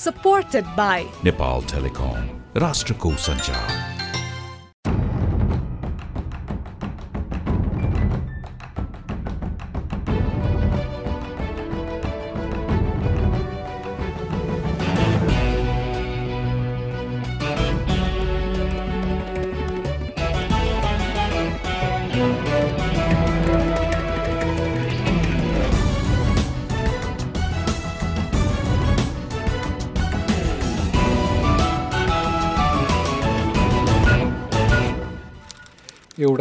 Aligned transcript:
supported 0.00 0.64
by 0.74 1.06
Nepal 1.22 1.60
Telecom, 1.60 2.26
Rashtrakuta 2.54 3.18
Sanchar. 3.18 3.99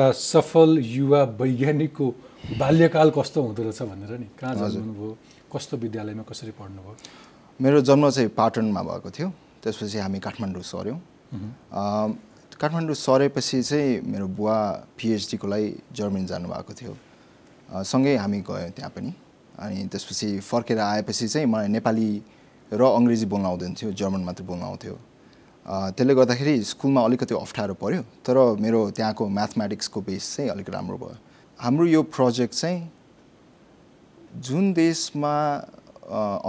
एउटा 0.09 0.17
सफल 0.17 0.77
युवा 0.81 1.21
वैज्ञानिकको 1.37 2.05
बाल्यकाल 2.57 3.09
कस्तो 3.13 3.41
हुँदो 3.41 3.61
रहेछ 3.63 3.81
भनेर 3.81 4.17
नि? 4.17 4.27
कहाँ 4.39 4.55
जन्मनुभयो 4.57 5.17
कस्तो 5.53 5.77
विद्यालयमा 5.77 6.23
कसरी 6.25 6.51
पढ्नुभयो? 6.57 6.95
मेरो 7.61 7.81
जन्म 7.85 8.09
चाहिँ 8.09 8.29
पाटनमा 8.33 8.81
भएको 8.81 9.09
थियो। 9.13 9.29
त्यसपछि 9.61 9.97
हामी 10.01 10.19
काठमाडौँ 10.19 10.63
सऱ्यौँ। 10.65 10.99
काठमाडौँ 12.57 12.95
सरेपछि 12.97 13.61
चाहिँ 13.61 14.01
मेरो 14.01 14.27
बुवा 14.33 14.57
पिएचडीको 14.97 15.47
लागि 15.47 15.69
जर्मनी 15.93 16.25
जानुभएको 16.25 16.73
थियो। 16.73 16.93
सँगै 17.69 18.15
हामी 18.17 18.39
गयौँ 18.41 18.71
त्यहाँ 18.73 18.89
पनि। 18.89 19.13
अनि 19.61 19.77
त्यसपछि 19.93 20.39
फर्केर 20.41 20.79
आएपछि 20.79 21.27
चाहिँ 21.27 21.45
मलाई 21.45 21.67
नेपाली 21.69 22.09
र 22.73 22.81
अङ्ग्रेजी 22.81 23.25
बोल्न 23.29 23.45
आउँदैन 23.45 23.73
थियो 23.77 23.91
जर्मन 23.93 24.21
मात्रै 24.25 24.45
बोल्न 24.47 24.63
आउँथ्यो। 24.63 24.95
त्यसले 25.69 26.13
गर्दाखेरि 26.15 26.55
स्कुलमा 26.65 27.01
अलिकति 27.05 27.33
अप्ठ्यारो 27.35 27.73
पऱ्यो 27.81 28.01
तर 28.25 28.37
मेरो 28.59 28.79
त्यहाँको 28.97 29.27
म्याथमेटिक्सको 29.29 30.01
बेस 30.01 30.35
चाहिँ 30.35 30.49
अलिक 30.51 30.69
राम्रो 30.69 30.97
भयो। 30.97 31.17
हाम्रो 31.59 31.85
यो 31.85 32.01
प्रोजेक्ट 32.09 32.53
चाहिँ 32.53 32.79
जुन 34.45 34.73
देशमा 34.73 35.33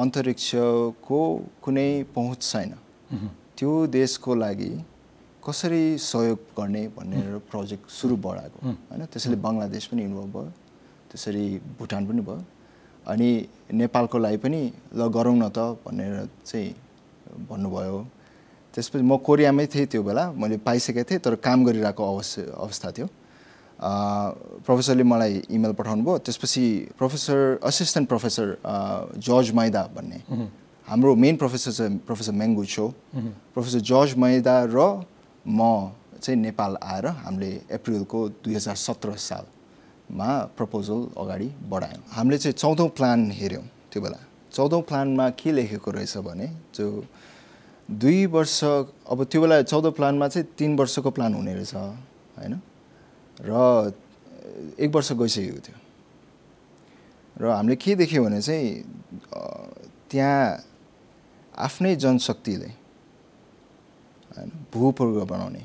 अन्तरिक्षको 0.02 1.20
कुनै 1.62 1.90
पहुँच 2.14 2.40
छैन 2.42 2.72
त्यो 3.56 3.72
देशको 3.92 4.34
लागि 4.34 4.70
कसरी 5.44 5.84
सहयोग 5.98 6.38
गर्ने 6.56 6.82
भनेर 6.96 7.38
प्रोजेक्ट 7.50 7.90
सुरु 7.90 8.16
बढाएको। 8.16 8.58
होइन 8.60 9.04
त्यसैले 9.04 9.36
बङ्गलादेश 9.36 9.86
पनि 9.92 10.02
इन्भल्भ 10.04 10.32
भयो 10.36 10.52
त्यसरी 11.12 11.44
भुटान 11.78 12.06
पनि 12.08 12.22
भयो 12.28 12.44
अनि 13.06 13.28
नेपालको 13.80 14.18
लागि 14.18 14.36
पनि 14.44 14.60
ल 14.96 15.08
गरौँ 15.08 15.36
न 15.36 15.48
त 15.48 15.58
भनेर 15.84 16.28
चाहिँ 16.46 16.68
भन्नुभयो। 17.50 17.98
त्यसपछि 18.74 19.02
म 19.02 19.16
कोरियामै 19.18 19.66
थिएँ 19.66 19.86
त्यो 19.90 20.02
बेला। 20.02 20.24
मैले 20.32 20.56
पाइसकेको 20.62 21.08
थिएँ 21.10 21.20
तर 21.20 21.34
काम 21.42 21.64
गरिरहेको 21.64 22.02
अवस्था 22.02 22.42
अवस्था 22.54 22.88
थियो। 22.96 23.06
प्रोफेसरले 24.66 25.02
मलाई 25.02 25.34
इमेल 25.50 25.72
पठाउनु 25.72 26.02
भयो। 26.04 26.18
त्यसपछि 26.26 26.64
प्रोफेसर 26.98 27.64
असिस्टेन्ट 27.64 28.08
प्रोफेसर 28.08 28.46
जर्ज 29.18 29.50
मैदा 29.56 29.82
भन्ने। 29.96 30.18
हाम्रो 30.86 31.14
मेन 31.14 31.36
प्रोफेसर 31.36 31.72
चाहिँ 31.72 31.98
प्रोफेसर 32.06 32.32
मेङ्गु 32.32 32.64
छो। 32.64 32.86
प्रोफेसर 33.54 33.80
जर्ज 33.80 34.14
मैदा 34.20 34.54
र 34.70 34.78
म 35.48 35.96
चाहिँ 36.20 36.36
नेपाल 36.40 36.76
आएर 36.84 37.06
हामीले 37.24 37.50
अप्रिलको 37.72 38.18
दुई 38.44 38.54
हजार 38.54 38.76
सत्र 38.76 39.16
सालमा 39.16 40.30
प्रपोजल 40.52 41.16
अगाडि 41.16 41.48
बढायौँ। 41.64 42.02
हामीले 42.12 42.38
चाहिँ 42.38 42.54
चौधौँ 42.60 42.88
प्लान 42.92 43.30
हेऱ्यौँ 43.32 43.64
त्यो 43.88 44.02
बेला। 44.02 44.20
चौधौँ 44.52 44.82
प्लानमा 44.84 45.28
के 45.40 45.52
लेखेको 45.52 45.90
रहेछ 45.90 46.16
भने 46.20 46.46
जो 46.76 46.84
दुई 47.90 48.26
वर्ष 48.26 48.62
अब 49.10 49.24
त्यो 49.30 49.40
बेला 49.40 49.62
चौध 49.62 49.86
प्लानमा 49.94 50.28
चाहिँ 50.28 50.46
तिन 50.58 50.76
वर्षको 50.76 51.10
प्लान 51.10 51.34
हुने 51.34 51.54
रहेछ 51.54 51.74
होइन? 51.74 52.54
र 53.40 53.92
एक 54.78 54.90
वर्ष 54.94 55.12
गइसकेको 55.12 55.60
थियो। 55.60 55.78
र 57.36 57.50
हामीले 57.50 57.76
के 57.76 57.94
देख्यौँ 57.96 58.24
भने 58.24 58.40
चाहिँ 58.42 58.84
त्यहाँ 60.10 60.38
आफ्नै 61.58 61.94
जनशक्तिले 61.96 62.70
होइन 64.36 64.50
भूउपग्रह 64.72 65.24
बनाउने 65.24 65.62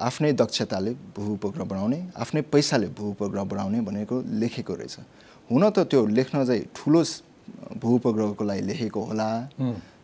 आफ्नै 0.00 0.32
दक्षताले 0.32 0.92
भूउपग्रह 1.16 1.64
बनाउने 1.64 1.98
आफ्नै 2.16 2.42
पैसाले 2.52 2.86
भूउपग्रह 2.98 3.44
बनाउने 3.44 3.80
भनेको 3.80 4.16
लेखेको 4.40 4.74
रहेछ। 4.74 4.96
हुन 5.50 5.62
त 5.70 5.78
त्यो 5.90 6.06
लेख्न 6.08 6.44
चाहिँ 6.46 6.62
ठुलो 6.74 7.02
भूउपग्रहको 7.78 8.44
लागि 8.44 8.62
लेखेको 8.62 9.00
होला। 9.02 9.28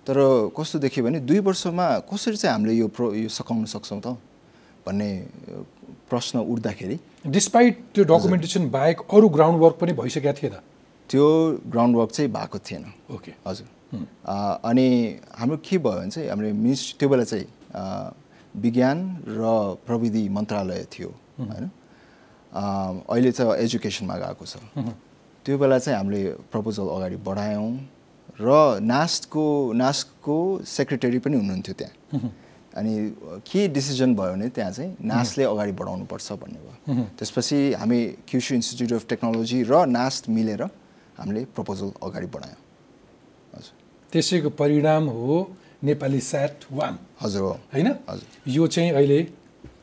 तर 0.08 0.16
कस्तो 0.56 0.78
देखियो 0.80 1.04
भने 1.04 1.20
दुई 1.20 1.38
वर्षमा 1.44 1.86
कसरी 2.08 2.36
चाहिँ 2.36 2.52
हामीले 2.52 2.74
यो 2.74 2.88
प्रो 2.88 3.12
यो 3.14 3.28
सघाउन 3.28 3.64
सक्छौँ 3.68 4.00
त 4.00 4.16
भन्ने 4.86 5.08
प्रश्न 6.08 6.38
उठ्दाखेरि 6.48 6.96
डिस्पाइट 7.28 7.74
त्यो 7.94 8.04
डकुमेन्टेसन 8.08 8.70
बाहेक 8.72 9.00
अरू 9.12 9.28
ग्राउन्ड 9.28 9.60
वर्क 9.60 9.76
पनि 9.80 9.92
भइसकेको 10.00 10.32
थिएन 10.40 10.54
त्यो 11.10 11.24
ग्राउन्ड 11.72 11.96
वर्क 11.96 12.10
चाहिँ 12.10 12.30
भएको 12.32 12.58
थिएन। 12.58 12.84
ओके 13.14 13.32
हजुर। 13.46 13.66
अनि 14.64 14.86
हाम्रो 15.36 15.56
के 15.60 15.78
भयो 15.78 15.92
भने 15.92 16.10
चाहिँ 16.10 16.28
हाम्रो 16.28 16.54
मिनिस 16.56 16.80
त्यो 16.98 17.08
बेला 17.08 17.24
चाहिँ 17.24 17.46
विज्ञान 18.64 18.98
र 19.28 19.44
प्रविधि 19.86 20.28
मन्त्रालय 20.28 20.86
थियो 20.92 21.08
होइन? 21.08 21.70
अहिले 22.52 23.32
चाहिँ 23.32 23.56
एजुकेसनमा 23.64 24.16
गएको 24.24 24.44
छ। 24.46 24.56
त्यो 25.44 25.58
बेला 25.58 25.78
चाहिँ 25.78 25.96
हामीले 25.98 26.20
प्रपोजल 26.52 26.88
अगाडि 26.96 27.16
बढायौँ। 27.28 27.70
र 28.40 28.78
नास्टको 28.82 29.44
नास्टको 29.74 30.36
सेक्रेटरी 30.66 31.18
पनि 31.18 31.36
हुनुहुन्थ्यो 31.36 31.74
त्यहाँ। 31.74 32.32
अनि 32.78 32.94
के 33.50 33.66
डिसिजन 33.68 34.14
भयो 34.14 34.32
भने 34.32 34.48
त्यहाँ 34.54 34.72
चाहिँ 34.72 34.96
नासले 35.02 35.44
अगाडि 35.52 35.72
बढाउनुपर्छ 35.72 36.32
भन्ने 36.32 36.58
भयो। 36.62 37.04
त्यसपछि 37.18 37.58
हामी 37.74 38.00
क्युसु 38.28 38.54
इन्स्टिच्युट 38.54 38.92
अफ 38.92 39.06
टेक्नोलोजी 39.08 39.62
र 39.62 39.84
नास्ट 39.90 40.28
मिलेर 40.30 40.62
हामीले 41.18 41.44
प्रपोजल 41.56 41.90
अगाडि 42.02 42.26
बढायौँ। 42.34 42.60
हजुर। 43.54 43.74
त्यसैको 44.12 44.50
परिणाम 44.54 45.08
हो 45.08 45.34
नेपाली 45.84 46.20
स्याट 46.20 46.70
वान 46.72 46.98
हजुर 47.22 47.42
हो। 47.42 47.52
होइन। 47.74 47.88
यो 48.46 48.66
चाहिँ 48.66 48.90
अहिले 48.92 49.20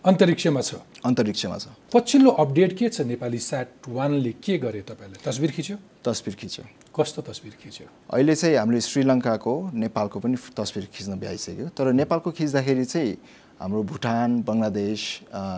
अन्तरिक्षमा 0.06 0.62
छ। 0.62 0.76
अन्तरिक्षमा 1.06 1.58
छ। 1.58 1.68
पछिल्लो 1.94 2.32
अपडेट 2.32 2.78
के 2.78 2.90
छ 2.90 3.02
नेपाली 3.12 3.40
स्याट 3.40 3.90
वानले 3.90 4.32
के 4.40 4.58
गरे 4.64 4.82
तपाईँले 4.88 5.20
तस्बिर 5.26 5.52
खिच्यो। 5.52 5.78
तस्बिर 6.06 6.36
खिच्यो। 6.36 6.66
कस्तो 6.96 7.22
तस्बिर 7.28 7.54
खिच्यो? 7.60 7.88
अहिले 8.16 8.36
चाहिँ 8.36 8.56
हामीले 8.56 8.82
श्रीलङ्काको 8.82 9.54
नेपालको 9.76 10.18
पनि 10.24 10.36
तस्बिर 10.56 10.84
खिच्न 10.96 11.20
भ्याइसक्यो 11.20 11.68
तर 11.76 11.92
नेपालको 11.92 12.32
खिच्दाखेरि 12.32 12.86
चाहिँ 12.88 13.12
हाम्रो 13.60 13.82
भुटान 13.84 14.30
बङ्गलादेश 14.48 15.02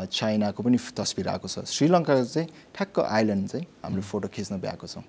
चाइनाको 0.09 0.59
पनि 0.65 0.77
तस्बिर 0.97 1.27
आएको 1.29 1.47
छ। 1.47 1.65
श्रीलङ्काको 1.69 2.25
चाहिँ 2.25 2.47
ठ्याक्क 2.73 2.95
आइल्यान्ड 3.05 3.45
चाहिँ 3.49 3.65
हामीले 3.85 4.01
फोटो 4.01 4.27
खिच्न 4.33 4.53
भ्याएको 4.57 4.87
छौँ। 4.87 5.03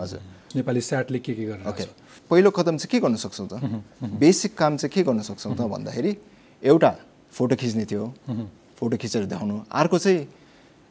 हजुर। 0.00 0.20
नेपाली 0.56 0.80
स्याटले 0.80 1.18
के 1.20 1.32
के 1.36 1.44
गरेर 1.44 1.68
ओके। 1.68 1.84
पहिलो 2.32 2.50
कदम 2.50 2.76
चाहिँ 2.80 2.90
के 2.92 2.98
गर्न 3.04 3.16
सक्छौँ 3.20 3.48
त? 3.52 3.54
बेसिक 4.00 4.56
काम 4.56 4.76
चाहिँ 4.80 4.92
के 4.92 5.02
गर्न 5.04 5.20
सक्छौँ 5.20 5.52
त 5.56 5.60
भन्दाखेरि 5.60 6.12
एउटा 6.64 6.92
फोटो 7.32 7.54
खिच्ने 7.56 7.84
थियो। 7.84 8.04
फोटो 8.80 8.96
खिचेर 8.96 9.24
देखाउनु। 9.28 9.56
अर्को 9.72 9.96
चाहिँ 10.00 10.20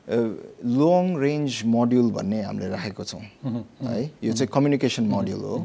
लङ 0.09 1.15
रेन्ज 1.19 1.61
मोड्युल 1.65 2.11
भन्ने 2.11 2.41
हामीले 2.41 2.67
राखेको 2.69 3.03
छौँ। 3.03 3.21
है 3.83 4.03
यो 4.23 4.33
चाहिँ 4.33 4.49
कम्युनिकेसन 4.53 5.03
मोड्युल 5.09 5.41
हो। 5.41 5.57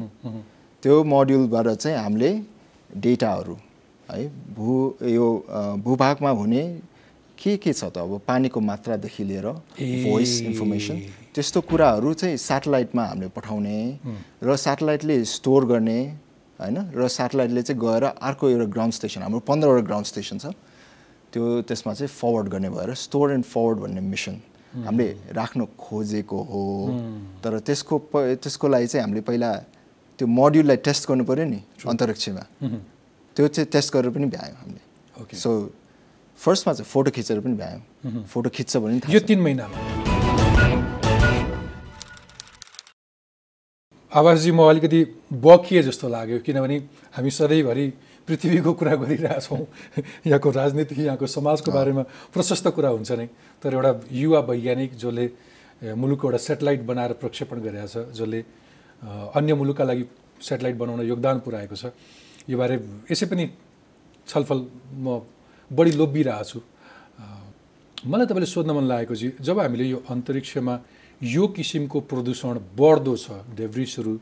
त्यो 0.83 1.03
मोड्युलबाट 1.03 1.67
चाहिँ 1.67 1.97
हामीले 1.97 2.31
डेटाहरू 2.89 3.57
है 4.09 4.27
भू 4.55 4.71
यो 5.07 5.27
भूभागमा 5.83 6.29
हुने 6.39 6.63
के 7.37 7.55
के 7.57 7.73
छ 7.73 7.83
त 7.85 7.97
अब 7.97 8.21
पानीको 8.27 8.59
मात्रादेखि 8.59 9.23
लिएर 9.23 9.47
भोइस 9.77 10.41
इन्फर्मेसन 10.41 10.97
त्यस्तो 11.33 11.61
कुराहरू 11.69 12.13
चाहिँ 12.13 12.37
सेटेलाइटमा 12.37 13.03
हामीले 13.05 13.29
पठाउने 13.37 13.77
र 14.43 14.55
सेटेलाइटले 14.57 15.23
स्टोर 15.25 15.65
गर्ने 15.65 15.99
होइन 16.59 16.77
र 16.97 17.07
सेटेलाइटले 17.07 17.61
चाहिँ 17.61 17.81
गएर 17.81 18.03
अर्को 18.03 18.49
एउटा 18.49 18.65
ग्राउन्ड 18.73 18.93
स्टेसन 18.93 19.21
हाम्रो 19.21 19.39
पन्ध्रवटा 19.49 19.85
ग्राउन्ड 19.87 20.07
स्टेसन 20.07 20.37
छ। 20.37 20.45
त्यो 21.33 21.61
त्यसमा 21.67 21.93
चाहिँ 21.93 22.11
फरवर्ड 22.11 22.47
गर्ने 22.53 22.69
भएर 22.69 22.93
स्टोर 22.93 23.31
एन्ड 23.31 23.45
फरवर्ड 23.45 23.77
भन्ने 23.79 24.01
मिसन 24.01 24.35
हामीले 24.85 25.33
राख्न 25.33 25.65
खोजेको 25.79 26.39
हो। 26.51 26.63
तर 27.43 27.59
त्यसको 27.59 27.97
प 28.11 28.13
त्यसको 28.43 28.67
लागि 28.67 28.87
चाहिँ 28.87 29.03
हामीले 29.03 29.21
पहिला 29.23 29.49
त्यो 30.19 30.27
मोड्युललाई 30.27 30.77
टेस्ट 30.85 31.07
गर्नु 31.09 31.23
पऱ्यो 31.23 31.45
नि 31.45 31.59
अन्तरिक्षमा। 31.87 32.43
त्यो 33.35 33.47
चाहिँ 33.47 33.67
टेस्ट 33.71 33.93
गरेर 33.93 34.11
पनि 34.11 34.25
भ्यायौँ 34.27 34.57
हामीले। 34.59 34.81
ओके 35.21 35.37
सो 35.37 35.49
फर्स्टमा 36.39 36.73
चाहिँ 36.73 36.89
फोटो 36.91 37.11
खिचेर 37.15 37.39
पनि 37.39 37.55
भ्यायौँ। 37.55 38.23
फोटो 38.27 38.49
खिच्छ 38.49 38.77
भने 38.77 38.99
यो। 39.09 39.19
तिन 39.19 39.39
महिनामा। 39.41 39.77
आवासजी 44.11 44.51
म 44.51 44.59
अलिकति 44.67 44.99
बकिए 45.31 45.81
जस्तो 45.83 46.07
लाग्यो 46.11 46.39
किनभने 46.43 46.77
हामी 47.15 47.31
सधैँभरि 47.31 47.85
पृथ्वीको 48.27 48.71
कुरा 48.73 48.95
गरिरहेछौँ। 48.95 49.65
यहाँको 50.25 50.49
राजनीति 50.51 50.95
यहाँको 50.95 51.27
समाजको 51.27 51.71
बारेमा 51.71 52.03
प्रशस्त 52.33 52.67
कुरा 52.75 52.89
हुन्छ 52.89 53.11
नै। 53.11 53.27
तर 53.63 53.73
एउटा 53.73 53.91
युवा 54.11 54.39
वैज्ञानिक 54.39 54.91
जसले 54.95 55.25
मुलुकको 55.97 56.27
एउटा 56.27 56.37
सेटेलाइट 56.37 56.81
बनाएर 56.85 57.11
प्रक्षेपण 57.17 57.57
गरिरहेछ 57.61 58.13
जसले 58.13 58.39
अ, 59.01 59.31
अन्य 59.35 59.53
मुलुकका 59.53 59.83
लागि 59.83 60.05
सेटेलाइट 60.41 60.75
बनाउन 60.77 61.01
योगदान 61.01 61.39
पुऱ्याएको 61.41 61.75
छ 61.75 61.89
यो 62.49 62.57
बारे 62.57 62.75
यसै 63.11 63.25
पनि 63.25 63.49
छलफल 64.27 64.59
म 64.93 65.21
बढी 65.71 65.91
लोभिरहेको 65.97 66.45
छु। 66.45 66.59
मलाई 68.01 68.25
तपाईँले 68.25 68.45
सोध्न 68.45 68.71
मन 68.77 68.85
लागेको 68.85 69.15
चाहिँ 69.15 69.33
जब 69.41 69.59
हामीले 69.59 69.85
यो 69.89 69.99
अन्तरिक्षमा 70.09 70.75
यो 71.21 71.47
किसिमको 71.53 71.99
प्रदूषण 72.09 72.53
बढ्दो 72.77 73.13
छ 73.17 73.45
डेब्रिसहरू 73.57 74.13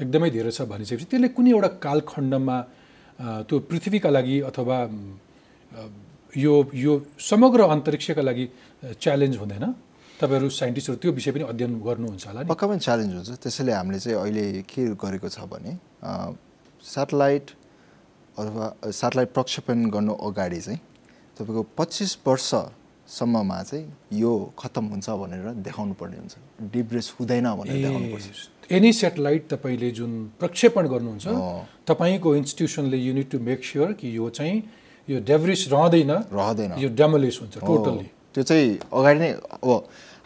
एकदमै 0.00 0.30
धेरै 0.30 0.50
छ 0.50 0.62
भनिसकेपछि। 0.72 1.06
त्यसले 1.10 1.28
कुनै 1.36 1.50
एउटा 1.54 1.68
कालखण्डमा 1.86 2.56
त्यो 3.46 3.56
पृथ्वीका 3.70 4.10
लागि 4.10 4.36
अथवा 4.50 4.76
यो 6.44 6.54
यो 6.74 6.92
समग्र 7.30 7.60
अन्तरिक्षका 7.74 8.22
लागि 8.22 8.44
च्यालेन्ज 9.02 9.36
हुँदैन। 9.42 9.64
तपाईँहरू 10.20 10.48
साइन्टिस्टहरू 10.50 10.98
त्यो 11.02 11.12
विषय 11.18 11.30
पनि 11.34 11.44
अध्ययन 11.52 11.72
गर्नुहुन्छ 11.86 12.26
होला 12.26 12.40
नि? 12.42 12.48
पक्का 12.50 12.66
पनि 12.66 12.78
च्यालेन्ज 12.86 13.12
हुन्छ। 13.14 13.30
त्यसैले 13.42 13.72
हामीले 13.72 13.98
चाहिँ 13.98 14.18
अहिले 14.18 14.44
के 14.66 14.82
गरेको 14.94 15.28
छ 15.28 15.38
भने 15.52 15.72
सेटेलाइट 16.82 17.46
अथवा 18.36 18.64
सेटेलाइट 18.90 19.30
प्रक्षेपण 19.34 19.78
गर्नु 19.94 20.14
अगाडि 20.26 20.60
चाहिँ 20.60 20.80
तपाईँको 21.38 21.62
पच्चिस 21.78 22.10
वर्षसम्ममा 22.26 23.58
चाहिँ 23.62 23.84
यो 24.22 24.32
खत्तम 24.58 24.84
हुन्छ 24.90 25.06
भनेर 25.22 25.46
देखाउनु 25.66 25.94
पर्ने 25.98 26.16
हुन्छ 26.18 26.34
डिब्रेस 26.74 27.06
हुँदैन 27.18 27.46
भनेर 27.58 27.74
देखाउनु 27.74 28.08
पर्छ 28.14 28.26
एनी 28.70 28.92
सेटेलाइट 28.92 29.48
तपाईँले 29.50 29.90
जुन 29.90 30.12
प्रक्षेपण 30.40 30.86
गर्नुहुन्छ। 30.88 31.26
तपाईँको 31.88 32.34
इन्स्टिट्युसनले 32.36 32.96
युनिट 32.96 33.30
टु 33.30 33.38
मेक 33.40 33.64
स्योर 33.64 33.92
कि 33.92 34.16
यो 34.16 34.28
चाहिँ 34.30 34.62
यो 35.08 35.20
डेब्रिस 35.20 35.68
रहँदैन। 35.68 36.10
रहँदैन। 36.32 36.72
यो 36.78 36.88
डेमोलिस 36.96 37.40
हुन्छ। 37.40 37.58
टोटल्ली 37.60 38.08
त्यो 38.34 38.42
चाहिँ 38.42 38.78
अगाडि 38.92 39.18
नै 39.20 39.30
अब 39.60 39.68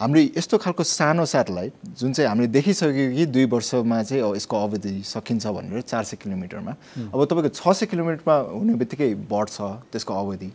हामीले 0.00 0.22
यस्तो 0.38 0.58
खालको 0.62 0.82
सानो 0.86 1.24
सेटेलाइट 1.26 1.72
जुन 1.98 2.12
चाहिँ 2.12 2.28
हामीले 2.28 2.48
देखिसक्यो 2.48 3.06
कि 3.16 3.26
दुई 3.26 3.44
वर्षमा 3.50 4.02
चाहिँ 4.02 4.22
अब 4.22 4.34
यसको 4.36 4.56
अवधि 4.56 5.02
सकिन्छ 5.04 5.46
भनेर 5.46 5.80
चार 5.82 6.04
सय 6.04 6.16
किलोमिटरमा। 6.22 6.72
अब 7.10 7.24
तपाईँको 7.24 7.50
छ 7.50 7.74
सय 7.74 7.86
किलोमिटरमा 7.90 8.36
हुने 8.54 8.74
बित्तिकै 8.78 9.14
बढ्छ 9.26 9.56
त्यसको 9.90 10.14
अवधि। 10.14 10.50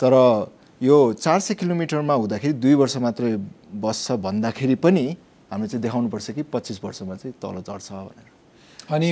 तर 0.00 0.14
यो 0.80 0.96
चार 1.18 1.40
सय 1.40 1.54
किलोमिटरमा 1.54 2.14
हुँदाखेरि 2.14 2.52
दुई 2.62 2.74
वर्ष 2.74 2.96
मात्रै 3.02 3.36
बस्छ 3.82 4.12
भन्दाखेरि 4.22 4.74
पनि 4.78 5.06
हामीले 5.54 5.68
चाहिँ 5.70 5.82
देखाउनुपर्छ 5.82 6.30
कि 6.34 6.42
पच्चिस 6.50 6.84
वर्षमा 6.84 7.14
चाहिँ 7.14 7.34
तल 7.38 7.62
चढ्छ 7.62 7.88
भनेर। 8.10 8.28
अनि 8.90 9.08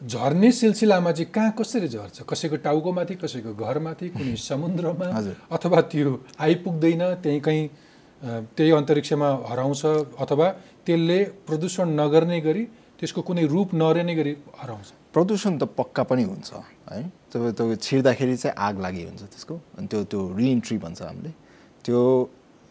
झर्ने 0.00 0.50
सिलसिलामा 0.52 1.12
चाहिँ 1.12 1.32
कहाँ 1.32 1.52
कसरी 1.58 1.88
झर्छ? 1.88 2.22
कसैको 2.28 2.56
टाउकोमाथि 2.64 3.14
कसैको 3.20 3.52
घरमाथि 3.54 4.08
कुनै 4.16 4.36
समुद्रमा। 4.36 5.06
अथवा 5.56 5.80
त्यो 5.92 6.12
आइपुग्दैन 6.40 7.02
त्यहीँ 7.24 7.40
कहीँ 7.40 7.68
त्यही 8.56 8.70
अन्तरिक्षमा 8.70 9.28
हराउँछ 9.48 9.84
अथवा 10.20 10.48
त्यसले 10.86 11.18
प्रदूषण 11.48 11.88
नगर्ने 12.00 12.40
गरी 12.40 12.64
त्यसको 13.00 13.20
कुनै 13.28 13.44
रूप 13.48 13.74
नरहने 13.74 14.14
गरी 14.14 14.32
हराउँछ? 14.60 14.88
प्रदूषण 15.12 15.58
त 15.58 15.64
पक्का 15.76 16.02
पनि 16.04 16.22
हुन्छ 16.22 16.52
है? 16.92 17.02
तपाईँ 17.32 17.52
तपाईँ 17.56 17.76
छिर्दाखेरि 17.76 18.36
चाहिँ 18.36 18.54
आग 18.56 18.80
लागि 18.80 19.02
हुन्छ 19.04 19.22
त्यसको। 19.22 19.54
अनि 19.78 19.86
त्यो 19.88 20.04
त्यो 20.04 20.20
रिइन्ट्री 20.36 20.76
भन्छ 20.78 21.02
हामीले। 21.02 21.32
त्यो 21.84 22.00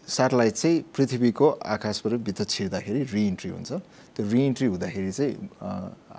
सेटेलाइट 0.10 0.54
चाहिँ 0.54 0.82
पृथ्वीको 0.96 1.48
आकाशबाट 1.50 2.14
भित्र 2.26 2.44
छिर्दाखेरि 2.44 3.04
रिइन्ट्री 3.14 3.50
हुन्छ। 3.50 3.72
त्यो 4.16 4.24
रिइन्ट्री 4.30 4.68
हुँदाखेरि 4.68 5.12
चाहिँ 5.12 5.34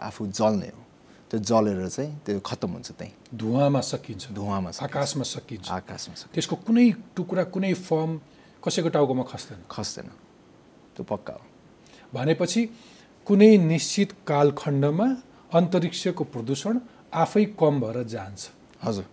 आफू 0.08 0.26
जल्ने 0.30 0.68
हो। 0.70 0.82
त्यो 1.30 1.38
जलेर 1.40 1.88
चाहिँ 1.88 2.10
त्यो 2.26 2.40
खत्तम 2.40 2.70
हुन्छ 2.70 2.90
त्यहीँ। 2.98 3.14
धुवामा 3.34 3.80
सकिन्छ। 3.80 4.30
धुवामा। 4.30 4.70
आकाशमा 4.82 5.24
सकिन्छ। 5.24 5.70
आकाशमा 5.70 6.14
सकिन्छ। 6.14 6.34
त्यसको 6.34 6.56
कुनै 6.66 6.86
टुक्रा 7.16 7.44
कुनै 7.54 7.72
फर्म 7.74 8.10
कसैको 8.62 8.88
टाउकोमा 8.88 9.24
खस्दैन। 9.30 9.60
खस्दैन। 9.70 10.08
त्यो 10.94 11.04
पक्का 11.04 11.32
हो। 11.32 11.44
भनेपछि 12.14 12.60
कुनै 13.26 13.56
निश्चित 13.58 14.10
कालखण्डमा 14.26 15.06
अन्तरिक्षको 15.54 16.24
प्रदूषण 16.24 16.74
आफै 17.14 17.44
कम 17.60 17.74
भएर 17.80 18.02
जान्छ। 18.06 18.40
हजुर। 18.82 19.04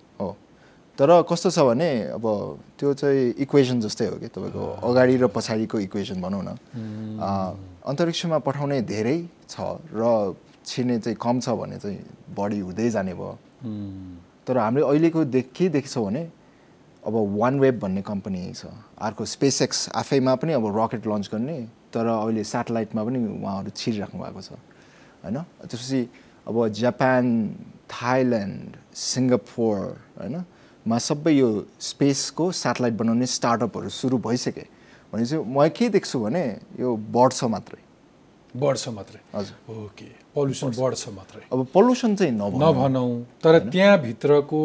तर 0.98 1.10
कस्तो 1.30 1.50
छ 1.54 1.60
भने 1.62 2.18
अब 2.18 2.26
त्यो 2.74 2.94
चाहिँ 2.98 3.46
इक्वेसन 3.46 3.80
जस्तै 3.86 4.06
हो 4.10 4.16
कि 4.18 4.28
तपाईँको 4.34 4.64
अगाडि 4.82 5.16
र 5.18 5.28
पछाडिको 5.30 5.78
इक्वेसन 5.80 6.22
भनौँ 6.22 6.42
न। 6.42 6.58
अन्तरिक्षमा 7.86 8.38
पठाउने 8.42 8.82
धेरै 8.82 9.18
छ 9.46 9.78
र 9.94 10.34
छिर्ने 10.66 10.98
चाहिँ 11.00 11.18
कम 11.22 11.40
छ 11.40 11.54
भने 11.54 11.78
चाहिँ 11.78 12.02
बढी 12.34 12.60
हुँदै 12.60 12.90
जाने 12.90 13.14
भयो। 13.14 13.38
तर 14.42 14.58
हामीले 14.58 14.86
अहिलेको 14.90 15.24
देख 15.30 15.54
के 15.54 15.70
देख्छौँ 15.70 16.06
भने 16.06 16.24
अब 17.06 17.14
वान 17.14 17.60
वेब 17.60 17.80
भन्ने 17.80 18.02
कम्पनी 18.02 18.42
छ। 18.58 18.66
अर्को 18.98 19.26
स्पेस 19.26 19.62
एक्स 19.62 19.80
आफैमा 19.96 20.34
पनि 20.42 20.54
अब 20.58 20.66
रकेट 20.66 21.08
लन्च 21.08 21.30
गर्ने 21.30 21.58
तर 21.94 22.06
अहिले 22.10 22.44
सेटेलाइटमा 22.44 23.02
पनि 23.06 23.20
उहाँहरू 23.38 23.70
छिरिराख्नु 23.70 24.18
भएको 24.18 24.42
छ। 24.42 24.52
होइन? 25.24 25.38
त्यसपछि 25.62 26.02
अब 26.50 26.68
जापान 26.74 27.24
थाइल्यान्ड 27.86 28.76
सिङ्गापुर 28.98 29.76
होइन? 30.20 30.36
मा 30.88 30.98
सबै 30.98 31.34
यो 31.36 31.48
स्पेसको 31.80 32.51
सेटेलाइट 32.56 32.94
बनाउने 32.95 33.25
स्टार्टअपहरू 33.28 33.89
सुरु 33.92 34.18
भइसके। 34.24 34.66
भनेपछि 35.12 35.38
म 35.38 35.68
के 35.75 35.89
देख्छु 35.89 36.19
भने 36.19 36.44
यो 36.80 36.95
बढ्छ 36.95 37.44
मात्रै। 37.44 37.81
बढ्छ 38.56 38.88
मात्रै। 38.95 39.19
हजुर। 39.36 39.56
ओके। 39.68 40.07
पल्युसन 40.36 40.69
बढ्छ। 40.80 41.04
मात्रै। 41.12 41.42
अब 41.51 41.60
पल्युसन 41.75 42.16
चाहिँ 42.16 42.34
नभनौँ। 42.34 42.60
नभनौँ। 42.63 43.12
तर 43.44 43.60
त्यहाँभित्रको 43.69 44.62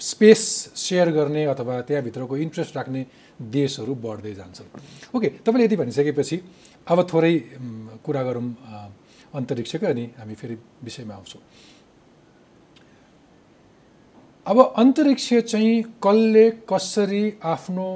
स्पेस 0.00 0.40
सेयर 0.74 1.10
गर्ने 1.12 1.44
अथवा 1.44 1.80
त्यहाँभित्रको 1.88 2.36
इन्ट्रेस्ट 2.36 2.76
राख्ने 2.76 3.00
देशहरू 3.54 3.94
बढ्दै 3.94 4.34
जान्छन्। 4.34 4.68
ओके। 5.14 5.28
तपाईँले 5.44 5.64
यति 5.64 5.76
भनिसकेपछि 5.76 6.36
अब 6.88 6.98
थोरै 7.12 7.34
कुरा 8.04 8.22
गरौँ 8.22 8.46
अन्तरिक्षकै 9.34 9.86
अनि 9.86 10.04
हामी 10.18 10.34
फेरि 10.34 10.56
विषयमा 10.84 11.14
आउँछौँ। 11.14 11.42
अब 14.50 14.58
अन्तरिक्ष 14.82 15.28
चाहिँ 15.46 15.82
कसले 16.02 16.50
कसरी 16.70 17.24
आफ्नो 17.38 17.86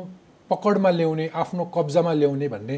पकडमा 0.50 0.90
ल्याउने 0.90 1.26
आफ्नो 1.34 1.64
कब्जामा 1.74 2.12
ल्याउने 2.12 2.48
भन्ने 2.48 2.76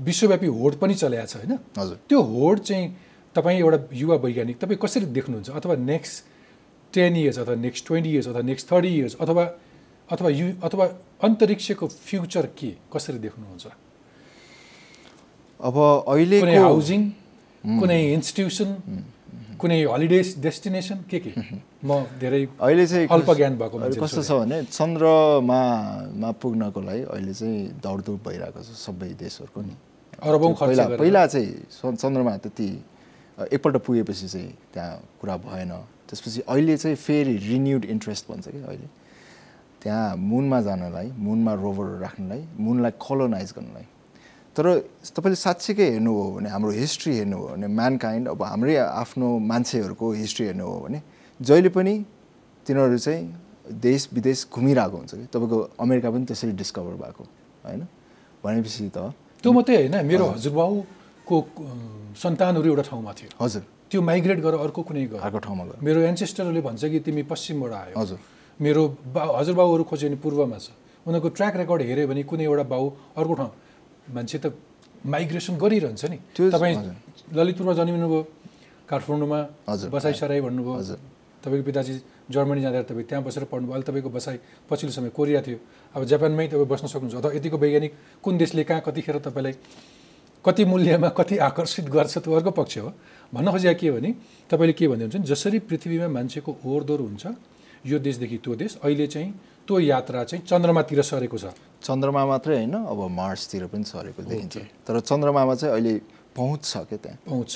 विश्वव्यापी 0.00 0.46
होड 0.46 0.74
पनि 0.80 0.94
चलाएको 0.94 1.26
छ 1.26 1.36
होइन? 1.36 1.58
हजुर। 1.78 1.96
त्यो 2.08 2.20
होड 2.22 2.58
चाहिँ 2.64 2.86
तपाईँ 3.36 3.58
एउटा 3.60 3.78
युवा 3.92 4.16
वैज्ञानिक 4.16 4.56
तपाईँ 4.64 4.78
कसरी 4.80 5.06
देख्नुहुन्छ? 5.12 5.50
अथवा 5.50 5.74
नेक्स्ट 5.76 6.24
टेन 6.94 7.16
इयर्स 7.16 7.38
अथवा 7.38 7.54
नेक्स्ट 7.66 7.86
ट्वेन्टी 7.86 8.10
इयर्स 8.10 8.28
अथवा 8.28 8.42
नेक्स्ट 8.42 8.70
थर्टी 8.72 8.88
इयर्स 8.96 9.14
अथवा 9.20 9.44
अथवा 10.08 10.28
यु 10.30 10.46
अथवा 10.64 10.84
अन्तरिक्षको 11.20 11.86
फ्युचर 11.86 12.46
के? 12.58 12.70
कसरी 12.92 13.18
देख्नुहुन्छ? 13.18 13.64
अब 15.60 15.76
कुनै 15.76 16.12
अहिलेको 16.12 16.62
हाउसिङ 16.64 17.00
कुनै 17.80 18.00
इन्स्टिट्युसन 18.14 18.70
कुनै 19.60 19.78
हलिडे 19.84 20.20
डेस्टिनेसन 20.44 20.98
के 21.10 21.18
के? 21.24 21.30
म 21.88 21.90
धेरै 22.20 22.40
अहिले 22.60 22.86
चाहिँ 22.86 23.08
अल्प 23.08 23.30
ज्ञान 23.36 23.56
भएको 23.58 23.76
कस्तो 24.02 24.22
छ 24.22 24.30
भने 24.40 24.58
चन्द्रमामा 24.70 26.30
पुग्नको 26.42 26.80
लागि 26.80 27.02
अहिले 27.14 27.34
चाहिँ 27.34 27.60
दौडधुप 27.84 28.18
भइरहेको 28.28 28.60
छ 28.62 28.70
सबै 28.84 29.08
देशहरूको 29.22 29.60
नि। 29.62 29.74
अरबौँ 30.22 30.52
पहिला 30.60 30.84
पहिला 30.96 31.26
चाहिँ 31.26 31.94
चन्द्रमा 31.96 32.36
त्यति 32.44 32.68
एकपल्ट 33.52 33.76
पुगेपछि 33.86 34.28
चाहिँ 34.28 34.50
त्यहाँ 34.72 34.92
कुरा 35.20 35.36
भएन। 35.46 35.72
त्यसपछि 36.08 36.40
अहिले 36.48 36.76
चाहिँ 36.76 36.96
फेरि 36.96 37.36
रिन्युड 37.48 37.84
इन्ट्रेस्ट 37.84 38.30
भन्छ 38.30 38.48
कि 38.48 38.62
अहिले। 38.62 38.88
त्यहाँ 39.82 40.16
मुनमा 40.16 40.60
जानलाई 40.68 41.08
मुनमा 41.12 41.52
रोभरहरू 41.54 41.98
राख्नलाई 42.00 42.42
मुनलाई 42.58 42.92
कोलोनाइज 42.98 43.52
गर्नलाई। 43.56 43.86
तर 44.56 44.66
तपाईँले 45.14 45.36
साँच्चीकै 45.36 45.88
हेर्नु 45.90 46.12
हो 46.14 46.24
भने 46.38 46.48
हाम्रो 46.50 46.70
हिस्ट्री 46.70 47.12
हेर्नु 47.18 47.36
हो 47.36 47.46
भने 47.54 47.66
म्यानकाइन्ड 47.66 48.28
अब 48.28 48.42
हाम्रै 48.42 48.76
आफ्नो 48.76 49.28
मान्छेहरूको 49.50 50.06
हिस्ट्री 50.22 50.46
हेर्नु 50.46 50.64
हो 50.64 50.78
भने 50.86 50.98
जहिले 51.40 51.68
पनि 51.74 51.94
तिनीहरू 52.66 52.98
चाहिँ 52.98 53.22
देश 53.82 54.08
विदेश 54.14 54.46
घुमिरहेको 54.54 54.96
हुन्छ 54.96 55.12
कि। 55.14 55.26
तपाईँको 55.34 55.58
अमेरिका 55.80 56.08
पनि 56.10 56.24
त्यसरी 56.30 56.52
डिस्कभर 56.54 56.94
भएको 57.02 57.24
होइन? 57.66 57.82
भनेपछि 58.44 58.88
त 58.94 59.10
त्यो 59.42 59.52
मात्रै 59.52 59.76
होइन। 59.76 59.96
मेरो 60.06 60.24
हजुरबाउको 60.38 61.36
सन्तानहरू 62.22 62.66
एउटा 62.70 62.82
ठाउँमा 62.88 63.12
थियो। 63.18 63.30
हजुर। 63.40 63.62
त्यो 63.90 64.00
माइग्रेट 64.00 64.38
गरेर 64.38 64.60
अर्को 64.64 64.80
कुनै 64.86 65.04
अर्को 65.18 65.38
ठाउँमा 65.38 65.64
गयो। 65.64 65.82
मेरो 65.82 66.00
एन्सेस्टरहरूले 66.14 66.60
भन्छ 66.60 66.82
कि 66.92 66.98
तिमी 67.02 67.22
पश्चिमबाट 67.26 67.72
आयो। 67.72 67.94
हजुर। 67.98 68.18
मेरो 68.60 68.82
बा 69.14 69.22
हजुरबाउहरू 69.40 69.82
खोज्यो 69.90 70.08
भने 70.08 70.18
पूर्वमा 70.22 70.58
छ। 70.62 70.70
उनीहरूको 71.06 71.28
ट्र्याक 71.36 71.54
रेकर्ड 71.56 71.80
हेऱ्यो 71.82 72.06
भने 72.08 72.22
कुनै 72.22 72.44
एउटा 72.44 72.64
बाउ 72.70 72.84
अर्को 73.18 73.34
ठाउँ 73.34 73.52
मान्छे 74.12 74.38
त 74.38 74.46
माइग्रेसन 75.04 75.54
गरिरहन्छ 75.60 76.04
नि 76.12 76.16
त्यो- 76.36 76.52
तपाईँ। 76.52 76.76
ललितपुरमा 77.36 77.72
जन्मिनुभयो 77.78 78.20
काठमाडौँमा। 78.88 79.40
बसाइसराई 79.90 80.40
भन्नुभयो 80.40 80.74
हजुर। 80.80 80.98
तपाईँको 81.44 81.64
पिताजी 81.68 81.92
जर्मनी 82.32 82.60
जाँदा 82.64 82.82
तपाईँ 82.88 83.04
त्यहाँ 83.08 83.22
बसेर 83.24 83.44
पढ्नुभयो 83.52 83.72
अहिले 83.74 83.84
तपाईँको 83.88 84.10
बसाइ 84.16 84.36
पछिल्लो 84.68 84.92
समय 84.96 85.08
कोरिया 85.12 85.40
थियो 85.44 85.58
अब 85.94 86.02
जापानमै 86.08 86.46
तपाईँ 86.52 86.68
बस्न 86.72 86.86
सक्नुहुन्छ 86.88 87.14
अथवा 87.20 87.32
यतिको 87.36 87.56
वैज्ञानिक 87.58 87.92
कुन 88.24 88.34
देशले 88.38 88.64
कहाँ 88.64 88.80
कतिखेर 88.86 89.16
तपाईँलाई 89.28 89.54
कति 90.44 90.64
मूल्यमा 90.64 91.08
कति 91.18 91.36
आकर्षित 91.48 91.86
गर्छ 91.88 92.18
त्यो 92.24 92.32
अर्को 92.32 92.50
पक्ष 92.60 92.78
हो 92.78 92.88
भन्न 93.32 93.48
खोजेको 93.52 93.76
के 93.80 93.90
भने 93.92 94.10
तपाईँले 94.50 94.72
के 94.72 94.84
भन्दै 94.88 95.04
हुन्छ 95.04 95.16
जसरी 95.28 95.58
पृथ्वीमा 95.68 96.08
मान्छेको 96.16 96.50
ओहोरदोहोर 96.64 97.00
हुन्छ 97.08 97.24
यो 97.84 97.98
देशदेखि 98.00 98.36
त्यो 98.44 98.52
देश 98.56 98.76
अहिले 98.84 99.06
चाहिँ 99.06 99.30
त्यो 99.66 99.78
यात्रा 99.80 100.24
चाहिँ 100.24 100.44
चन्द्रमातिर 100.44 101.02
सरेको 101.02 101.38
छ। 101.38 101.44
चन्द्रमा 101.84 102.22
मात्रै 102.26 102.54
होइन 102.56 102.74
अब 102.74 103.00
मार्सतिर 103.10 103.66
पनि 103.72 103.84
सरेको 103.84 104.22
देखिन्छ। 104.22 104.56
तर 104.84 105.00
चन्द्रमामा 105.00 105.54
चाहिँ 105.54 105.72
अहिले 105.74 105.94
पहुँच 106.36 106.60
छ 106.64 106.76
क्या 106.88 106.98
त्यहाँ। 106.98 107.18
पहुँच 107.24 107.48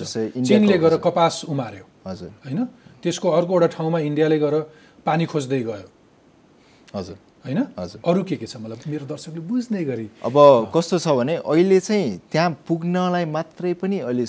चिनले 0.49 0.77
गएर 0.79 0.97
कपास 1.05 1.45
उमार्यो। 1.49 1.85
हजुर। 2.07 2.31
होइन? 2.45 2.61
त्यसको 3.03 3.29
अर्को 3.29 3.53
एउटा 3.53 3.69
ठाउँमा 3.77 3.99
इन्डियाले 4.09 4.39
गएर 4.39 4.55
पानी 5.05 5.25
खोज्दै 5.27 5.61
गयो। 5.63 5.89
हजुर। 6.97 7.17
होइन? 7.45 7.61
हजुर। 7.79 8.01
अरू 8.05 8.23
के 8.25 8.37
के 8.37 8.47
छ? 8.47 8.57
मलाई 8.57 8.91
मेरो 8.91 9.05
दर्शकले 9.07 9.41
बुझ्ने 9.45 9.85
गरी। 9.85 10.07
अब 10.25 10.37
कस्तो 10.75 10.99
छ 10.99 11.09
भने 11.13 11.35
अहिले 11.45 11.79
चाहिँ 11.81 12.21
त्यहाँ 12.33 12.51
पुग्नलाई 12.69 13.25
मात्रै 13.29 13.73
पनि 13.81 13.99
अहिले 14.09 14.27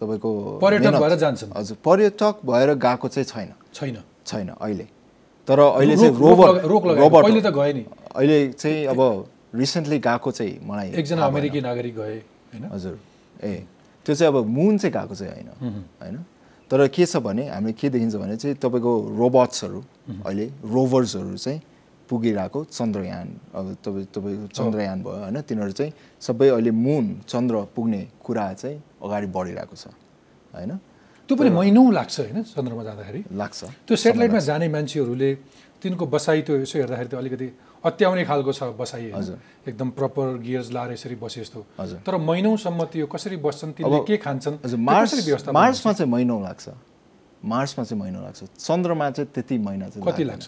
तपाईँको 0.00 0.30
पर्यटक 0.62 0.94
भएर 0.96 1.14
जान्छन्। 1.18 1.50
हजुर। 1.56 1.76
पर्यटक 1.84 2.34
भएर 2.46 2.74
गएको 2.74 3.06
चाहिँ 3.08 3.26
छैन। 3.26 3.50
छैन। 3.74 3.96
छैन 4.26 4.48
अहिले। 4.56 4.86
तर 5.48 5.58
अहिले 5.60 5.96
चाहिँ 5.96 6.12
लगायो। 6.12 6.68
रोबोट 6.68 7.22
पहिले 7.24 7.40
त 7.40 7.50
गए 7.54 7.72
नि। 7.72 7.84
अहिले 8.16 8.38
चाहिँ 8.52 8.86
अब 8.86 9.00
रिसेन्टली 9.54 9.98
गएको 9.98 10.30
चाहिँ 10.30 10.58
मलाई 10.66 10.88
एकजना। 10.98 11.26
अमेरिकी 11.26 11.60
नागरिक 11.60 11.94
गए 11.96 12.16
होइन? 12.52 12.64
हजुर। 12.72 12.98
ए 13.44 13.52
त्यो 14.06 14.14
चाहिँ 14.14 14.32
अब 14.32 14.46
मुन 14.46 14.78
चाहिँ 14.78 14.92
गएको 14.92 15.14
चाहिँ 15.14 15.32
होइन 15.32 15.86
होइन? 16.02 16.16
तर 16.70 16.86
के 16.88 17.06
छ 17.06 17.16
भने 17.22 17.48
हामीले 17.48 17.72
के 17.78 17.88
देखिन्छ 17.90 18.14
भने 18.16 18.36
चाहिँ 18.36 18.56
तपाईँको 18.58 18.92
रोबोट्सहरू 19.18 19.80
अहिले 20.26 20.46
रोभर्सहरू 20.66 21.36
चाहिँ 21.36 21.60
पुगिरहेको 22.08 22.64
चन्द्रयान 22.64 23.28
अब 23.54 23.76
तपाईँ 23.84 24.06
तपाईँको 24.14 24.46
चन्द्रयान 24.50 25.02
भयो 25.02 25.14
होइन? 25.22 25.40
तिनीहरू 25.46 25.72
चाहिँ 25.72 25.92
सबै 26.20 26.48
अहिले 26.48 26.70
मुन 26.70 27.04
चन्द्र 27.26 27.54
पुग्ने 27.74 28.02
कुरा 28.24 28.52
चाहिँ 28.52 28.82
अगाडि 29.02 29.26
बढिरहेको 29.30 29.76
छ 29.76 29.94
होइन? 30.54 30.78
त्यो 31.28 31.34
पनि 31.36 31.50
महिनौँ 31.50 31.92
लाग्छ 31.92 32.14
होइन 32.20 32.42
चन्द्रमा 32.54 32.82
जाँदाखेरि 32.84 33.20
लाग्छ 33.34 33.60
त्यो 33.86 33.96
सेटेलाइटमा 34.04 34.38
जाने 34.48 34.68
मान्छेहरूले 34.68 35.30
तिनको 35.82 36.04
बसाइ 36.06 36.42
त्यो 36.46 36.54
यसो 36.62 36.78
हेर्दाखेरि 36.78 37.08
त 37.08 37.14
अलिकति 37.14 37.48
अत्याउने 37.84 38.24
खालको 38.24 38.52
छ 38.52 38.62
बसाइ। 38.80 39.02
एकदम 39.68 39.88
प्रपर 39.98 40.26
गियर्स 40.42 40.68
लाएर 40.72 40.92
यसरी 40.92 41.14
बसे 41.22 41.40
जस्तो। 41.42 41.60
तर 42.06 42.16
महिनौसम्म 42.18 42.84
त्यो 42.92 43.06
कसरी 43.14 43.36
बस्छन् 43.46 43.72
तिनले 43.78 43.96
अब- 43.96 44.06
के 44.06 44.16
खान्छन् 44.16 44.56
मार्समा 45.52 45.92
चाहिँ 45.92 46.10
महिनौ 46.10 46.36
लाग्छ 46.42 46.64
मार्समा 47.44 47.84
चाहिँ 47.84 48.00
महिनौ 48.02 48.20
लाग्छ 48.22 48.42
चन्द्रमा 48.58 49.10
चाहिँ 49.10 49.28
त्यति 49.34 49.58
महिना 49.66 49.88
चाहिँ 49.88 50.02
कति। 50.06 50.24
लाग्छ? 50.24 50.46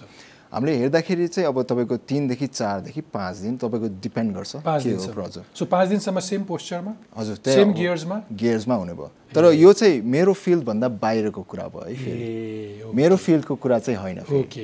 हामीले 0.52 0.76
हेर्दाखेरि 0.78 1.26
चाहिँ 1.28 1.48
अब 1.48 1.62
तपाईँको 1.62 1.96
तिनदेखि 2.08 2.46
चारदेखि 2.46 3.00
पाँच 3.12 3.36
दिन 3.36 3.56
तपाईँको 3.60 3.88
डिपेन्ड 4.00 4.34
गर्छ 4.34 4.52
के 4.56 4.64
हो 4.64 4.78
दिनसम्म। 4.80 5.12
प्रोजेक्ट 5.12 5.56
सो 5.58 5.64
पाँच 5.64 5.88
दिनसम्म 5.88 6.18
सेम 6.24 6.42
पोस्चरमा 6.48 6.92
हजुर 7.16 7.36
सेम 7.44 7.72
गियर्समा 7.72 8.16
गियर्समा 8.32 8.74
हुने 8.74 8.94
भयो। 8.96 9.10
तर 9.28 9.44
यो 9.52 9.72
चाहिँ 9.72 10.00
मेरो 10.00 10.32
फिल्डभन्दा 10.32 10.88
बाहिरको 11.04 11.42
कुरा 11.44 11.66
भयो 11.68 11.84
है 11.84 11.94
फेरि। 11.94 12.92
मेरो 12.96 13.16
फिल्डको 13.16 13.54
कुरा 13.60 13.78
चाहिँ 13.78 14.00
होइन 14.00 14.18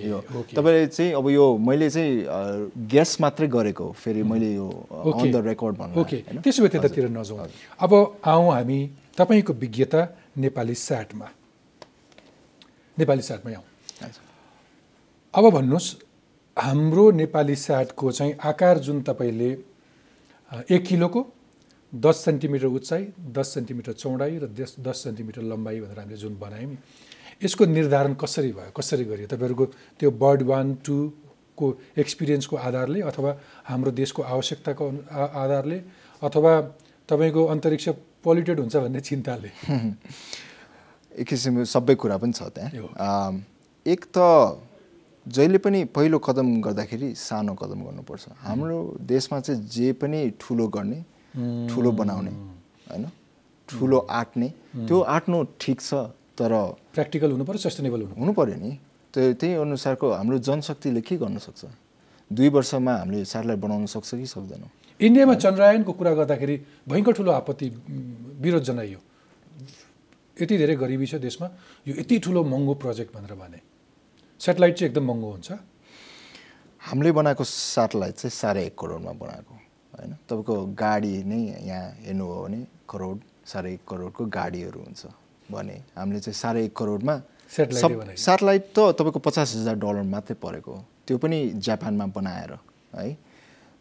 यो। 0.08 0.18
तपाईँले 0.56 0.86
चाहिँ 0.88 1.12
अब 1.20 1.28
यो 1.28 1.44
मैले 1.60 1.90
चाहिँ 1.90 2.72
गेस 2.88 3.20
मात्रै 3.20 3.48
गरेको 3.52 3.92
फेरि 3.92 4.22
मैले 4.24 4.54
यो। 4.54 4.68
अन 4.88 5.30
द 5.32 5.36
रेकर्ड 5.52 5.76
भन्नु 5.76 6.00
ओके 6.00 6.18
त्यसो 6.40 6.62
भए 6.64 6.68
त्यतातिर 6.80 7.08
नजाउँ। 7.12 7.48
अब 7.84 7.92
आउँ 8.24 8.52
हामी 8.52 8.80
तपाईँको 9.20 9.52
विज्ञता 9.52 10.00
नेपाली 10.40 10.74
स्याटमा 10.74 11.28
नेपाली 12.98 13.22
स्याटमै 13.22 13.54
आउँ। 13.54 13.66
अब 15.34 15.50
भन्नुहोस् 15.50 15.94
हाम्रो 16.56 17.10
नेपाली 17.10 17.54
स्याटको 17.56 18.10
चाहिँ 18.12 18.34
आकार 18.44 18.78
जुन 18.78 19.00
तपाईँले 19.02 19.50
एक 20.70 20.84
किलोको 20.86 21.26
दस 21.92 22.16
सेन्टिमिटर 22.24 22.66
उचाइ 22.66 23.06
दस 23.34 23.54
सेन्टिमिटर 23.54 23.92
चौडाइ 23.92 24.38
र 24.38 24.46
दस 24.54 24.74
दस 24.80 25.02
सेन्टिमिटर 25.02 25.42
लम्बाइ 25.42 25.80
भनेर 25.80 25.98
हामीले 25.98 26.16
जुन 26.16 26.38
बनायौँ 26.38 26.70
नि 26.70 26.76
यसको 27.42 27.64
निर्धारण 27.66 28.14
कसरी 28.14 28.52
भयो 28.52 28.70
कसरी 28.70 29.04
गरियो? 29.04 29.26
तपाईँहरूको 29.26 29.66
त्यो 29.98 30.10
बर्ड 30.14 30.42
वान 30.42 30.74
टूको 30.86 31.66
एक्सपिरियन्सको 31.98 32.56
आधारले 32.56 33.00
अथवा 33.02 33.36
हाम्रो 33.64 33.90
देशको 33.90 34.22
आवश्यकताको 34.22 34.86
आधारले 35.10 35.78
अथवा 36.22 36.52
तपाईँको 37.08 37.44
अन्तरिक्ष 37.44 37.88
पोल्युटेड 38.22 38.60
हुन्छ 38.60 38.76
भन्ने 38.76 39.00
चिन्ताले? 39.00 39.50
एक 41.18 41.26
किसिमको 41.26 41.64
सबै 41.64 41.94
कुरा 41.94 42.16
पनि 42.22 42.32
छ। 42.32 42.42
त्यहाँ। 42.54 43.34
एक 43.86 44.04
त 44.16 44.70
जहिले 45.26 45.58
पनि 45.58 45.84
पहिलो 45.96 46.18
कदम 46.18 46.60
गर्दाखेरि 46.60 47.14
सानो 47.16 47.54
कदम 47.54 47.80
गर्नुपर्छ। 47.84 48.24
हाम्रो 48.44 48.78
देशमा 49.00 49.40
चाहिँ 49.40 49.60
जे 49.64 49.92
पनि 49.96 50.20
ठुलो 50.40 50.66
गर्ने 50.68 50.98
ठुलो 51.68 51.90
बनाउने 51.92 52.30
होइन? 52.90 53.04
ठुलो 53.68 53.98
आँट्ने 53.98 54.48
त्यो 54.84 55.00
आँट्नु 55.00 55.38
ठिक 55.60 55.80
छ 55.80 55.94
तर 56.36 56.52
प्र्याक्टिकल 56.92 57.30
हुनु 57.32 57.44
पऱ्यो 57.44 57.58
सस्टेनेबल 57.58 58.02
हुनु 58.20 58.32
पऱ्यो 58.32 58.56
नि। 58.60 58.72
त्यो 59.14 59.32
त्यही 59.40 59.54
अनुसारको 59.64 60.06
हाम्रो 60.12 60.38
जनशक्तिले 60.38 61.00
के 61.00 61.16
गर्न 61.16 61.38
सक्छ? 61.38 61.64
दुई 62.30 62.48
वर्षमा 62.48 62.92
हामीले 62.92 63.24
स्याटेलाइट 63.24 63.60
बनाउन 63.60 63.86
सक्छ 63.86 64.10
कि 64.14 64.26
सक्दैनौँ? 64.26 64.70
इन्डियामा 65.00 65.34
चन्द्रायनको 65.34 65.92
कुरा 65.92 66.12
गर्दाखेरि 66.20 66.56
भयङ्कर 66.88 67.12
ठुलो 67.12 67.30
आपत्ति 67.32 67.66
विरोध 68.44 68.62
जनाइयो। 68.62 69.00
यति 70.36 70.54
धेरै 70.58 70.76
गरिबी 70.76 71.06
छ 71.06 71.14
देशमा 71.16 71.46
यो 71.88 71.94
यति 71.96 72.18
ठुलो 72.18 72.44
महँगो 72.44 72.74
प्रोजेक्ट 72.74 73.10
भनेर 73.16 73.34
भने। 73.34 73.58
सेटेलाइट 74.44 74.74
चाहिँ 74.76 74.88
एकदम 74.90 75.04
महँगो 75.08 75.30
हुन्छ। 75.30 75.52
हामीले 76.80 77.12
बनाएको 77.16 77.44
सेटेलाइट 77.44 78.14
चाहिँ 78.14 78.30
साढे 78.30 78.62
एक 78.66 78.74
करोडमा 78.76 79.12
बनाएको 79.16 79.54
होइन? 79.94 80.12
तपाईँको 80.28 80.54
गाडी 80.76 81.12
नै 81.24 81.40
यहाँ 81.64 81.84
हेर्नुभयो 82.04 82.42
भने 82.44 82.60
करोड 82.84 83.20
साढे 83.46 83.72
एक 83.72 83.82
करोडको 83.88 84.24
गाडीहरू 84.28 84.80
हुन्छ 84.80 85.02
भने 85.48 85.76
हामीले 85.96 86.20
चाहिँ 86.20 86.36
साढे 86.36 86.64
एक 86.64 86.76
करोडमा 86.76 87.14
सेटेलाइटै। 87.56 88.16
सेटेलाइट 88.20 88.64
त 88.76 88.78
तपाईँको 89.00 89.18
पचास 89.24 89.54
हजार 89.56 89.74
डलर 89.80 90.02
मात्रै 90.12 90.36
परेको 90.36 90.72
हो। 90.72 90.80
त्यो 91.06 91.16
पनि 91.18 91.38
जापानमा 91.64 92.06
बनाएर 92.12 92.52
है? 92.94 93.16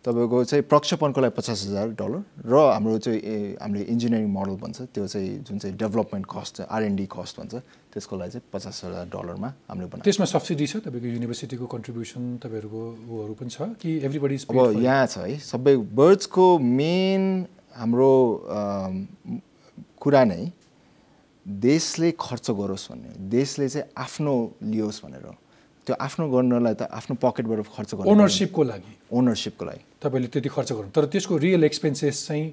तपाईँको 0.03 0.43
चाहिँ 0.43 0.63
प्रक्षेपणको 0.67 1.22
लागि 1.22 1.33
पचास 1.39 1.60
हजार 1.63 1.88
डलर 1.95 2.22
र 2.43 2.53
हाम्रो 2.75 2.98
चाहिँ 3.00 3.55
हामीले 3.55 3.83
इन्जिनियरिङ 3.88 4.27
मोडल 4.27 4.55
भन्छ 4.60 4.91
त्यो 4.91 5.07
चाहिँ 5.07 5.31
जुन 5.48 5.57
चाहिँ 5.63 5.77
डेभलपमेन्ट 5.79 6.25
कस्ट 6.27 6.55
आरएनडी 6.67 7.05
कस्ट 7.07 7.39
भन्छ 7.39 7.53
त्यसको 7.93 8.13
लागि 8.19 8.31
चाहिँ 8.36 8.43
पचास 8.51 8.81
हजार 8.83 9.05
डलरमा 9.15 9.50
हामीले 9.72 9.88
बनाएको। 9.88 10.03
त्यसमा 10.03 10.25
सब्सिडी 10.27 10.65
छ 10.67 10.83
तपाईँको 10.83 11.07
युनिभर्सिटीको 11.07 11.65
कन्ट्रिब्युसन 11.72 12.24
तपाईँहरूको 12.43 12.81
उहरू 13.15 13.33
पनि 13.39 13.50
छ 13.55 13.79
कि 13.79 13.91
एभ्रिबडी 14.03 14.38
अब 14.51 14.83
यहाँ 14.83 15.07
छ 15.07 15.24
है 15.24 15.38
सबै 15.39 15.75
बर्ड्सको 15.95 16.45
मेन 16.60 17.22
हाम्रो 17.79 18.12
कुरा 20.03 20.24
नै 20.27 20.43
देशले 21.45 22.12
खर्च 22.19 22.51
गरोस् 22.60 22.89
भन्ने 22.91 23.12
देशले 23.31 23.69
चाहिँ 23.69 23.88
आफ्नो 23.95 24.33
लियोस् 24.67 25.00
भनेर 25.05 25.25
त्यो 25.88 25.95
आफ्नो 26.00 26.24
गर्नलाई 26.31 26.75
त 26.79 26.88
आफ्नो 26.91 27.15
पकेटबाट 27.24 27.60
खर्च 27.75 27.89
गर्नु 27.95 28.12
ओनरसिपको 28.12 28.63
लागि? 28.63 28.91
ओनरसिपको 29.13 29.65
लागि। 29.65 29.84
तपाईँले 30.01 30.27
त्यति 30.34 30.50
खर्च 30.50 30.72
गर्नु 30.74 30.89
तर 30.89 31.05
त्यसको 31.13 31.38
रियल 31.38 31.63
एक्सपेन्सेस 31.63 32.15
चाहिँ 32.27 32.46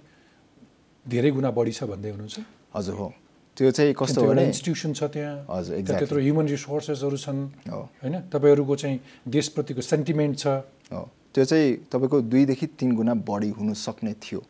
धेरै 1.08 1.30
गुणा 1.30 1.50
बढी 1.50 1.72
छ 1.72 1.84
भन्दै 1.88 2.10
हुनुहुन्छ? 2.10 2.36
हजुर 2.76 2.94
हो। 2.94 3.08
त्यो 3.56 3.70
चाहिँ 3.70 3.92
कस्तो 3.96 4.20
एउटा 4.24 4.42
इन्स्टिट्युसन 4.42 4.92
छ 4.92 5.02
त्यहाँ। 5.10 5.36
हजुर, 5.48 5.74
exactly. 5.76 5.98
त्यत्रो 5.98 6.20
ह्युमन 6.20 6.46
रिसोर्सेसहरू 6.48 7.16
छन्। 7.16 7.40
हो। 7.72 7.80
होइन? 8.02 8.16
तपाईँहरूको 8.32 8.74
चाहिँ 8.76 8.96
देशप्रतिको 9.28 9.80
सेन्टिमेन्ट 9.80 10.34
छ। 10.38 10.46
हो। 10.92 11.02
त्यो 11.34 11.44
चाहिँ 11.44 11.68
तपाईँको 11.92 12.20
दुईदेखि 12.30 12.66
तिन 12.78 12.90
गुणा 12.96 13.14
बढी 13.24 13.50
हुन 13.56 13.74
सक्ने 13.74 14.12
थियो। 14.22 14.40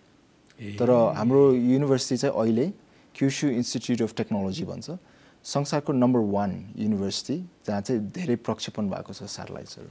तर 0.79 0.90
हाम्रो 1.17 1.43
युनिभर्सिटी 1.55 2.17
चाहिँ 2.17 2.35
अहिले 2.37 2.67
क्युसु 3.14 3.47
इन्स्टिच्युट 3.49 4.02
अफ 4.02 4.12
टेक्नोलोजी 4.17 4.64
भन्छ। 4.64 4.88
संसारको 5.45 5.93
नम्बर 5.93 6.21
वान 6.21 6.52
युनिभर्सिटी 6.76 7.37
जहाँ 7.67 7.81
चाहिँ 7.81 8.00
धेरै 8.12 8.37
प्रक्षेपण 8.45 8.85
भएको 8.93 9.12
छ 9.12 9.25
सेटेलाइट्सहरू 9.25 9.88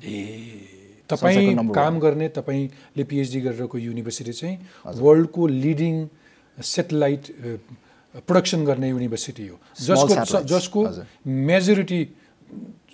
तपाईँ 1.10 1.56
काम 1.74 2.00
गर्ने 2.00 2.28
तपाईँले 2.38 3.04
पिएचडी 3.04 3.40
गरिरहेको 3.42 3.78
युनिभर्सिटी 3.78 4.34
चाहिँ 4.34 4.58
वर्ल्डको 4.86 5.48
लिडिङ 5.48 5.96
सेटेलाइट 6.58 7.24
प्रोडक्सन 8.26 8.66
गर्ने 8.66 8.90
युनिभर्सिटी 8.90 9.48
हो। 9.48 9.58
जसको 9.82 10.42
जसको। 10.44 10.80
मेजोरिटी 11.28 12.02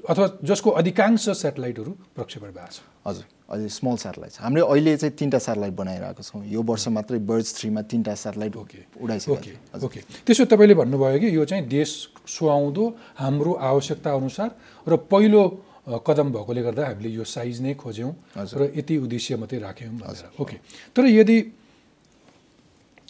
अथवा 0.10 0.28
जसको 0.44 0.70
अधिकांश 0.70 1.30
सेटेलाइटहरू 1.30 1.92
प्रक्षेपण 2.16 2.52
भएको 2.52 2.72
छ। 2.72 2.80
हजुर। 3.08 3.26
अहिले 3.46 3.70
स्मल 3.70 3.96
सेटेलाइट 3.96 4.34
हामीले 4.42 4.66
अहिले 4.66 4.96
चाहिँ 4.98 5.16
तिनवटा 5.16 5.40
सेटेलाइट 5.40 5.74
बनाइरहेको 5.74 6.24
छौँ। 6.24 6.44
यो 6.46 6.62
वर्ष 6.62 6.88
मात्रै 6.88 7.20
बर्ड्स 7.26 7.50
थ्रीमा 7.58 7.82
तिनवटा 7.90 8.16
सेटेलाइट 8.16 8.56
ओके 8.56 8.80
उडाइसकेको 9.02 9.34
ओके 9.34 9.86
ओके 9.86 10.00
त्यसो 10.26 10.46
तपाईँले 10.46 10.76
भन्नुभयो 10.76 11.20
कि 11.20 11.36
यो 11.36 11.46
चाहिँ 11.46 11.66
देश 11.68 11.90
सुहाउँदो 12.28 12.84
हाम्रो 13.18 13.54
आवश्यकता 13.54 14.14
अनुसार 14.14 14.50
र 14.88 14.96
पहिलो 15.10 15.44
कदम 15.86 16.28
भएकोले 16.34 16.62
गर्दा 16.66 16.84
हामीले 16.86 17.10
यो 17.10 17.24
साइज 17.24 17.62
नै 17.62 17.74
खोज्यौँ। 17.78 18.14
र 18.36 18.62
यति 18.74 18.96
उद्देश्य 19.06 19.36
मात्रै 19.38 19.60
राख्यौँ 19.60 19.94
भनेर। 20.02 20.42
ओके। 20.42 20.58
तर 20.96 21.06
यदि 21.06 21.38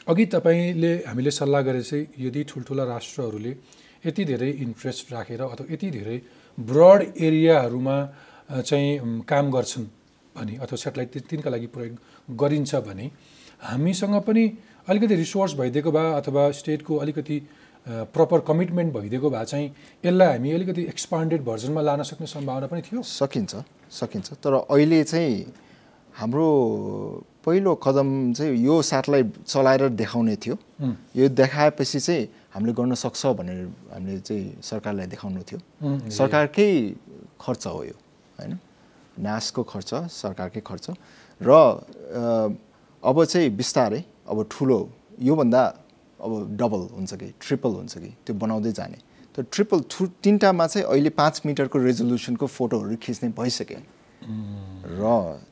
अघि 0.08 0.26
तपाईँले 0.36 0.92
हामीले 1.08 1.32
सल्लाह 1.32 1.62
गरे 1.62 1.82
चाहिँ 1.82 2.06
यदि 2.20 2.42
ठुल्ठुला 2.46 2.84
राष्ट्रहरूले 2.84 3.52
यति 4.06 4.24
धेरै 4.26 4.50
इन्ट्रेस्ट 4.66 5.12
राखेर 5.14 5.42
अथवा 5.42 5.66
यति 5.74 5.90
धेरै 5.92 6.18
ब्रड 6.58 7.00
एरियाहरूमा 7.18 7.98
चाहिँ 8.62 9.24
काम 9.24 9.46
गर्छन् 9.52 9.86
भने 10.36 10.56
अथवा 10.62 10.78
सेटेलाइट 10.78 11.18
तिनका 11.32 11.50
लागि 11.50 11.68
प्रयोग 11.74 11.96
गरिन्छ 12.38 12.76
भने 12.86 13.06
हामीसँग 13.64 14.16
पनि 14.28 14.44
अलिकति 14.88 15.16
रिसोर्स 15.16 15.54
भइदिएको 15.58 15.92
भए 15.92 16.12
अथवा 16.22 16.44
स्टेटको 16.60 16.94
अलिकति 17.02 17.38
प्रपर 17.86 18.40
कमिटमेन्ट 18.48 18.94
भइदिएको 18.94 19.30
भए 19.30 19.46
चाहिँ 19.46 19.68
यसलाई 20.06 20.28
हामी 20.28 20.52
अलिकति 20.52 20.82
एक्सपान्डेड 20.84 21.44
भर्जनमा 21.46 21.82
लान 21.82 22.04
सक्ने 22.04 22.28
सम्भावना 22.28 22.68
पनि 22.68 22.82
थियो। 22.82 23.02
सकिन्छ 23.02 23.56
सकिन्छ। 23.92 24.34
तर 24.42 24.54
अहिले 24.66 25.04
चाहिँ 25.04 25.54
हाम्रो 26.18 26.48
पहिलो 27.46 27.76
कदम 27.76 28.34
चाहिँ 28.34 28.58
यो 28.58 28.82
सेटेलाइट 28.82 29.28
चलाएर 29.46 29.90
देखाउने 30.02 30.36
थियो। 30.36 30.56
यो 31.16 31.30
देखाएपछि 31.30 32.00
चाहिँ 32.00 32.28
हामीले 32.54 32.74
गर्न 32.74 32.94
सक्छ 32.96 33.26
भनेर 33.38 33.70
हामीले 33.94 34.20
चाहिँ 34.20 34.62
सरकारलाई 34.64 35.08
देखाउनु 35.14 35.42
थियो। 35.46 35.60
सरकारकै 36.10 36.70
खर्च 37.38 37.68
हो 37.68 37.84
यो 37.84 37.98
होइन? 38.40 38.58
नासको 39.20 39.64
खर्च 39.64 39.94
सरकारकै 40.10 40.62
खर्च। 40.66 40.86
र 41.42 41.52
अब 43.04 43.24
चाहिँ 43.24 43.50
बिस्तारै 43.54 44.04
अब 44.26 44.38
ठुलो 44.50 44.78
योभन्दा 45.22 45.62
अब 46.20 46.32
डबल 46.58 46.82
हुन्छ 46.96 47.14
कि 47.14 47.28
ट्रिपल 47.40 47.72
हुन्छ 47.80 47.94
कि 47.98 48.10
त्यो 48.26 48.34
बनाउँदै 48.36 48.72
जाने। 48.72 48.98
त्यो 49.36 49.44
ट्रिपल 49.52 49.80
थु 49.92 50.02
तिनवटामा 50.24 50.66
चाहिँ 50.68 50.88
अहिले 50.88 51.10
पाँच 51.12 51.42
मिटरको 51.46 51.78
रेजोल्युसनको 51.80 52.46
फोटोहरू 52.48 52.96
खिच्ने 53.04 53.30
भइसक्यो। 53.36 53.80
र 54.96 55.04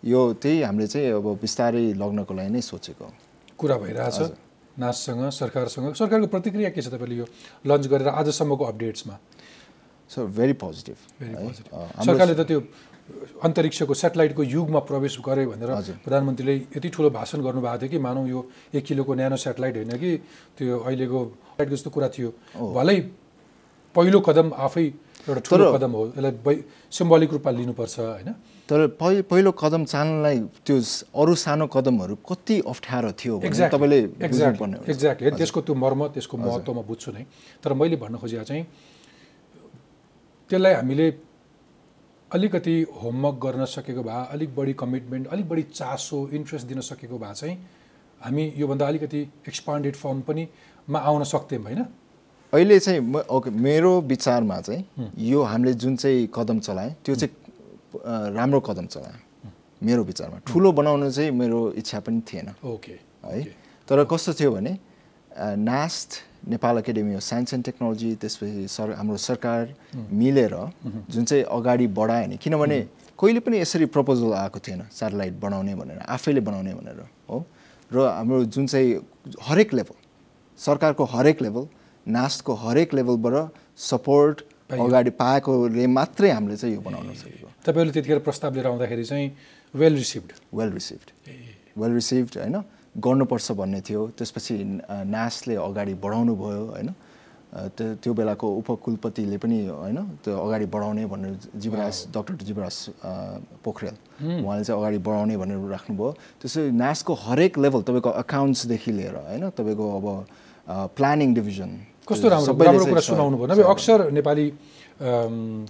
यो 0.06 0.22
त्यही 0.42 0.62
हामीले 0.64 0.88
चाहिँ 0.88 1.12
अब 1.20 1.28
बिस्तारै 1.42 1.94
लग्नको 1.94 2.34
लागि 2.34 2.50
नै 2.50 2.62
सोचेको। 2.62 3.06
कुरा 3.60 3.76
भइरहेछ 3.78 4.20
नाससँग 4.80 5.30
सरकारसँग। 5.30 5.94
सरकारको 5.94 6.28
प्रतिक्रिया 6.34 6.70
के 6.74 6.82
छ 6.82 6.88
तपाईँले 6.90 7.16
यो 7.22 7.26
लन्च 7.68 7.86
गरेर 7.92 8.08
आजसम्मको 8.10 8.64
अपडेट्समा 8.64 9.16
so 10.10 10.26
very 10.28 10.54
positive 10.58 10.98
very 11.22 11.36
positive 11.36 11.70
सरकारले 12.02 12.34
त 12.34 12.42
त्यो 12.48 12.60
अन्तरिक्षको 13.44 13.94
सेटेलाइटको 13.94 14.44
युगमा 14.44 14.80
प्रवेश 14.88 15.18
गर्यो 15.28 15.50
भनेर 15.52 15.70
प्रधानमन्त्रीले 16.04 16.56
यति 16.72 16.90
ठुलो 16.90 17.10
भाषण 17.12 17.40
गर्नुभएको 17.44 17.78
थियो 17.82 17.90
कि 17.92 18.00
मानौँ 18.00 18.28
यो 18.30 18.40
एक 18.74 18.84
किलोको 18.88 19.14
न्यानो 19.14 19.38
सेटेलाइट 19.38 19.76
होइन 19.78 19.94
कि? 20.00 20.12
त्यो 20.58 20.80
अहिलेको 20.80 21.20
जस्तो 21.60 21.90
कुरा 21.92 22.08
थियो। 22.16 22.30
भलै 22.56 22.98
पहिलो 23.96 24.20
कदम 24.24 24.48
आफै 24.56 24.86
एउटा 25.28 25.42
ठुलो 25.44 25.66
कदम 25.76 25.92
हो। 25.92 26.04
यसलाई 26.16 26.56
सिम्बोलिक 26.92 27.30
रूपमा 27.36 27.52
लिनुपर्छ 27.52 28.00
होइन? 28.00 28.30
तर 28.70 28.80
पहि 28.96 29.22
पहिलो 29.28 29.52
कदम 29.52 29.84
चाल्नलाई 29.84 30.38
त्यो 30.64 30.76
अरू 31.12 31.34
सानो 31.36 31.68
कदमहरू 31.76 32.16
कति 32.24 32.56
अप्ठ्यारो 32.64 33.12
थियो 33.20 33.36
तपाईँले 33.44 34.00
एक्ज्याक्ट। 34.24 34.88
एक्ज्याक्टली 34.90 35.32
त्यसको 35.36 35.60
त्यो 35.68 35.76
मर्म 35.76 36.02
त्यसको 36.16 36.36
महत्त्व 36.40 36.72
म 36.72 36.80
बुझ्छु 36.88 37.12
नै। 37.12 37.24
तर 37.60 37.74
मैले 37.76 37.96
भन्न 38.00 38.16
खोजेको 38.24 38.44
चाहिँ 38.48 38.64
त्यसलाई 40.50 40.74
हामीले 40.80 41.08
अलिकति 42.34 42.76
होमवर्क 43.04 43.36
गर्न 43.44 43.66
सकेको 43.66 44.04
भए 44.04 44.26
अलिक 44.34 44.56
बढी 44.56 44.74
कमिटमेन्ट 44.74 45.28
अलिक 45.28 45.50
बढी 45.50 45.64
चासो 45.74 46.28
इन्ट्रेस्ट 46.34 46.68
दिन 46.68 46.82
सकेको 46.82 47.18
भए 47.20 47.34
चाहिँ 47.34 47.58
हामी 48.22 48.44
योभन्दा 48.58 48.88
अलिकति 48.88 49.22
एक्सपान्डेड 49.48 49.96
फर्म 49.96 50.22
पनि 50.28 50.48
मा 50.90 51.00
आउन 51.00 51.24
सक्थ्यौँ 51.24 51.64
होइन? 51.64 51.86
अहिले 52.54 52.80
चाहिँ 52.80 53.00
म 53.00 53.22
ओके 53.30 53.50
मेरो 53.50 54.00
विचारमा 54.02 54.60
चाहिँ 54.62 55.12
यो 55.18 55.42
हामीले 55.44 55.74
जुन 55.74 55.96
चाहिँ 55.96 56.28
कदम 56.36 56.60
चलाएँ 56.60 56.96
त्यो 57.06 57.16
चाहिँ 57.16 57.34
राम्रो 58.34 58.60
कदम 58.60 58.86
चलाएँ 58.86 59.20
मेरो 59.82 60.04
विचारमा। 60.04 60.38
ठुलो 60.48 60.72
बनाउनु 60.72 61.12
चाहिँ 61.12 61.32
मेरो 61.32 61.60
इच्छा 61.78 62.00
पनि 62.00 62.22
थिएन। 62.28 62.50
ओके 62.66 62.98
है? 63.26 63.44
तर 63.88 64.04
कस्तो 64.12 64.34
थियो 64.34 64.52
भने 64.52 64.78
NAST 65.38 66.10
Nepal 66.50 66.78
academy 66.78 67.14
of 67.16 67.22
science 67.22 67.54
and 67.54 67.66
technology 67.66 68.14
त्यसपछि 68.22 68.68
सर 68.68 68.92
हाम्रो 68.94 69.18
सरकार 69.18 69.74
मिलेर 70.14 70.56
जुन 71.10 71.26
चाहिँ 71.26 71.44
अगाडि 71.44 71.88
बढायो 71.98 72.28
नि 72.28 72.38
किनभने 72.38 72.80
कहिले 73.20 73.40
पनि 73.40 73.60
यसरी 73.60 73.86
प्रपोजल 73.90 74.34
आएको 74.34 74.60
थिएन 74.60 74.82
सेटेलाइट 74.92 75.34
बनाउने 75.40 75.76
भनेर 75.76 75.98
आफैले 75.98 76.42
बनाउने 76.42 76.74
भनेर 76.74 77.00
हो? 77.30 77.46
र 77.92 78.08
हाम्रो 78.08 78.44
जुन 78.46 78.68
चाहिँ 78.68 78.94
हरेक 79.42 79.74
लेभल 79.74 79.98
सरकारको 80.60 81.04
हरेक 81.14 81.42
लेभल 81.42 81.68
नास्टको 82.08 82.54
हरेक 82.54 82.94
लेभलबाट 82.94 83.52
सपोर्ट 83.80 84.42
अगाडि 84.74 85.10
पाएकोले 85.18 85.88
मात्रै 85.88 86.30
हामीले 86.30 86.58
चाहिँ 86.58 86.76
यो 86.76 86.82
बनाउन 86.82 87.14
सकेको। 87.16 87.48
तपाईँहरूले 87.66 87.94
त्यतिखेर 87.94 88.20
प्रस्ताव 88.20 88.54
लिएर 88.54 88.68
आउँदाखेरि 88.68 89.04
चाहिँ 89.04 89.32
well 89.74 89.96
received 89.96 90.32
well 90.54 90.72
received 90.74 91.08
well 91.78 91.94
received 91.94 92.38
होइन? 92.38 92.64
गर्नुपर्छ 92.98 93.52
भन्ने 93.52 93.82
थियो। 93.82 94.02
त्यसपछि 94.18 94.56
नासले 95.10 95.56
अगाडि 95.56 95.94
बढाउनु 96.04 96.34
भयो 96.36 96.64
होइन? 96.74 96.90
त्यो 97.54 97.86
त्यो 98.02 98.14
बेलाको 98.18 98.48
उपकुलपतिले 98.62 99.38
पनि 99.38 99.58
होइन 99.70 99.98
त्यो 100.26 100.34
अगाडि 100.34 100.66
बढाउने 100.74 101.06
भनेर 101.06 101.34
जीवराज 101.54 101.96
डक्टर 102.10 102.34
जीवराज 102.50 102.76
पोखरेल 103.62 103.96
उहाँले 104.42 104.64
चाहिँ 104.66 104.80
अगाडि 104.82 104.98
बढाउने 105.06 105.38
भनेर 105.38 105.58
राख्नुभयो। 105.70 106.10
त्यसरी 106.42 106.72
नासको 106.74 107.14
हरेक 107.14 107.54
लेभल 107.62 107.82
तपाईँको 107.86 108.10
अकाउन्ट्सदेखि 108.10 108.92
लिएर 108.92 109.16
होइन? 109.16 109.44
तपाईँको 109.54 109.86
अब 109.98 110.08
प्लानिङ 110.98 111.34
डिभिजन 111.34 111.70
कस्तो 112.10 112.28
राम्रो 112.30 112.54
राम्रो 112.58 112.86
कुरा 112.90 113.04
सुनाउनु 113.06 113.38
भयो 113.38 113.48
नभए 113.54 113.64
अक्सर 113.70 114.00
नेपाली 114.12 114.46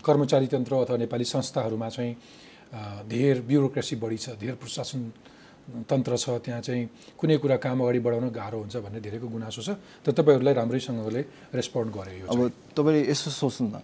कर्मचारी 0.08 0.48
तन्त्र 0.56 0.74
अथवा 0.76 0.98
नेपाली 1.04 1.26
संस्थाहरूमा 1.36 1.90
चाहिँ 1.90 2.16
धेर 3.12 3.42
ब्युरोक्रेसी 3.44 3.96
बढी 4.00 4.18
छ 4.18 4.40
धेर 4.40 4.56
प्रशासन 4.56 5.02
तन्त्र 5.64 6.18
छ 6.18 6.30
त्यहाँ 6.44 6.62
चाहिँ 6.62 7.16
कुनै 7.16 7.38
कुरा 7.40 7.58
काम 7.58 7.78
अगाडि 7.84 8.00
बढाउन 8.04 8.30
गाह्रो 8.36 8.58
हुन्छ 8.60 8.76
भन्ने 8.84 9.00
धेरैको 9.00 9.28
गुनासो 9.28 9.62
छ। 9.64 9.70
तर 10.04 10.12
तपाईँहरूलाई 10.12 10.54
राम्रैसँगले 10.60 11.22
रेस्पोन्ड 11.56 11.90
गर्यो 11.96 12.16
यो 12.20 12.28
अब 12.28 12.40
तपाईँले 12.76 13.02
यसो 13.10 13.30
सोच्नु 13.32 13.68
न। 13.72 13.80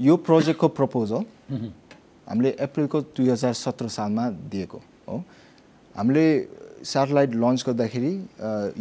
यो 0.00 0.14
प्रोजेक्टको 0.20 0.68
प्रपोजल 0.68 1.22
हामीले 2.28 2.50
अप्रिलको 2.52 2.98
दुई 3.16 3.28
हजार 3.32 3.52
सत्र 3.56 3.88
सालमा 3.88 4.24
दिएको 4.52 4.78
हो। 5.08 5.16
हामीले 5.96 6.26
सेटेलाइट 6.84 7.30
लन्च 7.34 7.64
गर्दाखेरि 7.66 8.12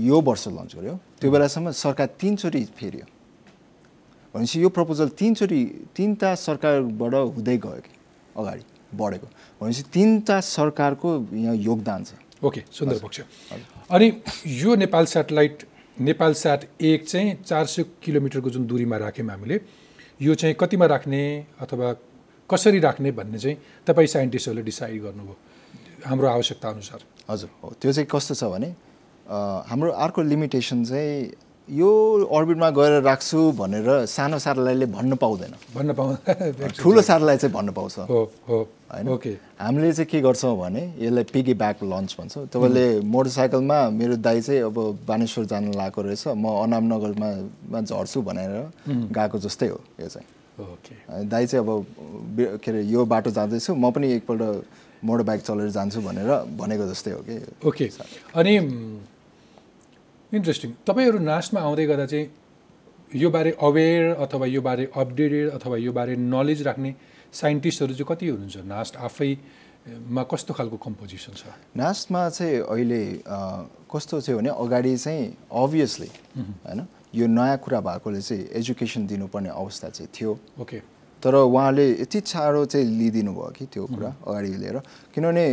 यो 0.01 0.17
वर्ष 0.21 0.47
लन्च 0.49 0.75
गर्यो। 0.75 0.95
त्यो 1.21 1.31
बेलासम्म 1.31 1.71
सरकार 1.71 2.07
तिनचोटि 2.19 2.63
फेरियो। 2.75 3.05
भनेपछि 4.35 4.63
यो 4.63 4.69
प्रपोजल 4.69 5.07
तिनचोटि 5.15 5.61
तिनवटा 5.95 6.29
सरकारबाट 6.35 7.13
हुँदै 7.35 7.57
गयो 7.57 7.79
कि 7.79 7.93
अगाडि 8.35 8.63
बढेको। 8.95 9.27
भनेपछि 9.61 9.83
तिनवटा 9.93 10.39
सरकारको 10.39 11.09
यहाँ 11.31 11.55
योगदान 11.55 12.03
छ। 12.03 12.11
ओके 12.43 12.62
सुन्दर 12.71 12.99
पक्ष। 12.99 13.19
अनि 13.91 14.12
यो 14.45 14.75
नेपाल 14.75 15.06
सेटेलाइट 15.06 15.63
नेपाल 15.99 16.34
स्याट 16.34 16.65
एक 16.82 17.08
चाहिँ 17.08 17.36
चार 17.45 17.65
सय 17.65 17.84
किलोमिटरको 18.04 18.49
जुन 18.49 18.65
दूरीमा 18.67 18.97
राख्यौँ 18.97 19.30
हामीले 19.30 19.60
यो 20.21 20.36
चाहिँ 20.36 20.56
कतिमा 20.60 20.86
राख्ने 20.86 21.21
अथवा 21.62 21.93
कसरी 22.49 22.80
राख्ने 22.80 23.12
भन्ने 23.12 23.39
चाहिँ 23.39 23.58
तपाईँ 23.88 24.08
साइन्टिस्टहरूले 24.08 24.65
डिसाइड 24.65 25.01
गर्नुभयो 25.04 25.36
हाम्रो 26.06 26.27
आवश्यकता 26.27 26.69
अनुसार 26.69 26.99
हजुर 27.30 27.49
हो 27.63 27.73
त्यो 27.82 27.91
चाहिँ 27.93 28.08
कस्तो 28.12 28.34
छ 28.36 28.43
भने 28.54 28.69
हाम्रो 29.69 29.91
अर्को 29.91 30.21
लिमिटेसन 30.21 30.84
चाहिँ 30.86 31.32
यो 31.69 31.89
अर्बिटमा 32.36 32.69
गएर 32.75 33.01
राख्छु 33.01 33.39
भनेर 33.56 34.06
सानो 34.10 34.39
सेटेलाइटले 34.39 34.86
भन्न 34.91 35.15
पाउँदैन। 35.15 35.54
भन्न 35.75 35.93
पाउँदा 35.93 36.67
ठुलो 36.82 37.01
सेटेलाइट 37.01 37.39
चाहिँ 37.39 37.54
भन्न 37.54 37.71
पाउँछ। 37.71 37.97
हो 38.10 38.21
हो। 38.49 38.58
होइन? 38.91 39.08
ओके 39.08 39.32
हामीले 39.60 39.91
चाहिँ 39.93 40.10
के 40.12 40.19
गर्छौँ 40.21 40.56
भने 40.58 40.84
यसलाई 40.99 41.23
पिगी 41.34 41.54
ब्याक 41.56 41.84
लन्च 41.84 42.15
भन्छौँ। 42.19 42.45
तपाईँले 42.51 42.86
मोटरसाइकलमा 43.08 43.80
मेरो 43.89 44.15
दाइ 44.19 44.41
चाहिँ 44.41 44.62
अब 44.67 44.77
बानेश्वर 45.08 45.45
जान 45.47 45.71
लागेको 45.73 46.01
रहेछ। 46.01 46.27
म 46.36 46.45
अनामनगरमा 46.67 47.82
झर्छु 47.82 48.21
भनेर 48.21 48.51
गएको 49.15 49.38
जस्तै 49.39 49.67
हो 49.67 49.80
यो 50.01 50.08
चाहिँ। 50.08 50.27
दाइ 51.27 51.45
चाहिँ 51.47 51.65
अब 51.65 51.69
के 52.60 52.71
अरे 52.71 52.82
यो 52.84 53.06
बाटो 53.06 53.32
जाँदैछु। 53.32 53.75
म 53.75 53.91
पनि 53.91 54.12
एकपल्ट 54.13 54.41
मोटर 55.01 55.23
बाइक 55.23 55.41
चलेर 55.41 55.69
जान्छु 55.71 56.01
भनेर 56.01 56.30
भनेको 56.60 56.86
जस्तै 56.91 57.12
हो 57.12 57.21
कि? 57.25 57.36
ओके 57.65 57.89
अनि 58.36 58.54
इन्ट्रेस्टिङ 60.32 60.71
तपाईँहरू 60.86 61.19
नास्टमा 61.19 61.60
आउँदै 61.62 61.86
गर्दा 61.86 62.06
चाहिँ 62.06 62.30
यो 63.12 63.30
बारे 63.30 63.51
अवेर 63.60 64.15
अथवा 64.15 64.45
यो 64.47 64.62
बारे 64.62 64.84
अपडेटेड 64.95 65.49
अथवा 65.51 65.77
यो 65.77 65.91
बारे 65.91 66.15
नलेज 66.15 66.62
राख्ने 66.67 66.91
साइन्टिस्टहरू 67.34 67.94
चाहिँ 67.94 68.08
कति 68.10 68.28
हुनुहुन्छ? 68.28 68.58
नास्ट 68.67 68.96
आफैमा 68.98 70.24
कस्तो 70.32 70.54
खालको 70.54 70.78
कम्पोजिसन 70.78 71.34
छ? 71.34 71.44
नास्टमा 71.76 72.30
चाहिँ 72.30 72.60
अहिले 72.67 73.02
कस्तो 73.91 74.22
थियो 74.22 74.38
भने 74.38 74.50
अगाडि 74.50 74.98
चाहिँ 74.98 75.26
अभियसली 75.52 76.10
होइन 76.38 76.88
यो 77.15 77.28
नयाँ 77.28 77.58
कुरा 77.58 77.80
भएकोले 77.82 78.22
चाहिँ 78.22 78.44
एजुकेसन 78.60 79.08
दिनुपर्ने 79.08 79.50
अवस्था 79.50 79.89
चाहिँ 79.89 80.10
थियो। 80.15 80.32
ओके। 80.62 80.80
तर 81.24 81.36
उहाँले 81.36 81.86
यति 82.02 82.20
साह्रो 82.26 82.65
चाहिँ 82.65 82.86
लिइदिनु 82.88 83.32
भयो 83.32 83.52
कि 83.58 83.65
त्यो 83.67 83.86
कुरा 83.86 84.10
अगाडि 84.28 84.54
लिएर। 84.63 84.78
किनभने 85.13 85.46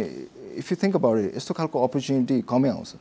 if 0.58 0.66
you 0.72 0.76
think 0.82 0.94
about 0.96 1.18
it 1.18 1.36
यस्तो 1.36 1.54
खालको 1.54 1.76
अपर्च्युनिटी 1.86 2.40
कमै 2.48 2.68
आउँछ। 2.68 2.94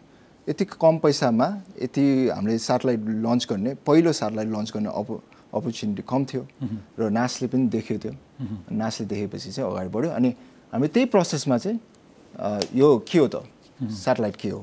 यति 0.48 0.66
कम 0.66 0.98
पैसामा 1.04 1.48
यति 1.82 2.04
हामीले 2.34 2.58
सेटेलाइट 2.58 3.00
लन्च 3.24 3.48
गर्ने 3.52 3.74
पहिलो 3.88 4.12
सेटेलाइट 4.14 4.48
लन्च 4.48 4.72
गर्ने 4.74 4.90
अप 4.90 5.10
अपर्च्युनिटी 5.58 6.04
कम 6.08 6.22
थियो. 6.26 6.44
र 7.00 7.10
नासले 7.10 7.48
पनि 7.52 7.68
देख्यो 7.68 7.98
त्यो। 7.98 8.14
नासले 8.72 9.06
देखेपछि 9.08 9.52
चाहिँ 9.52 9.70
अगाडि 9.72 9.90
बढ्यो। 9.90 10.12
अनि 10.14 10.30
हामी 10.74 10.88
त्यही 10.88 11.06
प्रोसेसमा 11.10 11.58
चाहिँ 11.58 11.80
यो 12.76 12.88
के 13.10 13.18
हो 13.20 13.28
त? 13.28 13.36
सेटेलाइट 13.82 14.36
के 14.36 14.50
हो? 14.50 14.62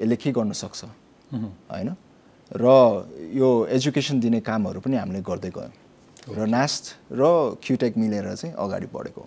यसले 0.00 0.16
के 0.16 0.30
गर्न 0.32 0.52
सक्छ? 0.52 0.80
होइन? 1.32 1.90
र 2.50 2.66
यो 3.34 3.48
एजुकेसन 3.70 4.20
दिने 4.20 4.40
कामहरू 4.40 4.80
पनि 4.80 4.96
हामीले 4.96 5.20
गर्दै 5.22 5.50
गयौँ। 5.54 5.72
र 6.36 6.46
नास्ट 6.46 6.84
र 7.12 7.22
क्युटेक 7.62 7.96
मिलेर 7.96 8.34
चाहिँ 8.34 8.54
अगाडि 8.54 8.86
बढेको। 8.92 9.22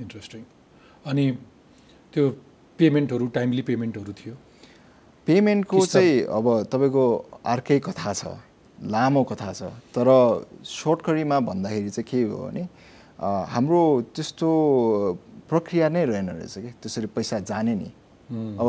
इन्ट्रेस्टिङ 0.00 0.42
अनि 1.10 1.24
त्यो 2.12 2.24
पेमेन्टहरू 2.78 3.26
टाइमली 3.34 3.62
पेमेन्टहरू 3.62 4.12
थियो? 4.12 4.34
पेमेन्टको 5.26 5.78
चाहिँ 5.86 6.22
अब 6.30 6.46
तपाईँको 6.72 7.04
अर्कै 7.44 7.78
कथा 7.80 8.12
छ। 8.14 8.22
लामो 8.82 9.22
कथा 9.30 9.52
छ। 9.52 9.62
तर 9.94 10.08
सर्टकरीमा 10.66 11.40
भन्दाखेरि 11.40 11.90
चाहिँ 11.90 12.06
के 12.10 12.22
हो 12.30 12.38
भने 12.50 12.62
हाम्रो 13.22 13.80
त्यस्तो 14.14 14.48
प्रक्रिया 15.50 15.88
नै 15.88 16.04
रहेन 16.04 16.28
रहेछ 16.30 16.54
कि? 16.58 16.70
त्यसरी 16.82 17.06
पैसा 17.14 17.38
जाने 17.46 17.74
नि। 17.74 17.90
अब 18.58 18.68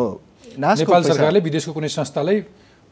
नेपाल 0.59 1.03
सरकारले 1.03 1.39
विदेशको 1.39 1.73
कुनै 1.73 1.89
संस्थालाई 1.89 2.37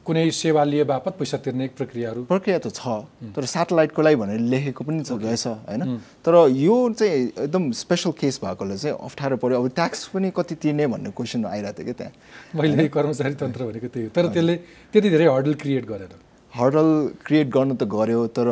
कुनै 0.05 0.29
सेवा 0.33 0.63
लिए 0.63 0.83
बापत 0.89 1.13
पैसा 1.19 1.37
तिर्ने 1.45 1.67
प्रक्रियाहरू 1.77 2.23
प्रक्रिया 2.25 2.57
त 2.57 2.73
छ 2.73 3.05
तर 3.37 3.45
सेटेलाइटको 3.45 4.01
लागि 4.01 4.15
भनेर 4.17 4.39
लेखेको 4.49 4.81
पनि 4.81 5.03
छ 5.05 5.13
रहेछ 5.13 5.45
होइन? 5.69 6.01
तर 6.25 6.33
यो 6.49 6.77
चाहिँ 6.97 7.45
एकदम 7.45 7.69
स्पेसल 7.77 8.11
केस 8.17 8.39
भएकोले 8.41 8.77
चाहिँ 8.81 8.97
अप्ठ्यारो 8.97 9.37
पऱ्यो 9.37 9.61
अब 9.61 9.67
ट्याक्स 9.77 10.07
पनि 10.09 10.31
कति 10.33 10.55
तिर्ने 10.57 10.87
भन्ने 10.89 11.13
क्वेसन 11.13 11.45
आइरहेको 11.45 11.77
थियो 11.77 11.85
क्या 11.85 11.93
त्यहाँ? 12.01 12.13
मैले 12.57 12.87
कर्मचारी 12.89 13.35
तन्त्र 13.37 13.61
भनेको 13.69 13.87
त्यही 13.93 14.05
हो। 14.05 14.11
तर 14.17 14.25
त्यसले 14.33 14.55
त्यति 14.89 15.09
धेरै 15.09 15.27
हर्डल 15.29 15.53
क्रिएट 15.61 15.85
गरेर 15.85 16.13
हर्डल 16.53 16.89
क्रिएट 17.25 17.47
गर्नु 17.49 17.75
त 17.75 17.83
गऱ्यो 17.87 18.27
तर 18.35 18.47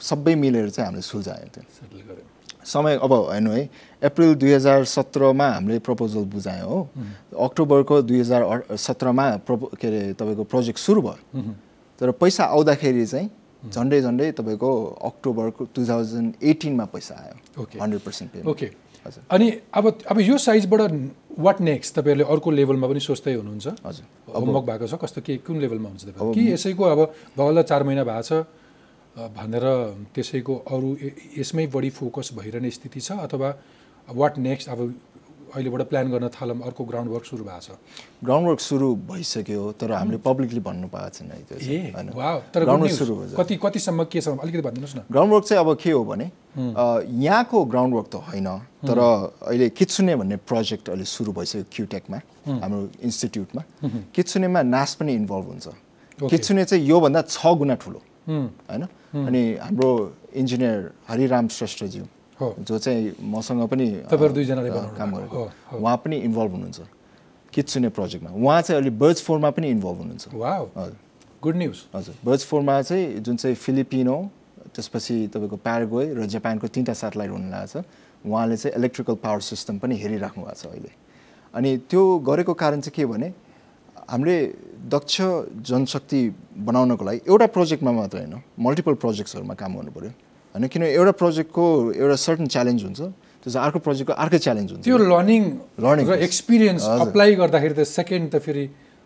सबै 0.00 0.34
मिलेर 0.34 0.68
चाहिँ 0.70 0.86
हामीले 0.86 1.02
सुल्झायो 1.04 1.48
त्यो। 1.54 2.16
समय 2.64 2.98
अब 3.02 3.12
हेर्नु 3.32 3.50
है 3.50 3.62
अप्रिल 4.04 4.34
दुई 4.40 4.52
हजार 4.52 4.84
सत्रमा 4.84 5.48
हामीले 5.48 5.78
प्रपोजल 5.84 6.24
बुझायौँ 6.32 6.68
हो। 6.68 6.80
अक्टोबरको 7.46 8.00
दुई 8.02 8.20
हजार 8.20 8.42
सत्रमा 8.76 9.26
प्रपो 9.48 9.66
के 9.80 9.86
अरे 9.86 10.00
तपाईँको 10.16 10.44
प्रोजेक्ट 10.44 10.78
सुरु 10.78 11.00
भयो। 11.02 11.42
तर 12.00 12.10
पैसा 12.20 12.44
आउँदाखेरि 12.44 13.06
चाहिँ 13.06 13.28
झन्डै 13.68 14.00
झन्डै 14.00 14.30
तपाईँको 14.32 14.70
अक्टोबरको 15.04 15.64
टु 15.74 15.80
थाउजन्ड 15.88 16.28
एटिनमा 16.42 16.84
पैसा 16.94 17.14
आयो. 17.14 17.36
Hundred 17.80 18.00
percent 18.00 18.46
okay. 18.46 18.66
हजुर। 19.06 19.24
अनि 19.32 19.46
अब 19.74 19.84
अब 20.08 20.20
यो 20.20 20.36
साइजबाट 20.38 20.80
वाट 21.38 21.60
नेक्स्ट 21.60 21.94
तपाईँहरूले 21.94 22.24
अर्को 22.32 22.50
लेभलमा 22.50 22.86
पनि 22.88 23.00
सोच्दै 23.00 23.34
हुनुहुन्छ। 23.34 23.66
हजुर। 23.86 24.04
होमवर्क 24.34 24.64
भएको 24.66 24.86
छ। 24.86 24.94
कस्तो 24.98 25.20
के 25.20 25.36
कुन 25.46 25.56
लेभलमा 25.60 25.88
हुन्छ 25.88 26.04
तपाईँ 26.10 26.34
कि 26.34 26.42
यसैको 26.52 26.84
अब 26.84 27.00
भगल्ला 27.36 27.62
चार 27.62 27.82
महिना 27.82 28.04
भएको 28.04 28.22
छ 28.22 28.32
भनेर 29.30 29.66
त्यसैको 30.14 30.54
अरू 30.70 30.88
यसमै 31.38 31.66
बढी 31.66 31.90
फोकस 31.90 32.30
भइरहने 32.38 32.70
स्थिति 32.70 33.00
छ 33.00 33.12
अथवा 33.26 33.48
वाट 34.08 34.38
नेक्स्ट 34.38 34.68
अब 34.68 34.78
अहिलेबाट 35.54 35.82
प्लान 35.90 36.10
गर्न 36.10 36.28
थालौँ। 36.34 36.56
अर्को 36.66 36.84
ग्राउन्ड 36.84 37.10
वर्क 37.12 37.24
सुरु 37.24 37.44
भएको 37.44 37.60
छ। 37.60 37.70
ग्राउन्ड 38.24 38.48
वर्क 38.48 38.60
सुरु 38.60 38.88
भइसक्यो 39.10 39.62
तर 39.80 39.92
हामीले 39.92 40.18
पब्लिकली 40.24 40.60
भन्नु 40.60 40.88
पाएको 40.88 41.10
छैन 41.16 41.28
कति 43.38 43.56
कतिसम्म 43.64 44.04
के 44.12 44.20
छ 44.20 44.28
अलिकति 44.28 44.62
भनिदिनुहोस् 44.66 44.96
न। 44.96 45.00
ग्राउन्ड 45.10 45.32
वर्क 45.34 45.44
चाहिँ 45.44 45.60
अब 45.64 45.76
के 45.82 45.90
हो 45.90 46.04
भने 46.04 46.24
अ, 46.24 46.84
यहाँको 47.06 47.64
ग्राउन्ड 47.72 47.94
वर्क 47.94 48.08
त 48.12 48.14
होइन 48.28 48.48
तर 48.86 48.98
अहिले 48.98 49.68
कित्सुने 49.78 50.16
भन्ने 50.16 50.36
प्रोजेक्ट 50.50 50.88
अहिले 50.90 51.04
सुरु 51.04 51.32
भइसक्यो 51.32 51.64
क्युटेकमा 51.72 52.18
हाम्रो 52.62 52.80
इन्स्टिट्युटमा 53.06 53.62
कित्सुनेमा 54.14 54.60
नास 54.74 54.94
पनि 55.00 55.12
इन्भल्भ 55.14 55.46
हुन्छ। 55.52 55.66
कित्सुने 56.30 56.64
चाहिँ 56.64 56.84
योभन्दा 56.86 57.20
छ 57.28 57.46
गुणा 57.58 57.74
ठुलो 57.82 58.00
हुँ, 58.28 58.44
होइन। 58.70 58.82
अनि 59.26 59.42
हाम्रो 59.62 59.90
इन्जिनियर 60.40 60.78
हरिराम 61.08 61.48
श्रेष्ठज्यू 61.48 62.04
जो 62.40 62.78
चाहिँ 62.78 63.14
मसँग 63.20 63.62
पनि 63.68 63.86
दुईजनाले 64.08 64.70
काम। 64.96 65.10
गरेको। 65.16 65.40
उहाँ 65.76 65.96
पनि 66.04 66.16
इन्भल्भ 66.16 66.52
हुनुहुन्छ। 66.52 66.80
कित्सुने 67.52 67.88
प्रोजेक्टमा 67.90 68.30
उहाँ 68.30 68.60
चाहिँ 68.62 68.80
अहिले 68.80 68.92
बर्ड्स 68.96 69.22
फोरमा 69.24 69.50
पनि 69.50 69.68
इन्भल्भ 69.70 69.98
हुनुहुन्छ। 70.00 70.24
गुड 71.42 71.56
न्युज 71.56 71.78
हजुर। 71.94 72.14
बर्ड्स 72.24 72.44
फोरमा 72.46 72.80
चाहिँ 72.82 73.06
जुन 73.20 73.36
चाहिँ 73.36 73.56
फिलिपिनो 73.56 74.16
त्यसपछि 74.74 75.16
तपाईँको 75.34 75.56
प्यारागोय 75.56 76.06
र 76.14 76.26
जापानको 76.26 76.66
तिनवटा 76.68 76.94
सेटेलाइट 76.94 77.30
हुन 77.30 77.50
लागेको 77.50 77.80
छ। 77.80 77.84
उहाँले 78.24 78.56
चाहिँ 78.56 78.76
इलेक्ट्रिकल 78.76 79.14
पावर 79.24 79.40
सिस्टम 79.40 79.78
पनि 79.78 79.94
हेरिराख्नु 79.96 80.44
भएको 80.44 80.54
छ 80.54 80.66
अहिले। 80.66 80.90
अनि 81.54 81.70
त्यो 81.90 82.02
गरेको 82.22 82.52
कारण 82.54 82.80
चाहिँ 82.80 82.94
के 82.96 83.06
भने 83.06 83.28
हामीले 84.10 84.36
दक्ष 84.90 85.16
जनशक्ति 85.66 86.20
बनाउनको 86.66 87.04
लागि 87.04 87.20
एउटा 87.26 87.46
प्रोजेक्टमा 87.56 87.92
मात्र 87.92 88.16
होइन 88.18 88.34
मल्टिपल 88.58 88.94
प्रोजेक्ट्सहरूमा 89.02 89.54
काम 89.54 89.72
गर्नु 89.76 89.90
पऱ्यो 89.90 90.10
होइन? 90.52 90.66
किन 90.66 90.82
एउटा 90.82 91.12
प्रोजेक्टको 91.22 91.64
एउटा 91.94 92.16
सर्टन 92.26 92.46
च्यालेन्ज 92.50 92.80
हुन्छ। 92.84 93.00
त्यो 93.40 93.48
चाहिँ 93.50 93.64
अर्को 93.66 93.78
प्रोजेक्टको 93.80 94.12
अर्कै 94.12 94.38
च्यालेन्ज 94.38 94.68
हुन्छ। 94.72 94.84
त्यो 94.84 94.96
लर्निङ 94.98 95.42
Learning 95.80 96.06
र 96.10 96.12
एक्सपिरियन्स। 96.26 96.82
अप्लाई 97.06 97.30
गर्दाखेरि 97.40 97.74
त 97.74 97.82
सेकेन्ड 97.88 98.26
त 98.34 98.36
फेरि 98.42 98.64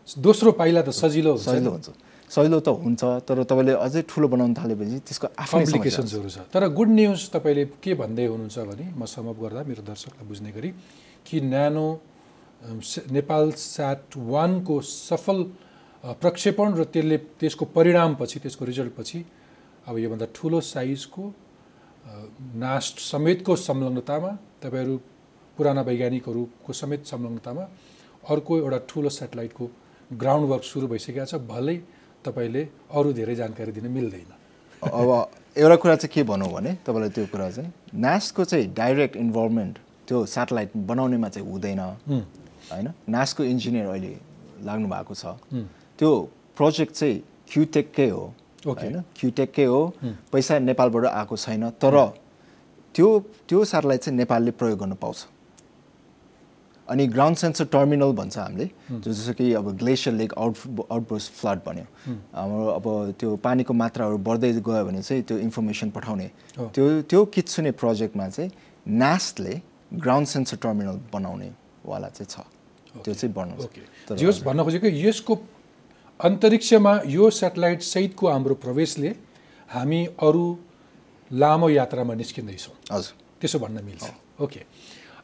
दोस्रो 0.09 0.51
पाइला 0.59 0.81
त 0.83 0.91
सजिलो 0.91 1.31
हुन्छ। 1.37 1.47
सजिलो 1.49 1.71
हुन्छ। 1.71 1.89
सजिलो 2.25 2.59
त 2.65 2.69
हुन्छ 2.75 3.03
तर 3.29 3.37
तपाईँले 3.47 3.73
अझै 3.79 4.01
ठुलो 4.11 4.27
बनाउन 4.33 4.53
थालेपछि 4.59 4.97
त्यसको 5.07 5.27
आफ्नै। 5.39 5.65
कम्प्लिकेसन्सहरू 5.71 6.29
छ 6.35 6.39
तर 6.51 6.63
गुड 6.73 6.91
न्युज 6.99 7.21
तपाईँले 7.31 7.65
के 7.79 7.93
भन्दै 7.95 8.27
हुनुहुन्छ 8.27 8.59
भने 8.65 8.87
म 8.97 9.05
समअप 9.07 9.39
गर्दा 9.39 9.61
मेरो 9.69 9.83
दर्शकलाई 9.87 10.25
बुझ्ने 10.27 10.51
गरी 10.51 10.71
कि 11.23 11.37
न्यानो 11.41 11.87
नेपाल 13.13 13.45
स्याट 13.55 14.17
वानको 14.17 14.75
सफल 14.81 15.39
प्रक्षेपण 16.21 16.69
र 16.75 16.83
त्यसले 16.91 17.17
त्यसको 17.39 17.65
परिणामपछि 17.77 18.37
त्यसको 18.41 18.65
रिजल्टपछि 18.67 19.19
अब 19.89 19.99
योभन्दा 19.99 20.27
ठुलो 20.35 20.61
साइजको 20.65 21.23
नास्ट 22.57 22.99
समेतको 23.01 23.57
संलग्नतामा 23.57 24.31
तपाईँहरू 24.63 24.97
पुराना 25.57 25.81
वैज्ञानिकहरूको 25.89 26.73
समेत 26.73 27.05
संलग्नतामा 27.07 27.65
अर्को 28.33 28.59
एउटा 28.59 28.79
ठुलो 28.89 29.09
सेटेलाइटको 29.09 29.65
ग्राउन्ड 30.11 30.49
वर्क 30.51 30.65
सुरु 30.65 30.87
भइसकेको 30.89 31.25
छ 31.25 31.35
भलै 31.49 31.77
तपाईँले 32.25 32.63
अरू 32.97 33.13
धेरै 33.13 33.35
जानकारी 33.35 33.73
दिन 33.73 33.87
मिल्दैन। 33.93 34.31
अब 34.83 35.11
एउटा 35.57 35.77
कुरा 35.77 35.97
चाहिँ 35.97 36.13
के 36.15 36.23
भनौँ 36.33 36.49
भने 36.53 36.73
तपाईँलाई 36.87 37.11
त्यो 37.17 37.27
कुरा 37.33 37.51
चाहिँ 37.51 37.73
नासको 38.05 38.45
चाहिँ 38.45 38.67
डाइरेक्ट 38.75 39.17
इन्भल्भमेन्ट 39.17 39.79
त्यो 40.09 40.25
सेटेलाइट 40.27 40.71
बनाउनेमा 40.89 41.29
चाहिँ 41.29 41.49
हुँदैन। 41.49 41.81
होइन? 42.73 42.89
नासको 43.09 43.45
इन्जिनियर 43.45 43.87
अहिले 43.87 44.13
लाग्नु 44.65 44.89
भएको 44.89 45.15
छ 45.15 45.37
त्यो 45.99 46.11
प्रोजेक्ट 46.57 46.93
चाहिँ 46.93 47.23
क्युटेककै 47.53 48.09
हो. 48.09 48.25
होइन? 48.65 49.01
क्युटेककै 49.21 49.65
हो 49.65 49.81
पैसा 50.33 50.59
नेपालबाट 50.59 51.05
आएको 51.07 51.37
छैन 51.37 51.71
तर 51.77 51.97
त्यो 52.95 53.09
त्यो 53.49 53.65
सेटेलाइट 53.65 54.01
चाहिँ 54.01 54.17
नेपालले 54.19 54.51
प्रयोग 54.51 54.79
गर्न 54.79 54.95
पाउँछ। 54.97 55.27
अनि 56.89 57.07
ग्राउन्ड 57.07 57.37
सेन्सर 57.39 57.65
टर्मिनल 57.73 58.13
भन्छ 58.13 58.39
हामीले 58.39 58.67
जो 58.91 59.13
जस्तो 59.13 59.33
कि 59.35 59.53
अब 59.57 59.71
glacier 59.77 60.15
lake 60.17 60.35
out 60.37 60.57
outburst 60.93 61.29
flood 61.41 61.59
भन्यो। 61.67 61.87
हाम्रो 62.35 62.67
अब 62.69 62.87
त्यो 63.21 63.37
पानीको 63.41 63.73
मात्राहरू 63.75 64.19
बढ्दै 64.21 64.53
गयो 64.61 64.85
भने 64.85 65.03
चाहिँ 65.03 65.23
त्यो 65.25 65.39
इन्फर्मेसन 65.39 65.91
पठाउने। 65.91 66.29
त्यो 66.57 66.85
त्यो 67.09 67.25
कित्सुने 67.35 67.71
प्रोजेक्टमा 67.81 68.29
चाहिँ 68.29 68.51
नास्टले 68.87 69.61
ग्राउन्ड 69.97 70.29
सेन्सर 70.29 70.57
टर्मिनल 70.63 71.01
बनाउनेवाला 71.13 72.09
चाहिँ 72.09 72.29
छ। 72.29 72.37
त्यो 72.95 73.15
चाहिँ 73.15 73.33
बनाउँछ 73.35 74.45
भन्न 74.45 74.63
खोजेको 74.63 74.87
यसको 74.87 75.35
अन्तरिक्षमा 76.21 77.01
यो 77.07 77.31
सेटेलाइट 77.31 77.83
सहितको 77.83 78.29
हाम्रो 78.29 78.55
प्रवेशले 78.55 79.15
हामी 79.69 80.05
अरू 80.23 80.47
लामो 81.31 81.69
यात्रामा 81.71 82.15
निस्किँदैछौँ। 82.15 82.75
हजुर। 82.93 83.13
त्यसो 83.41 83.59
भन्न 83.59 83.85
मिल्छ। 83.85 84.11
ओके। 84.41 84.61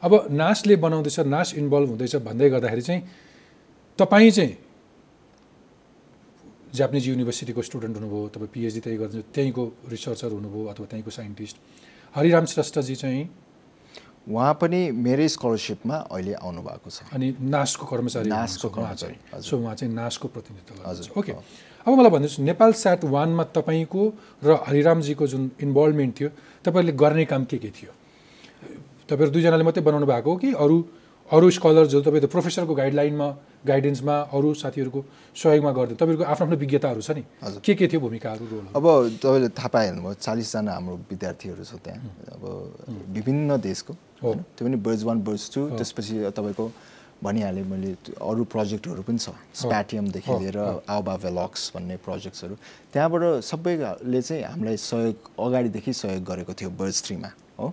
अब 0.03 0.27
नासले 0.31 0.75
बनाउँदैछ 0.75 1.19
नास 1.25 1.53
इन्भल्भ 1.55 1.89
हुँदैछ 1.89 2.15
भन्दै 2.27 2.49
गर्दाखेरि 2.49 2.81
चाहिँ 2.81 3.01
तपाईँ 3.99 4.31
चाहिँ 4.31 4.57
जापानिज 6.73 7.07
युनिभर्सिटीको 7.07 7.61
स्टुडेन्ट 7.61 7.97
हुनुभयो 7.97 8.27
तपाईँ 8.35 8.49
पिएचडी 8.53 8.79
त्यही 8.79 8.97
गर्नु 8.97 9.21
त्यहीँको 9.35 9.63
रिसर्चर 9.91 10.31
हुनुभयो 10.31 10.65
अथवा 10.65 10.85
त्यहीँको 10.85 11.11
साइन्टिस्ट। 11.11 11.55
हरिराम 12.15 12.45
श्रेष्ठजी 12.45 12.95
चाहिँ 12.95 13.23
उहाँ 14.29 14.53
पनि 14.61 14.91
मेरै 14.91 15.27
स्कलरसिपमा 15.27 15.95
अहिले 16.13 16.33
आउनु 16.37 16.61
भएको 16.61 16.89
छ। 16.89 17.01
अनि 17.13 17.27
नासको 17.41 17.85
कर्मचारी 17.85 18.29
नासको 18.29 18.69
कर्मचारी। 18.69 19.41
सो 19.41 19.57
उहाँ 19.57 19.75
चाहिँ 19.75 19.93
नासको 19.93 20.27
प्रतिनिधित्व 20.27 20.73
गर्नुहुन्छ। 20.77 21.17
ओके। 21.17 21.31
अब 21.81 21.89
मलाई 21.89 22.11
भन्नुहोस् 22.11 22.39
नेपाल 22.39 22.71
स्याट 22.73 23.03
वानमा 23.09 23.43
तपाईँको 23.57 24.01
र 24.45 24.49
हरिरामजीको 24.67 25.27
जुन 25.27 25.51
इन्भल्भमेन्ट 25.61 26.13
थियो 26.19 26.29
तपाईँहरूले 26.61 26.93
गर्ने 26.93 27.25
काम 27.25 27.45
के 27.49 27.57
के 27.57 27.69
थियो? 27.73 27.91
तपाईँहरू 29.09 29.31
दुईजनाले 29.33 29.63
मात्रै 29.65 29.83
बनाउनु 29.83 30.05
भएको 30.05 30.29
हो 30.31 30.37
कि 30.37 30.53
अरू 30.53 30.77
अरू 31.31 31.49
स्कलर्सहरू 31.49 32.01
तपाईँ 32.03 32.21
त 32.21 32.27
प्रोफेसरको 32.27 32.73
गाइडलाइनमा 32.75 33.27
गाइडेन्समा 33.63 34.15
अरू 34.35 34.53
साथीहरूको 34.61 34.99
सहयोगमा 35.31 35.71
गर्दै 35.71 35.95
तपाईँहरूको 35.95 36.25
आफ्नो 36.27 36.43
आफ्नो 36.43 36.57
विज्ञताहरू 36.59 37.01
छ 37.01 37.11
नि? 37.15 37.23
के 37.63 37.73
के 37.79 37.87
थियो 37.87 37.99
भूमिकाहरू 38.03 38.43
रोलहरू 38.51 38.75
अब 38.75 38.85
तपाईँले 39.23 39.49
थाहा 39.55 39.69
पाइहाल्नुभयो 39.71 40.13
चालिसजना 40.27 40.71
हाम्रो 40.75 40.95
विद्यार्थीहरू 41.07 41.63
छ 41.63 41.73
त्यहाँ। 41.79 41.99
अब 42.35 42.43
विभिन्न 43.15 43.49
देशको 43.63 43.93
होइन? 44.23 44.39
त्यो 44.43 44.63
पनि 44.67 44.77
बर्ड्स 44.83 45.03
वान 45.07 45.17
बर्ड्स 45.23 45.45
टू 45.55 45.61
त्यसपछि 45.79 46.15
तपाईँको 46.35 46.65
भनिहालेँ 47.23 47.63
मैले 47.63 47.91
अरू 48.19 48.43
प्रोजेक्टहरू 48.51 49.01
पनि 49.07 49.19
छ। 49.23 49.31
स्प्याटियमदेखि 49.55 50.31
लिएर 50.35 50.57
आउबा 50.83 51.15
भेलक्स 51.15 51.71
भन्ने 51.75 51.95
प्रोजेक्ट्सहरू। 52.03 52.55
त्यहाँबाट 52.91 53.23
सबैले 53.39 54.21
चाहिँ 54.21 54.43
हामीलाई 54.51 54.77
सहयोग 54.83 55.15
अगाडिदेखि 55.39 55.93
सहयोग 55.95 56.23
गरेको 56.27 56.53
थियो 56.59 56.69
बर्ड्स 56.75 56.99
थ्रीमा 57.07 57.29
हो? 57.55 57.71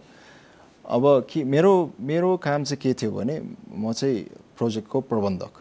अब 0.89 1.27
कि 1.31 1.45
मेरो 1.45 1.73
मेरो 2.01 2.37
काम 2.41 2.65
चाहिँ 2.65 2.81
के 2.83 2.93
थियो 2.97 3.11
भने 3.13 3.41
म 3.77 3.93
चाहिँ 3.93 4.25
प्रोजेक्टको 4.59 5.01
प्रबन्धक। 5.01 5.53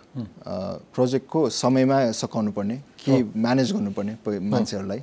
प्रोजेक्टको 0.96 1.50
समयमा 1.50 1.98
सघाउनु 2.12 2.52
पर्ने 2.52 2.78
के 3.04 3.24
म्यानेज 3.36 3.74
गर्नुपर्ने 3.74 4.40
मान्छेहरूलाई। 4.40 5.02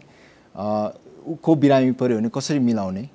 को 1.45 1.55
बिरामी 1.55 1.93
पऱ्यो 2.01 2.17
भने 2.19 2.29
कसरी 2.35 2.59
मिलाउने 2.59 3.09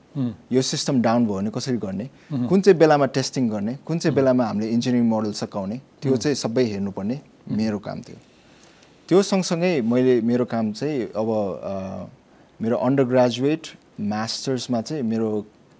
यो 0.51 0.61
सिस्टम 0.61 1.01
डाउन 1.01 1.25
भयो 1.25 1.35
भने 1.35 1.49
कसरी 1.55 1.77
गर्ने 1.77 2.09
कुन 2.49 2.61
चाहिँ 2.61 2.77
बेलामा 2.79 3.05
टेस्टिङ 3.17 3.49
गर्ने 3.49 3.73
कुन 3.85 3.99
चाहिँ 3.99 4.15
बेलामा 4.15 4.45
हामीले 4.45 4.69
इन्जिनियरिङ 4.69 5.09
मोडल 5.09 5.31
सकाउने 5.41 5.77
त्यो 6.01 6.15
चाहिँ 6.15 6.35
सबै 6.35 6.63
हेर्नुपर्ने 6.65 7.19
मेरो 7.49 7.79
काम 7.79 8.01
थियो। 8.01 8.17
त्यो 9.09 9.21
सँगसँगै 9.23 9.81
मैले 9.81 10.21
मेरो 10.21 10.45
काम 10.45 10.71
चाहिँ 10.73 11.01
अब 11.17 11.29
मेरो 12.59 12.77
अन्डर 12.77 13.03
ग्रेजुएट 13.03 13.67
मास्टर्समा 14.13 14.81
चाहिँ 14.81 15.03
मेरो 15.03 15.29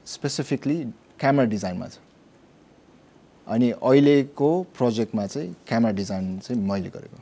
स्पेसिफिकली 0.06 0.78
क्यामेरा 1.20 1.46
डिजाइनमा 1.50 1.88
छ। 1.88 1.98
अनि 3.48 3.70
अहिलेको 3.72 4.50
प्रोजेक्टमा 4.78 5.26
चाहिँ 5.28 5.56
क्यामेरा 5.68 5.94
डिजाइन 5.96 6.40
चाहिँ 6.40 6.62
मैले 6.62 6.90
गरेको। 6.90 7.18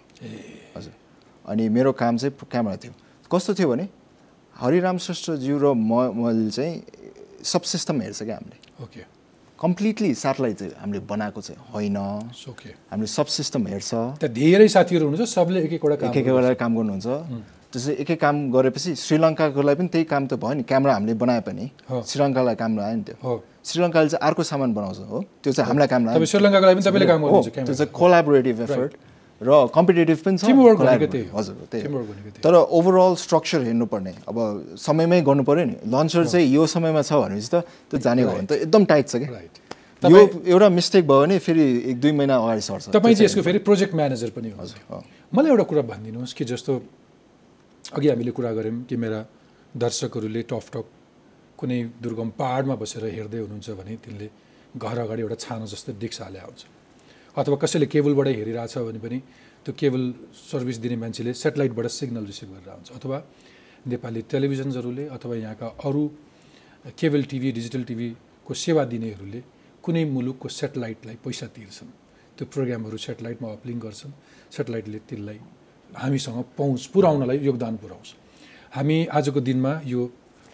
हजुर। 0.78 0.94
अनि 1.46 1.70
मेरो 1.70 1.92
काम 1.94 2.18
चाहिँ 2.18 2.34
क्यामेरा 2.52 2.78
थियो। 2.78 2.94
कस्तो 3.32 3.54
थियो 3.54 3.70
भने 3.70 3.88
हरिराम 4.56 4.98
श्रेष्ठज्यू 4.98 5.58
र 5.60 5.74
म 5.74 6.14
मैले 6.16 6.50
चाहिँ 6.52 6.74
सब 7.44 7.62
सिस्टम 7.62 8.02
हेर्छ 8.02 8.24
क्या 8.24 8.36
हामीले। 8.36 8.58
ओके 8.84 9.02
कम्प्लिटली 9.60 10.14
सेटेलाइट 10.14 10.58
चाहिँ 10.58 10.74
हामीले 10.78 11.00
बनाएको 11.10 11.42
चाहिँ 11.42 11.60
होइन। 11.74 11.98
हामीले 11.98 13.08
सब 13.08 13.26
सिस्टम 13.26 13.68
हेर्छ। 13.68 13.92
धेरै 14.22 14.68
साथीहरू 14.68 15.06
हुनुहुन्छ 15.06 15.30
सबले 15.30 15.60
एक 15.66 15.74
एकवटा 15.74 16.10
एक 16.10 16.18
एकवटा 16.18 16.54
काम 16.54 16.72
गर्नुहुन्छ। 16.78 17.08
त्यसै 17.74 17.92
एक 18.02 18.12
काम 18.22 18.36
गरेपछि 18.56 18.96
श्रीलङ्काको 18.96 19.62
लागि 19.62 19.78
पनि 19.78 19.90
त्यही 19.92 20.06
काम 20.08 20.24
त 20.28 20.34
भयो 20.40 20.54
नि 20.60 20.64
क्यामेरा 20.64 20.94
हामीले 20.94 21.14
बनाए 21.20 21.42
पनि। 21.48 21.66
श्रीलङ्कालाई 21.90 22.56
काम 22.56 22.72
आयो 22.80 22.96
नि 22.96 23.04
त्यो। 23.08 23.16
श्रीलङ्काले 23.68 24.08
चाहिँ 24.10 24.24
अर्को 24.28 24.44
सामान 24.44 24.74
बनाउँछ 24.74 25.00
हो। 25.12 25.20
त्यो 25.44 25.52
चाहिँ 25.52 25.68
हामीलाई 25.68 25.90
काम 25.92 26.02
लाग्यो 26.08 26.26
श्रीलङ्काको 26.32 26.66
लागि 26.68 26.76
पनि 26.88 27.06
काम 27.12 27.22
त्यो 27.52 27.74
चाहिँ 27.76 27.92
कोलाबोरेटिभ 27.92 28.62
एफर्ट 28.68 28.92
र 29.38 29.50
कम्पिटेटिभ 29.70 30.18
पनि 30.26 30.38
छ। 30.42 30.50
हजुर 31.36 31.56
त्यही 31.70 32.42
तर 32.42 32.54
ओभरअल 32.58 33.14
स्ट्रक्चर 33.22 33.62
हेर्नुपर्ने। 33.70 34.14
अब 34.26 34.38
समयमै 34.82 35.22
गर्नु 35.28 35.44
पऱ्यो 35.46 35.66
नि। 35.68 35.76
लन्चर 35.86 36.26
चाहिँ 36.26 36.48
यो 36.48 36.66
समयमा 36.66 37.02
छ 37.06 37.14
भनेपछि 37.22 37.50
त 37.54 37.62
त्यो 37.92 37.98
जाने 38.02 38.22
हो 38.26 38.32
भने 38.34 38.48
त 38.50 38.66
एकदम 38.66 38.82
टाइट 38.90 39.06
छ 39.06 39.16
कि 39.22 39.28
राइट 39.30 39.54
यो 40.10 40.22
एउटा 40.42 40.68
मिस्टेक 40.74 41.04
भयो 41.06 41.22
भने 41.22 41.38
फेरि 41.38 41.66
एक 41.92 41.98
दुई 42.02 42.12
महिना 42.18 42.34
अगाडि 42.34 42.62
सर्छ। 42.66 42.90
तपाईँ 42.98 43.14
चाहिँ 43.14 43.30
यसको 43.30 43.42
फेरि 43.46 43.60
प्रोजेक्ट 43.62 43.94
म्यानेजर 43.94 44.30
पनि 44.34 44.50
हो 44.58 44.66
हो। 44.90 45.04
मलाई 45.36 45.50
एउटा 45.54 45.66
कुरा 45.70 45.82
भनिदिनुहोस् 45.86 46.34
कि 46.34 46.46
जस्तो 46.46 46.72
अघि 47.96 48.08
हामीले 48.10 48.32
कुरा 48.32 48.52
गऱ्यौँ 48.58 48.84
कि 48.90 48.96
मेरा 49.04 49.20
दर्शकहरूले 49.78 50.42
टक 50.52 50.86
कुनै 51.60 51.80
दुर्गम 52.04 52.30
पाहाडमा 52.40 52.76
बसेर 52.82 53.04
हेर्दै 53.18 53.40
हुनुहुन्छ 53.44 53.70
भने 53.80 53.94
तिनले 54.04 54.28
घर 54.78 54.98
अगाडि 55.06 55.22
एउटा 55.26 55.38
छानो 55.44 55.66
जस्तो 55.74 55.92
डिक्स 56.02 56.22
हाले 56.22 56.40
हुन्छ 56.40 56.62
अथवा 57.38 57.56
कसैले 57.64 57.88
केबलबाटै 57.94 58.34
हेरिरहेछ 58.40 58.76
भने 58.88 59.00
पनि 59.06 59.20
त्यो 59.66 59.72
केबल 59.80 60.04
सर्भिस 60.52 60.78
दिने 60.84 60.96
मान्छेले 61.04 61.32
सेटेलाइटबाट 61.44 61.88
सिग्नल 62.00 62.26
रिसिभ 62.32 62.50
गरेर 62.54 62.70
हुन्छ 62.78 62.90
अथवा 62.98 63.18
नेपाली 63.92 64.22
टेलिभिजन्सहरूले 64.32 65.06
अथवा 65.16 65.36
यहाँका 65.36 65.68
अरू 65.88 66.04
केबल 67.00 67.22
टिभी 67.32 67.50
डिजिटल 67.58 67.84
टिभीको 67.90 68.54
सेवा 68.66 68.84
दिनेहरूले 68.94 69.42
कुनै 69.84 70.04
मुलुकको 70.16 70.48
सेटेलाइटलाई 70.60 71.16
पैसा 71.26 71.48
तिर्छन्। 71.56 71.90
त्यो 72.36 72.46
प्रोग्रामहरू 72.54 72.98
सेटेलाइटमा 73.08 73.48
अपलिङ 73.58 73.78
गर्छन्। 73.86 74.12
सेटेलाइटले 74.56 75.00
त्यसलाई 75.10 75.40
हामीसँग 75.96 76.44
पहुँच 76.58 76.86
पुर्याउनलाई 76.94 77.38
योगदान 77.40 77.76
पुर्याउँछ 77.78 78.16
हामी 78.76 78.98
आजको 79.08 79.40
दिनमा 79.42 79.72
यो 79.86 80.02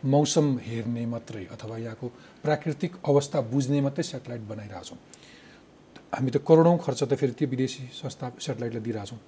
मौसम 0.05 0.57
हेर्ने 0.61 1.05
मात्रै 1.05 1.45
अथवा 1.51 1.77
यहाँको 1.77 2.07
प्राकृतिक 2.43 2.91
अवस्था 3.07 3.41
बुझ्ने 3.51 3.79
मात्रै 3.81 4.03
सेटेलाइट 4.03 4.41
बनाइरहेछौँ। 4.47 4.97
हामी 6.13 6.31
त 6.31 6.37
करोडौँ 6.47 6.77
खर्च 6.77 7.03
त 7.03 7.13
फेरि 7.15 7.33
त्यो 7.39 7.47
विदेशी 7.47 7.83
संस्था 7.93 8.31
सेटेलाइटलाई 8.39 8.83
दिइरहेछौँ। 8.83 9.19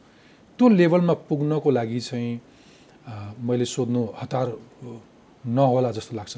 त्यो 0.59 0.65
लेभलमा 0.69 1.13
पुग्नको 1.29 1.69
लागि 1.71 1.99
चाहिँ 1.99 2.41
मैले 3.39 3.65
सोध्नु 3.65 4.01
हतार 4.21 4.47
नहोला 5.45 5.91
जस्तो 5.91 6.15
लाग्छ। 6.15 6.35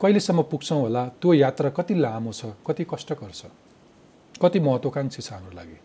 कहिलेसम्म 0.00 0.42
पुग्छौँ 0.50 0.80
होला? 0.80 1.02
त्यो 1.20 1.32
यात्रा 1.34 1.70
कति 1.70 1.94
लामो 1.94 2.32
छ? 2.32 2.44
कति 2.66 2.84
कष्टकर 2.90 3.30
छ? 3.30 3.46
कति 4.42 4.60
महत्त्वकाङ्क्षी 4.60 5.22
छ 5.22 5.32
हाम्रो 5.32 5.54
लागि? 5.56 5.78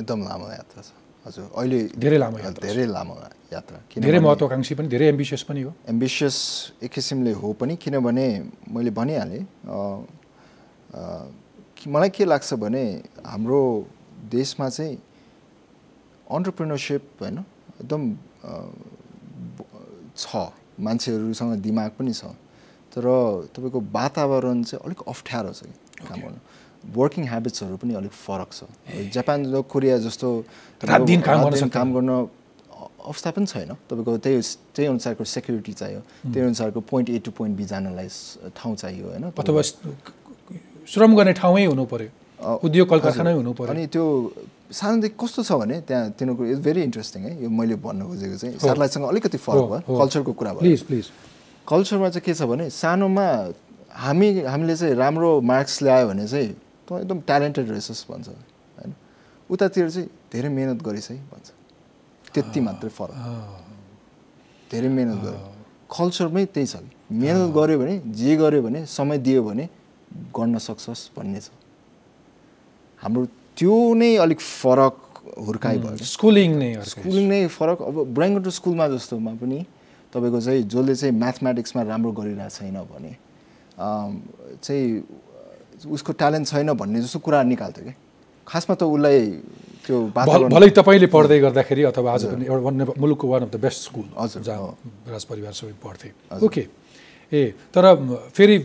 एकदम 0.00 0.18
लामो 0.22 0.46
यात्रा 0.50 0.82
छ। 0.82 0.90
हजुर 1.24 1.44
अहिले 1.54 1.78
धेरै 2.02 2.18
लामो 2.18 2.38
यात्रा। 2.38 2.62
धेरै 2.66 2.86
लामो 2.90 3.14
यात्रा। 3.54 3.78
धेरै 3.94 4.20
महत्त्वकाङ्क्षी 4.26 4.74
पनि 4.74 4.88
धेरै 4.90 5.06
एम्बिसियस 5.14 5.42
पनि 5.48 5.60
हो। 5.62 5.70
एम्बिसियस 5.88 6.36
एक 6.82 6.90
किसिमले 6.90 7.32
हो 7.38 7.48
पनि 7.60 7.76
किनभने 7.78 8.26
मैले 8.74 8.90
भनिहालेँ 8.90 9.42
मलाई 11.86 12.10
के 12.10 12.24
लाग्छ 12.24 12.54
भने 12.58 12.84
हाम्रो 13.26 13.60
देशमा 14.30 14.68
चाहिँ 14.68 14.94
अन्टरप्रिनरसिप 16.30 17.02
होइन 17.20 17.38
एकदम 17.82 18.02
छ 20.16 20.26
मान्छेहरूसँग 20.80 21.52
दिमाग 21.62 21.90
पनि 21.98 22.12
छ। 22.12 22.34
तर 22.92 23.04
तपाईँको 23.54 23.80
वातावरण 23.92 24.62
चाहिँ 24.62 24.82
अलिक 24.84 25.00
अप्ठ्यारो 25.08 25.52
छ 25.52 25.60
कि 25.64 26.06
काम 26.06 26.20
गर्नु 26.20 26.40
वर्किङ 26.82 27.24
ह्याबिट्सहरू 27.28 27.76
पनि 27.76 27.94
अलिक 27.94 28.12
फरक 28.12 28.50
छ। 28.52 28.60
जापान 29.14 29.38
र 29.54 29.62
कोरिया 29.62 29.98
जस्तो 29.98 30.28
दिन 31.06 31.20
काम 31.22 31.88
गर्न 31.94 32.10
अवस्था 33.02 33.30
पनि 33.30 33.46
छैन। 33.46 33.70
तपाईँको 33.90 34.18
त्यही 34.18 34.40
त्यही 34.74 34.88
अनुसारको 34.88 35.24
सेक्युरिटी 35.24 35.72
चाहियो। 35.72 36.00
त्यही 36.32 36.46
अनुसारको 36.46 36.80
point 36.80 37.10
A 37.10 37.18
to 37.18 37.30
point 37.30 37.56
B 37.56 37.64
जानलाई 37.64 38.08
ठाउँ 38.56 38.74
चाहियो 38.76 39.06
होइन? 39.10 39.24
अथवा 39.38 39.62
श्रम 40.86 41.10
गर्ने 41.16 41.32
ठाउँै 41.32 41.64
हुनु 41.66 41.84
पर्यो। 41.86 42.08
अ, 42.42 42.58
उद्योग 42.66 42.88
कल 42.90 43.00
कारखानै 43.00 43.32
हुनु 43.32 43.52
पर्यो। 43.54 43.70
अनि 43.70 43.86
त्यो 43.86 44.04
सानोदेखि 44.72 45.16
कस्तो 45.20 45.42
छ 45.42 45.52
भने 45.62 45.80
त्यहाँ 45.86 46.10
तिनीहरूको 46.18 46.44
इज 46.52 46.58
भेरी 46.62 46.82
इन्ट्रेस्टिङ 46.82 47.22
है। 47.22 47.32
यो 47.42 47.48
मैले 47.50 47.74
भन्नु 47.78 48.04
खोजेको 48.06 48.36
चाहिँ 48.36 48.58
सेटेलाइटसँग 48.58 49.04
अलिकति 49.04 49.38
फरक 49.38 49.62
भयो। 49.70 49.98
कल्चरको 49.98 50.32
कुरा 50.32 50.50
भयो। 50.52 50.60
प्लिज 50.62 50.80
प्लिज 50.90 51.04
कल्चरमा 51.66 52.08
चाहिँ 52.10 52.24
के 52.26 52.34
छ 52.34 52.42
भने 52.50 52.70
सानोमा 52.70 53.26
हामी 53.94 54.28
हामीले 54.42 54.74
चाहिँ 54.76 54.94
राम्रो 54.94 55.30
मार्क्स 55.40 55.82
ल्यायो 55.82 56.08
भने 56.08 56.26
चाहिँ 56.26 56.50
त 56.86 56.92
एकदम 57.02 57.18
ट्यालेन्टेड 57.28 57.66
रहेछस् 57.70 58.04
भन्छ 58.10 58.28
होइन? 58.28 58.92
उतातिर 59.50 59.90
चाहिँ 59.90 60.08
धेरै 60.32 60.48
मिहिनेत 60.48 60.80
गरिस् 60.82 61.10
है 61.10 61.16
भन्छ। 61.30 61.48
त्यति 62.34 62.60
मात्रै 62.60 62.90
फरक। 62.90 63.14
धेरै 64.70 64.88
मिहिनेत 64.88 65.18
गर्यो। 65.24 65.40
कल्चरमै 65.92 66.44
त्यही 66.54 66.66
छ। 66.66 66.74
मिहिनेत 67.12 67.50
गऱ्यो 67.52 67.76
भने 67.78 67.94
जे 68.16 68.36
गर्यो 68.36 68.60
भने 68.62 68.80
समय 68.88 69.18
दियो 69.26 69.42
भने 69.44 69.64
गर्न 70.36 70.58
सक्छस् 70.58 71.02
भन्ने 71.16 71.40
छ। 71.40 71.48
हाम्रो 73.02 73.22
त्यो 73.56 73.76
नै 74.00 74.16
अलिक 74.24 74.40
फरक 74.40 74.96
हुर्काइ 75.46 75.76
भयो। 75.78 75.96
स्कुलिङ 75.96 76.50
नै। 76.58 76.70
स्कुलिङ 76.82 77.24
नै 77.28 77.40
फरक। 77.52 77.78
अब 77.82 77.96
ब्राङ्गटो 78.16 78.50
स्कुलमा 78.50 78.86
जस्तोमा 78.96 79.32
पनि 79.40 79.58
तपाईँको 80.12 80.40
चाहिँ 80.40 80.62
जसले 80.72 80.94
चाहिँ 80.94 81.14
म्याथमेटिक्समा 81.14 81.82
राम्रो 81.92 82.12
गरिरहेको 82.12 82.52
छैन 82.56 82.76
भने 82.88 83.12
चाहिँ 84.64 84.86
उसको 85.86 86.12
ट्यालेन्ट 86.12 86.46
छैन 86.48 86.72
भन्ने 86.72 87.00
जस्तो 87.02 87.18
कुरा 87.18 87.42
निकाल्थ्यो 87.42 87.84
कि? 87.84 87.94
खासमा 88.46 88.74
त 88.74 88.82
उसलाई 88.82 89.18
त्यो 89.86 89.96
भल- 90.16 90.74
तपाईँले 90.78 91.06
पढ्दै 91.14 91.38
गर्दाखेरि 91.40 91.82
अथवा 91.90 92.12
आज 92.14 92.22
पनि 92.32 92.44
एउटा 92.46 92.62
वान 92.66 92.74
मुलुकको 92.98 93.26
one 93.28 93.42
of 93.46 93.50
the 93.50 93.56
best 93.62 93.80
school 93.90 94.04
हजुर, 94.18 94.42
जहाँ 94.42 94.58
हो। 94.58 94.70
राज 95.10 95.24
परिवार 95.30 95.52
सबै 95.52 95.74
पढ्थे। 95.84 96.08
ओके 96.46 96.62
ए 97.32 97.40
तर 97.74 97.84
फेरि 98.36 98.58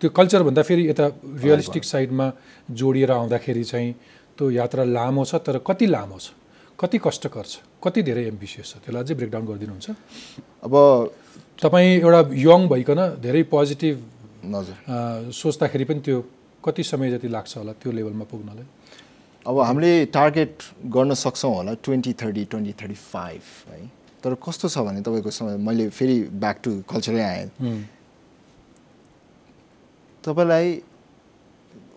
त्यो 0.00 0.10
कल्चरभन्दा 0.10 0.62
फेरि 0.62 0.82
यता 0.90 1.06
रियलिस्टिक 1.44 1.84
साइडमा 1.84 2.26
जोडिएर 2.80 3.10
आउँदाखेरि 3.12 3.64
चाहिँ 3.64 3.92
त्यो 4.38 4.50
यात्रा 4.50 4.84
लामो 4.84 5.24
छ 5.24 5.34
तर 5.46 5.58
कति 5.66 5.86
लामो 5.86 6.18
छ? 6.18 6.30
कति 6.78 6.98
कष्टकर 7.04 7.44
छ? 7.46 7.54
कति 7.84 8.02
धेरै 8.02 8.24
एम्बिसियस 8.32 8.66
छ? 8.66 8.74
त्यसलाई 8.84 9.02
अझै 9.02 9.14
ब्रेकडाउन 9.14 9.44
गरिदिनुहुन्छ? 9.46 9.88
अब 10.64 10.74
तपाईँ 11.62 11.90
एउटा 12.00 12.20
यङ 12.46 12.60
भइकन 12.68 13.00
धेरै 13.22 13.42
पोजिटिभ 13.52 13.96
हजुर। 14.54 15.30
सोच्दाखेरि 15.32 15.84
पनि 15.84 16.00
त्यो 16.00 16.18
कति 16.64 16.82
समय 16.82 17.10
जति 17.10 17.28
लाग्छ 17.28 17.56
होला 17.56 17.72
त्यो 17.72 17.92
लेभलमा 17.92 18.24
पुग्नलाई? 18.24 18.66
अब 19.46 19.58
हामीले 19.58 20.04
टार्गेट 20.14 20.62
गर्न 20.86 21.14
सक्छौँ 21.14 21.54
होला 21.54 21.74
twenty 21.84 22.12
thirty 22.12 22.44
twenty 22.44 22.72
thirty 22.82 22.94
five 22.94 23.42
है। 23.68 23.86
तर 24.22 24.34
कस्तो 24.38 24.68
छ 24.68 24.78
भने 24.78 25.00
तपाईँको 25.02 25.30
समय 25.30 25.56
मैले 25.58 25.88
फेरि 25.90 26.20
ब्याक 26.38 26.60
टु 26.64 26.70
कल्चरै 26.90 27.22
आएँ। 27.22 27.50
तपाईँलाई 30.24 30.80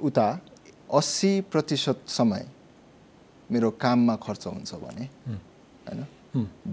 उता 0.01 0.28
अस्सी 0.93 1.41
प्रतिशत 1.51 2.01
समय 2.10 2.45
मेरो 3.51 3.69
काममा 3.78 4.15
खर्च 4.15 4.47
हुन्छ 4.47 4.73
भने 4.75 5.06
होइन? 5.86 6.06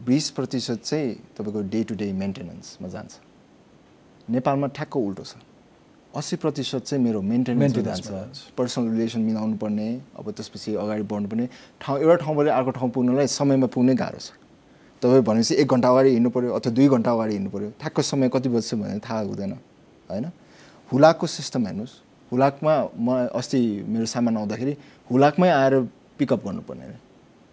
बिस 0.06 0.30
प्रतिशत 0.30 0.82
चाहिँ 0.84 1.14
तपाईँको 1.36 1.60
डे 1.68 1.82
टु 1.84 1.94
डे 1.94 2.12
मेन्टेनेन्समा 2.12 2.88
जान्छ। 2.88 3.12
नेपालमा 4.30 4.66
ठ्याक्क 4.66 4.96
उल्टो 4.96 5.24
छ। 5.24 5.36
अस्सी 6.12 6.36
प्रतिशत 6.36 6.84
चाहिँ 6.84 7.02
मेरो 7.04 7.20
Maintenance-मा 7.22 7.82
जान्छ। 7.82 8.52
पर्सनल 8.52 8.90
रिलेसन 8.92 9.20
मिलाउनु 9.20 9.56
पर्ने 9.56 9.86
अब 10.12 10.30
त्यसपछि 10.30 10.74
अगाडि 10.76 11.02
बढ्नु 11.08 11.28
पर्ने 11.28 11.48
ठाउँ 11.80 11.98
एउटा 12.00 12.16
ठाउँबाट 12.24 12.46
अर्को 12.48 12.70
ठाउँ 12.70 12.90
पुग्नलाई 12.92 13.26
समयमा 13.32 13.66
पुग्नै 13.72 13.94
गाह्रो 13.96 14.20
छ। 14.20 14.36
तपाईँ 15.02 15.22
भनेपछि 15.24 15.54
एक 15.56 15.68
घन्टा 15.72 15.88
अगाडि 15.88 16.10
हिँड्नु 16.12 16.30
पऱ्यो 16.30 16.52
अथवा 16.52 16.72
दुई 16.76 16.88
घन्टा 16.88 17.10
अगाडि 17.12 17.32
हिँड्नु 17.32 17.50
पऱ्यो 17.50 17.68
ठ्याक्क 17.80 18.00
समय 18.04 18.28
कति 18.28 18.48
बज्छ 18.52 18.74
भने 18.74 18.98
थाहा 19.00 19.20
हुँदैन 19.24 19.52
होइन? 20.10 20.26
हुलाकको 20.92 21.26
सिस्टम 21.26 21.66
हेर्नुहोस्। 21.66 21.94
हुलाकमा 22.32 22.74
म 22.92 23.08
अस्ति 23.32 23.60
मेरो 23.88 24.06
सामान 24.06 24.36
आउँदाखेरि 24.36 24.72
हुलाकमै 25.10 25.48
आएर 25.48 25.74
पिकअप 26.18 26.40
गर्नुपर्ने 26.44 26.84
अरे। 26.84 26.98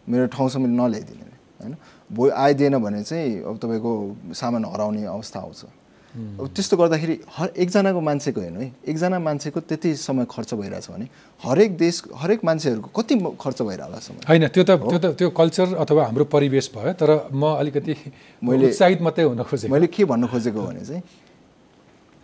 मेरो 0.04 0.26
ठाउँसम्म 0.36 0.68
नल्याइदिने 0.68 1.24
अरे 1.24 1.38
होइन? 1.64 1.76
भोलि 2.12 2.32
आइदिएन 2.36 2.76
भने 2.84 3.04
चाहिँ 3.04 3.44
अब 3.44 3.56
तपाईँको 3.56 3.92
सामान 4.36 4.66
हराउने 4.68 5.04
अवस्था 5.08 5.40
आउँछ। 5.40 5.62
अब 6.10 6.48
त्यस्तो 6.56 6.78
गर्दाखेरि 6.78 7.16
हर 7.38 7.48
एकजनाको 7.64 8.02
मान्छेको 8.02 8.42
हेर्नु 8.42 8.60
है 8.60 8.72
एकजना 8.90 9.20
मान्छेको 9.20 9.60
त्यति 9.70 9.94
समय 9.96 10.26
खर्च 10.32 10.54
भइरहेछ 10.54 10.90
भने 10.92 11.08
हरेक 11.42 11.78
देश 11.78 12.02
हरेक 12.18 12.44
मान्छेहरूको 12.46 12.90
कति 13.02 13.16
खर्च 13.42 13.62
भइरहेको 13.62 13.86
होला 13.86 14.00
समय 14.08 14.22
होइन 14.30 14.48
त्यो 14.50 14.64
त 14.64 14.72
त्यो 14.82 14.98
त 15.00 15.14
त्यो 15.20 15.30
कल्चर 15.40 15.76
अथवा 15.86 16.06
हाम्रो 16.06 16.26
परिवेश 16.34 16.72
भयो 16.76 16.94
तर 16.98 17.10
म 17.34 17.54
अलिकति 17.56 17.96
मैले- 18.42 18.70
उत्साहित 18.70 19.02
मात्रै 19.02 19.24
हुन 19.26 19.44
खोजेँ 19.46 19.70
मैले 19.70 19.88
के 19.88 20.06
भन्नु 20.06 20.28
खोजेको 20.28 20.62
भने 20.62 20.86
चाहिँ 20.86 21.02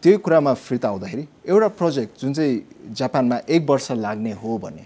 त्यही 0.03 0.17
कुरामा 0.17 0.53
फिर्ता 0.65 0.87
आउँदाखेरि 0.89 1.27
एउटा 1.45 1.67
प्रोजेक्ट 1.77 2.21
जुन 2.21 2.33
चाहिँ 2.33 2.93
जापानमा 2.93 3.37
एक 3.49 3.69
वर्ष 3.69 3.91
लाग्ने 4.01 4.31
हो 4.41 4.57
भने 4.57 4.85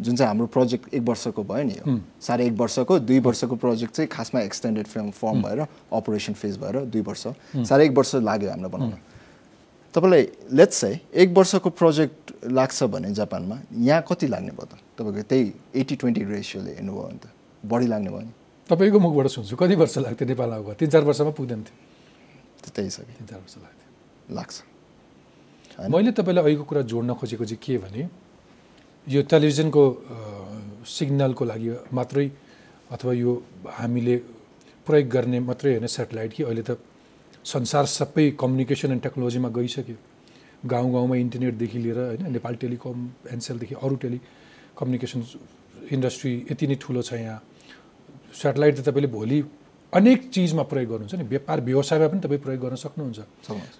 जुन 0.00 0.16
चाहिँ 0.16 0.28
हाम्रो 0.28 0.46
प्रोजेक्ट 0.46 0.94
एक 0.94 1.02
वर्षको 1.02 1.42
भयो 1.44 1.64
नि 1.64 1.72
यो 1.74 1.98
साढे 2.20 2.46
एक 2.46 2.52
वर्षको 2.52 2.98
दुई 2.98 3.18
वर्षको 3.20 3.56
प्रोजेक्ट 3.56 3.94
चाहिँ 3.94 4.08
खासमा 4.08 4.40
एक्सटेन्डेड 4.40 4.86
फिल्म 4.86 5.10
फर्म 5.10 5.42
भएर 5.42 5.60
अपरेसन 5.92 6.32
फेज 6.34 6.58
भएर 6.58 6.84
दुई 6.90 7.00
वर्ष 7.00 7.26
साढे 7.62 7.84
एक 7.84 7.92
वर्ष 7.96 8.14
लाग्यो 8.16 8.50
हामीलाई 8.50 8.70
बनाउन। 8.70 8.98
तपाईँलाई 9.94 10.22
लेट्स 10.52 10.80
चाहिँ 10.80 11.00
एक 11.14 11.30
वर्षको 11.36 11.70
प्रोजेक्ट 11.70 12.32
लाग्छ 12.50 12.82
भने 12.90 13.14
जापानमा 13.14 13.58
यहाँ 13.78 14.02
कति 14.08 14.26
लाग्ने 14.26 14.50
भयो 14.50 14.66
त? 14.66 14.74
तपाईँको 14.98 15.22
त्यही 15.22 15.52
एट्टी 15.74 15.96
ट्वेन्टी 15.96 16.22
रेसियोले 16.26 16.72
हेर्नुभयो 16.74 17.02
भने 17.02 17.18
त 17.22 17.30
बढी 17.62 17.86
लाग्ने 17.86 18.10
भयो 18.10 18.20
नि। 18.20 18.32
तपाईँको 18.68 18.98
मुखबाट 18.98 19.26
सुन्छु 19.30 19.56
कति 19.56 19.74
वर्ष 19.78 19.98
लाग्थ्यो 19.98 20.26
नेपालमा 20.28 20.58
गयो 20.58 20.74
तिन 20.74 20.90
चार 20.90 21.02
वर्षमा 21.06 21.30
पुग्दैन 21.38 21.62
थियो। 21.62 21.76
त्यही 22.74 22.90
छ 22.90 22.98
तिन 22.98 23.26
चार 23.30 23.38
वर्ष 23.38 23.54
लाग्थ्यो। 23.62 24.34
लाग्छ। 24.34 24.54
मैले 25.90 26.10
तपाईँलाई 26.10 26.42
अहिलेको 26.44 26.64
कुरा 26.64 26.82
जोड्न 26.82 27.14
खोजेको 27.14 27.44
चाहिँ 27.44 27.62
के 27.62 27.78
भने 27.78 28.02
यो 29.06 29.20
टेलिभिजनको 29.28 29.82
सिग्नलको 30.88 31.44
लागि 31.44 31.68
मात्रै 31.92 32.26
अथवा 32.90 33.12
यो 33.12 33.32
हामीले 33.78 34.16
प्रयोग 34.86 35.08
गर्ने 35.12 35.38
मात्रै 35.40 35.70
होइन 35.72 35.86
सेटेलाइट 35.86 36.32
कि 36.32 36.42
अहिले 36.42 36.62
त 36.64 36.80
संसार 37.44 37.84
सबै 37.84 38.24
कम्युनिकेसन 38.40 38.90
एन्ड 38.92 39.02
टेक्नोलोजीमा 39.02 39.48
गइसक्यो। 39.58 39.96
गाउँ 40.64 40.92
गाउँमा 40.92 41.16
इन्टरनेटदेखि 41.16 41.78
लिएर 41.84 41.98
होइन 41.98 42.32
नेपाल 42.32 42.54
टेलिकम 42.64 42.96
एनसेलदेखि 43.32 43.74
अरू 43.84 43.96
टेलि 44.02 44.18
कम्युनिकेसन 44.78 45.20
इन्डस्ट्री 45.92 46.32
यति 46.50 46.66
नै 46.66 46.76
ठुलो 46.80 47.02
छ 47.04 47.12
यहाँ। 47.20 47.38
सेटेलाइट 48.32 48.74
त 48.78 48.88
तपाईँले 48.88 49.08
भोलि 49.12 49.38
अनेक 49.94 50.30
चिजमा 50.34 50.62
प्रयोग 50.66 50.88
गर्नुहुन्छ 50.90 51.14
नि। 51.14 51.24
व्यापार 51.24 51.60
व्यवसायमा 51.60 52.06
पनि 52.10 52.20
तपाईँ 52.20 52.42
प्रयोग 52.44 52.60
गर्न 52.64 52.76
सक्नुहुन्छ। 52.76 53.20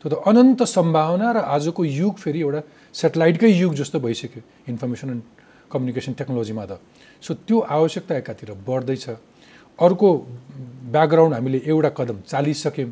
त्यो 0.00 0.09
त 0.09 0.14
अनन्त 0.22 0.62
सम्भावना 0.62 1.29
र 1.33 1.38
आजको 1.55 1.83
युग 1.85 2.14
फेरि 2.22 2.40
एउटा 2.40 2.61
सेटेलाइटकै 2.94 3.50
युग 3.50 3.72
जस्तो 3.74 3.98
भइसक्यो 3.98 4.42
इन्फर्मेसन 4.70 5.09
एन्ड 5.11 5.22
कम्युनिकेसन 5.72 6.12
टेक्नोलोजीमा 6.14 6.64
त। 6.70 6.72
सो 7.18 7.35
त्यो 7.35 7.59
आवश्यकता 7.66 8.12
एकातिर 8.22 8.50
बढ्दैछ। 8.62 9.05
अर्को 9.79 10.09
ब्याकग्राउन्ड 10.94 11.35
हामीले 11.35 11.59
एउटा 11.66 11.90
कदम 11.98 12.16
चालिसक्यौँ। 12.31 12.90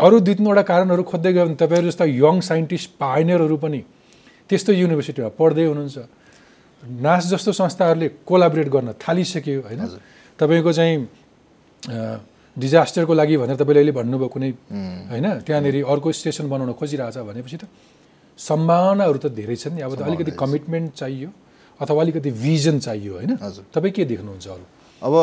अरू 0.00 0.16
दुई 0.24 0.34
तिनवटा 0.40 0.62
कारणहरू 0.62 1.02
खोज्दै 1.04 1.32
गयो 1.36 1.44
भने 1.46 1.56
तपाईँहरू 1.60 1.88
जस्ता 1.90 2.04
यङ 2.06 2.40
साइन्टिस्ट 2.40 2.88
पाइनियरहरू 2.96 3.56
पनि 3.60 3.80
त्यस्तो 4.48 4.72
युनिभर्सिटीमा 4.72 5.28
पढ्दै 5.36 5.64
हुनुहुन्छ। 5.68 5.98
नास 7.02 7.22
जस्तो 7.28 7.52
संस्थाहरूले 7.52 8.08
कोलाबरेट 8.24 8.68
गर्न 8.72 8.88
थालिसक्यो 9.04 9.60
होइन? 9.68 9.82
तपाईँको 10.38 10.72
चाहिँ 10.72 10.96
डिजास्टरको 11.88 13.12
लागि 13.14 13.36
भनेर 13.36 13.56
तपाईँले 13.60 13.80
अहिले 13.80 13.92
भन्नुभयो 13.92 14.28
कुनै 14.34 14.50
होइन? 15.12 15.26
त्यहाँनिर 15.46 15.76
अर्को 15.84 16.08
स्टेसन 16.12 16.48
बनाउन 16.48 16.72
खोजिरहेछ 16.72 17.16
भनेपछि 17.28 17.56
त 17.56 17.64
सम्भावनाहरू 18.38 19.18
त 19.18 19.26
धेरै 19.32 19.56
छन्। 19.56 19.74
नि 19.76 19.80
अब 19.86 19.92
त 19.96 20.00
अलिकति 20.08 20.32
कमिटमेन्ट 20.36 20.88
चाहियो 21.00 21.28
अथवा 21.80 22.00
अलिकति 22.02 22.30
भिजन 22.32 22.76
चाहियो 22.86 23.12
होइन। 23.14 23.32
तपाईँ 23.74 23.92
के 23.92 24.04
देख्नुहुन्छ 24.04 24.46
अरू? 24.48 24.64
अब 25.02 25.14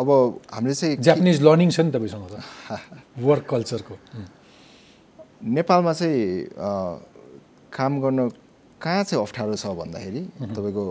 अब 0.00 0.08
हामीले 0.54 0.74
चाहिँ 0.74 0.96
जापानिज 0.96 1.38
लर्निङ 1.44 1.70
छ 1.70 1.80
नि 1.84 1.90
तपाईँसँग 1.92 2.26
त। 2.32 2.34
वर्क 3.28 3.44
कल्चरको 3.52 3.94
नेपालमा 5.56 5.92
चाहिँ 5.92 6.24
काम 7.76 7.92
गर्न 8.00 8.18
कहाँ 8.80 9.04
चाहिँ 9.04 9.20
अप्ठ्यारो 9.24 9.54
छ 9.56 9.66
भन्दाखेरि 9.76 10.22
तपाईँको 10.56 10.84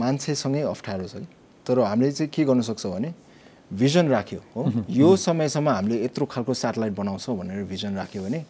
मान्छेसँगै 0.00 0.62
अप्ठ्यारो 0.68 1.06
छ 1.08 1.14
कि? 1.24 1.28
तर 1.66 1.78
हामीले 1.80 2.12
चाहिँ 2.12 2.30
के 2.34 2.44
गर्न 2.44 2.60
सक्छौँ 2.68 2.92
भने 2.92 3.10
भिजन 3.72 4.08
राख्यो 4.08 4.40
हो? 4.54 4.60
यो 4.90 5.08
समयसम्म 5.16 5.68
हामीले 5.68 6.04
यत्रो 6.04 6.26
खालको 6.26 6.54
सेटेलाइट 6.54 6.92
बनाउँछौँ 6.94 7.36
भनेर 7.38 7.64
भिजन 7.64 7.94
राख्यो 7.96 8.22
भने 8.22 8.40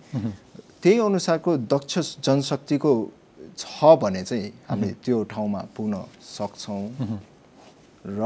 त्यही 0.83 0.99
अनुसारको 0.99 1.57
दक्ष 1.69 2.17
जनशक्तिको 2.25 2.91
छ 3.59 3.97
भने 4.01 4.23
चाहिँ 4.25 4.49
हामीले 4.69 4.95
त्यो 5.05 5.23
ठाउँमा 5.29 5.61
पुग्न 5.77 5.95
सक्छौँ। 6.25 6.85
र 8.05 8.23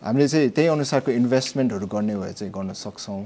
हामीले 0.00 0.28
चाहिँ 0.28 0.48
त्यही 0.54 0.68
अनुसारको 0.68 1.10
इन्भेस्टमेन्टहरू 1.10 1.86
गर्ने 1.86 2.14
भए 2.16 2.32
चाहिँ 2.38 2.52
गर्न 2.54 2.72
सक्छौँ। 2.72 3.22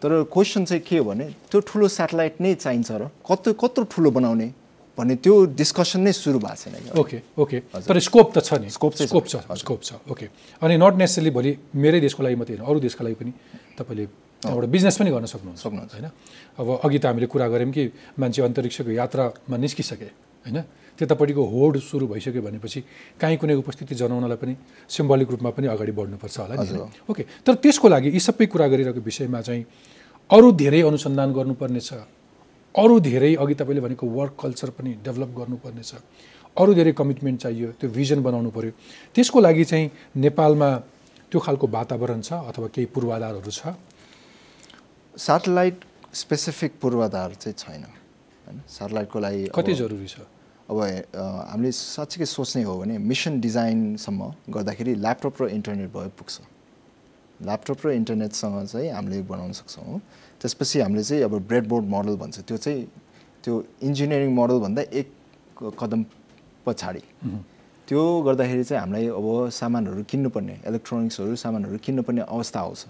तर 0.00 0.22
क्वेसन 0.30 0.64
चाहिँ 0.64 0.82
के 0.86 0.98
हो 0.98 1.04
भने 1.04 1.24
त्यो 1.50 1.60
ठुलो 1.60 1.88
सेटेलाइट 1.90 2.40
नै 2.40 2.54
चाहिन्छ 2.54 2.90
र 2.92 3.10
कत्रो 3.26 3.52
कत्रो 3.52 3.84
ठुलो 3.90 4.10
बनाउने 4.10 4.48
भन्ने 4.96 5.14
त्यो 5.20 5.34
डिस्कसन 5.60 6.00
नै 6.00 6.12
सुरु 6.12 6.38
भएको 6.40 6.56
छैन 6.56 6.96
ओके 6.96 7.18
ओके 7.36 7.58
तर 7.84 7.98
स्कोप 8.00 8.28
त 8.34 8.38
छ 8.40 8.60
नि। 8.60 8.68
स्कोप 8.72 8.92
चाहिँ। 8.96 9.08
स्कोप 9.08 9.26
छ 9.28 9.34
स्कोप 9.60 9.80
छ 9.82 9.90
ओके 10.08 10.26
अनि 10.64 10.74
नट 10.76 10.94
नेसेसरी 10.96 11.30
भोलि 11.30 11.52
मेरै 11.76 12.00
देशको 12.00 12.22
लागि 12.24 12.36
मात्रै 12.40 12.56
होइन 12.56 12.68
अरू 12.70 12.78
देशको 12.80 13.04
लागि 13.04 13.16
पनि 13.20 13.32
तपाईँले 13.76 14.04
एउटा 14.46 14.66
बिजनेस 14.72 14.96
पनि 14.96 15.10
गर्न 15.10 15.26
सक्नुहुन्छ 15.26 15.60
सक्नुहुन्छ। 15.60 15.92
होइन? 15.96 16.08
अब 16.60 16.68
अघि 16.84 16.98
त 16.98 17.04
हामीले 17.06 17.26
कुरा 17.26 17.46
गऱ्यौँ 17.48 17.72
कि 17.72 17.84
मान्छे 18.20 18.40
अन्तरिक्षको 18.42 18.90
यात्रामा 18.90 19.56
निस्किसके 19.56 20.08
होइन? 20.44 20.58
त्यतापट्टिको 20.96 21.42
होड 21.44 21.74
सुरु 21.84 22.06
भइसक्यो 22.08 22.40
भनेपछि 22.40 22.80
काहीँ 23.20 23.36
कुनै 23.36 23.54
उपस्थिति 23.60 23.94
जनाउनलाई 24.00 24.38
पनि 24.40 24.54
सिम्बलिक 24.88 25.28
रूपमा 25.28 25.50
पनि 25.52 25.66
अगाडि 25.68 25.92
बढ्नुपर्छ 25.92 26.36
होला 26.40 26.54
नि? 26.56 26.88
ओके 27.04 27.22
तर 27.44 27.54
त्यसको 27.60 27.86
लागि 27.88 28.08
यी 28.16 28.20
सबै 28.20 28.46
कुरा 28.48 28.66
गरिरहेको 28.72 29.00
विषयमा 29.04 29.40
चाहिँ 29.44 29.62
अरू 30.30 30.48
धेरै 30.56 30.80
अनुसन्धान 30.88 31.32
गर्नुपर्ने 31.36 31.80
छ 31.80 32.00
अरू 32.76 32.98
धेरै 33.00 33.34
अघि 33.40 33.54
तपाईँले 33.54 33.80
भनेको 33.80 34.06
वर्क 34.06 34.36
कल्चर 34.42 34.70
पनि 34.76 34.90
डेभलप 35.04 35.30
गर्नुपर्ने 35.38 35.82
छ 35.82 35.94
अरू 36.56 36.74
धेरै 36.74 36.92
कमिटमेन्ट 36.92 37.40
चाहियो 37.40 37.68
त्यो 37.80 37.88
भिजन 37.90 38.22
बनाउनु 38.22 38.50
पऱ्यो 38.56 38.72
त्यसको 39.16 39.40
लागि 39.40 39.64
चाहिँ 39.64 39.90
नेपालमा 40.24 40.68
त्यो 41.32 41.40
खालको 41.40 41.66
वातावरण 41.72 42.20
छ 42.20 42.32
अथवा 42.52 42.68
केही 42.74 42.86
पूर्वाधारहरू 42.94 43.50
छ? 43.50 43.74
सेटेलाइट 45.14 45.84
स्पेसिफिक 46.14 46.72
पूर्वाधार 46.82 47.34
चाहिँ 47.40 47.56
छैन 47.58 47.82
होइन? 47.82 48.60
सेटेलाइटको 48.68 49.18
लागि 49.20 49.44
कति 49.56 49.74
जरुरी 49.74 50.06
छ? 50.06 50.20
अब 50.70 50.78
हामीले 51.50 51.72
साँच्चीकै 51.72 52.26
सोच्ने 52.26 52.62
हो 52.62 52.76
भने 52.80 52.98
मिसन 52.98 53.40
डिजाइनसम्म 53.40 54.20
गर्दाखेरि 54.54 54.94
ल्यापटप 55.04 55.42
र 55.42 55.48
इन्टरनेट 55.56 55.88
भए 55.96 56.08
पुग्छ। 56.18 56.34
ल्यापटप 57.44 57.86
र 57.86 57.90
इन्टरनेटसँग 57.92 58.66
चाहिँ 58.66 58.90
हामीले 58.92 59.22
बनाउन 59.28 59.52
सक्छौँ। 59.52 59.84
हो 59.84 60.00
त्यसपछि 60.40 60.80
हामीले 60.80 61.02
चाहिँ 61.04 61.22
अब 61.24 61.34
ब्रेडबोर्ड 61.48 61.84
मोडल 61.84 62.16
भन्छ 62.16 62.36
त्यो 62.48 62.56
चाहिँ 62.56 62.86
त्यो 63.44 63.52
इन्जिनियरिङ 63.82 64.30
मोडलभन्दा 64.34 64.82
एक 64.92 65.08
कदम 65.80 66.04
पछाडि। 66.66 67.02
त्यो 67.88 68.00
गर्दाखेरि 68.26 68.64
चाहिँ 68.64 68.80
हामीलाई 68.80 69.06
अब 69.14 69.26
सामानहरू 69.52 70.02
किन्नुपर्ने 70.10 70.54
इलेक्ट्रोनिक्सहरू 70.66 71.36
सामानहरू 71.36 71.78
किन्नुपर्ने 71.86 72.22
अवस्था 72.26 72.60
आउँछ। 72.60 72.82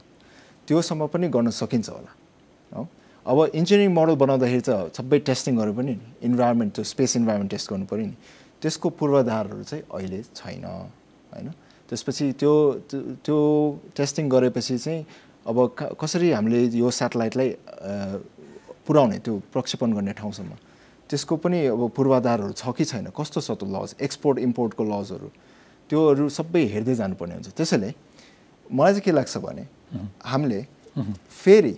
त्योसम्म 0.69 1.07
पनि 1.13 1.29
गर्न 1.29 1.51
सकिन्छ 1.51 1.89
होला 1.91 2.13
हो? 2.73 2.89
अब 3.27 3.39
इन्जिनियरिङ 3.59 3.93
मोडल 3.95 4.15
बनाउँदाखेरि 4.23 4.63
त 4.63 4.71
सबै 4.97 5.19
टेस्टिङ 5.29 5.53
गर्नु 5.59 5.75
पनि 5.75 5.93
नि 5.93 6.01
इन्भाइरोमेन्ट 6.23 6.71
त्यो 6.75 6.85
स्पेस 6.85 7.17
इन्भाइरोमेन्ट 7.17 7.51
टेस्ट 7.51 7.67
गर्नु 7.71 7.87
पऱ्यो 7.91 8.07
नि। 8.07 8.17
त्यसको 8.63 8.89
पूर्वाधारहरू 8.99 9.63
चाहिँ 9.63 9.85
अहिले 9.91 10.23
छैन 10.33 10.65
होइन? 10.65 11.49
त्यसपछि 11.89 12.33
त्यो 12.41 12.53
त्यो 13.25 13.39
टेस्टिङ 13.97 14.29
गरेपछि 14.29 14.79
चाहिँ 14.79 15.01
अब 15.47 15.57
कसरी 16.01 16.31
हामीले 16.33 16.61
यो 16.75 16.91
सेटेलाइटलाई 16.91 17.51
पुर्याउने 18.87 19.19
त्यो 19.19 19.35
प्रक्षेपण 19.53 19.93
गर्ने 19.95 20.13
ठाउँसम्म? 20.19 20.53
त्यसको 21.11 21.37
पनि 21.39 21.59
अब 21.71 21.83
पूर्वाधारहरू 21.97 22.53
छ 22.53 22.75
कि 22.75 22.85
छैन? 22.85 23.07
कस्तो 23.15 23.41
छ 23.41 23.51
त्यो 23.55 23.67
लज 23.71 23.95
एक्सपोर्ट 24.03 24.39
इम्पोर्टको 24.39 24.83
लजहरू 24.85 25.29
त्योहरू 25.91 26.29
सबै 26.29 26.65
हेर्दै 26.75 26.95
जानुपर्ने 26.95 27.35
हुन्छ। 27.35 27.49
त्यसैले 27.55 27.91
मलाई 28.67 28.93
चाहिँ 28.93 29.05
के 29.07 29.13
लाग्छ 29.15 29.37
भने 29.39 29.65
हामीले 30.27 30.61
फेरि 31.31 31.75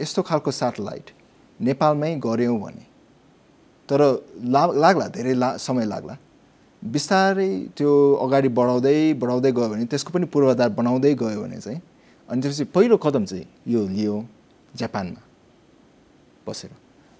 यस्तो 0.00 0.22
खालको 0.24 0.50
सेटेलाइट 0.50 1.06
नेपालमै 1.60 2.14
गऱ्यौँ 2.24 2.58
भने 2.60 2.84
तर 3.88 4.00
ला 4.48 4.62
लाग्ला 4.72 5.06
धेरै 5.12 5.34
ला 5.36 5.56
समय 5.60 5.84
लाग्ला। 5.84 6.16
बिस्तारै 6.84 7.72
त्यो 7.76 7.90
अगाडि 8.20 8.48
बढाउँदै 8.48 9.12
बढाउँदै 9.16 9.52
गयो 9.52 9.68
भने 9.68 9.84
त्यसको 9.88 10.12
पनि 10.12 10.26
पूर्वाधार 10.28 10.68
बनाउँदै 10.76 11.14
गयो 11.16 11.40
भने 11.40 11.58
चाहिँ 11.60 11.80
अनि 12.28 12.40
त्यसपछि 12.42 12.64
पहिलो 12.76 12.96
कदम 13.00 13.24
चाहिँ 13.24 13.46
यो 13.66 13.80
लियो 13.88 14.16
जापानमा 14.76 15.22
बसेर। 16.46 16.70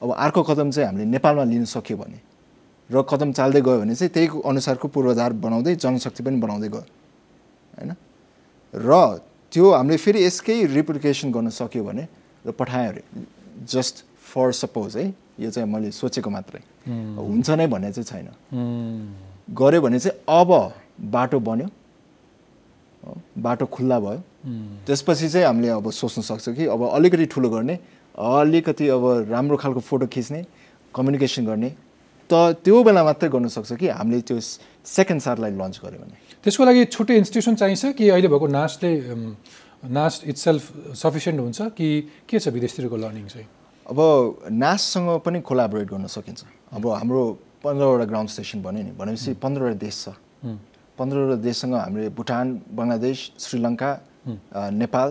अब 0.03 0.12
अर्को 0.12 0.43
कदम 0.43 0.71
चाहिँ 0.71 0.87
हामीले 0.89 1.05
नेपालमा 1.09 1.45
लिन 1.45 1.65
सक्यो 1.65 1.97
भने 1.97 2.21
र 2.91 3.03
कदम 3.09 3.33
चाल्दै 3.33 3.61
गयो 3.65 3.79
भने 3.81 3.95
चाहिँ 3.95 4.12
त्यही 4.12 4.29
अनुसारको 4.45 4.89
पूर्वाधार 4.89 5.33
बनाउँदै 5.33 5.75
जनशक्ति 5.81 6.23
पनि 6.23 6.37
बनाउँदै 6.45 6.69
गयो 6.69 6.85
होइन? 7.81 7.91
र 8.75 8.91
त्यो 9.53 9.65
हामीले 9.71 9.97
फेरि 9.97 10.25
यसकै 10.25 10.57
रिप्लिकेसन 10.77 11.33
गर्न 11.33 11.49
सक्यो 11.49 11.85
भने 11.85 12.05
र 12.45 12.51
पठायो 12.53 12.89
अरे 12.91 13.03
जस्ट 13.65 14.05
फर 14.29 14.53
सपोज 14.53 14.97
है 14.97 15.07
यो 15.41 15.51
चाहिँ 15.51 15.69
मैले 15.73 15.91
सोचेको 15.91 16.31
मात्रै। 16.31 16.61
हुन्छ 17.17 17.51
नै 17.51 17.67
भन्ने 17.67 17.93
चाहिँ 17.93 18.05
छैन। 18.05 18.29
गऱ्यो 19.49 19.81
भने 19.81 19.99
चाहिँ 19.99 20.19
अब 20.41 20.51
बाटो 21.13 21.39
बन्यो 21.41 21.69
बाटो 23.39 23.67
खुल्ला 23.67 23.99
भयो। 24.01 24.21
त्यसपछि 24.87 25.29
चाहिँ 25.29 25.47
हामीले 25.47 25.69
अब 25.69 25.91
सोच्न 25.91 26.23
सक्छौँ 26.23 26.55
कि 26.55 26.65
अब 26.67 26.83
अलिकति 26.89 27.27
ठुलो 27.33 27.49
गर्ने 27.51 27.79
अलिकति 28.15 28.89
अब 28.89 29.05
राम्रो 29.31 29.57
खालको 29.57 29.81
फोटो 29.81 30.07
खिच्ने 30.07 30.45
कम्युनिकेसन 30.95 31.47
गर्ने 31.47 31.71
त 32.31 32.57
त्यो 32.65 32.83
बेला 32.85 33.05
मात्रै 33.05 33.29
गर्न 33.29 33.49
सक्छ 33.49 33.73
कि 33.77 33.89
हामीले 33.89 34.21
त्यो 34.25 34.41
सेकेन्ड 34.41 35.21
सारलाई 35.23 35.51
लन्च 35.61 35.81
गऱ्यो 35.85 35.99
भने। 36.01 36.17
त्यसको 36.45 36.65
लागि 36.65 36.85
छुट्टै 36.89 37.17
इन्स्टिट्युसन 37.17 37.55
चाहिन्छ 37.61 37.85
कि 37.99 38.09
अहिले 38.09 38.29
भएको 38.29 38.47
नासले 38.49 38.91
नास 39.93 40.23
इट्सेल्फ 40.25 40.97
सफिसियन्ट 40.97 41.41
हुन्छ 41.41 41.61
कि 41.77 41.89
के 42.29 42.39
छ 42.39 42.49
विदेशतिरको 42.49 42.97
लर्निङ 42.97 43.27
चाहिँ? 43.29 43.47
अब 43.87 43.99
नाससँग 44.49 45.09
पनि 45.21 45.41
कोलाबोरेट 45.45 45.89
गर्न 45.93 46.07
सकिन्छ। 46.09 46.45
अब 46.73 46.89
हाम्रो 46.89 47.23
पन्ध्रवटा 47.65 48.05
ग्राउन्ड 48.12 48.31
स्टेसन 48.31 48.62
भन्यो 48.62 48.83
नि। 48.85 48.93
भनेपछि 49.01 49.31
पन्ध्रवटा 49.41 49.77
देश 49.81 49.97
छ। 50.05 50.07
पन्ध्रवटा 50.99 51.37
देशसँग 51.43 51.75
हामीले 51.75 52.09
भुटान 52.15 52.47
बङ्गलादेश 52.77 53.19
श्रीलङ्का 53.41 53.91
नेपाल 54.77 55.09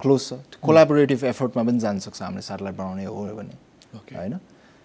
क्लोज 0.00 0.20
छ। 0.28 0.32
कोलाबोरेटिभ 0.62 1.24
एफर्टमा 1.24 1.62
पनि 1.64 1.78
जान 1.80 1.98
सक्छ 2.04 2.22
हामीले 2.22 2.42
सेटेलाइट 2.44 2.76
बनाउने 2.76 3.04
हो 3.04 3.22
भने. 3.34 3.54
होइन? 3.94 4.36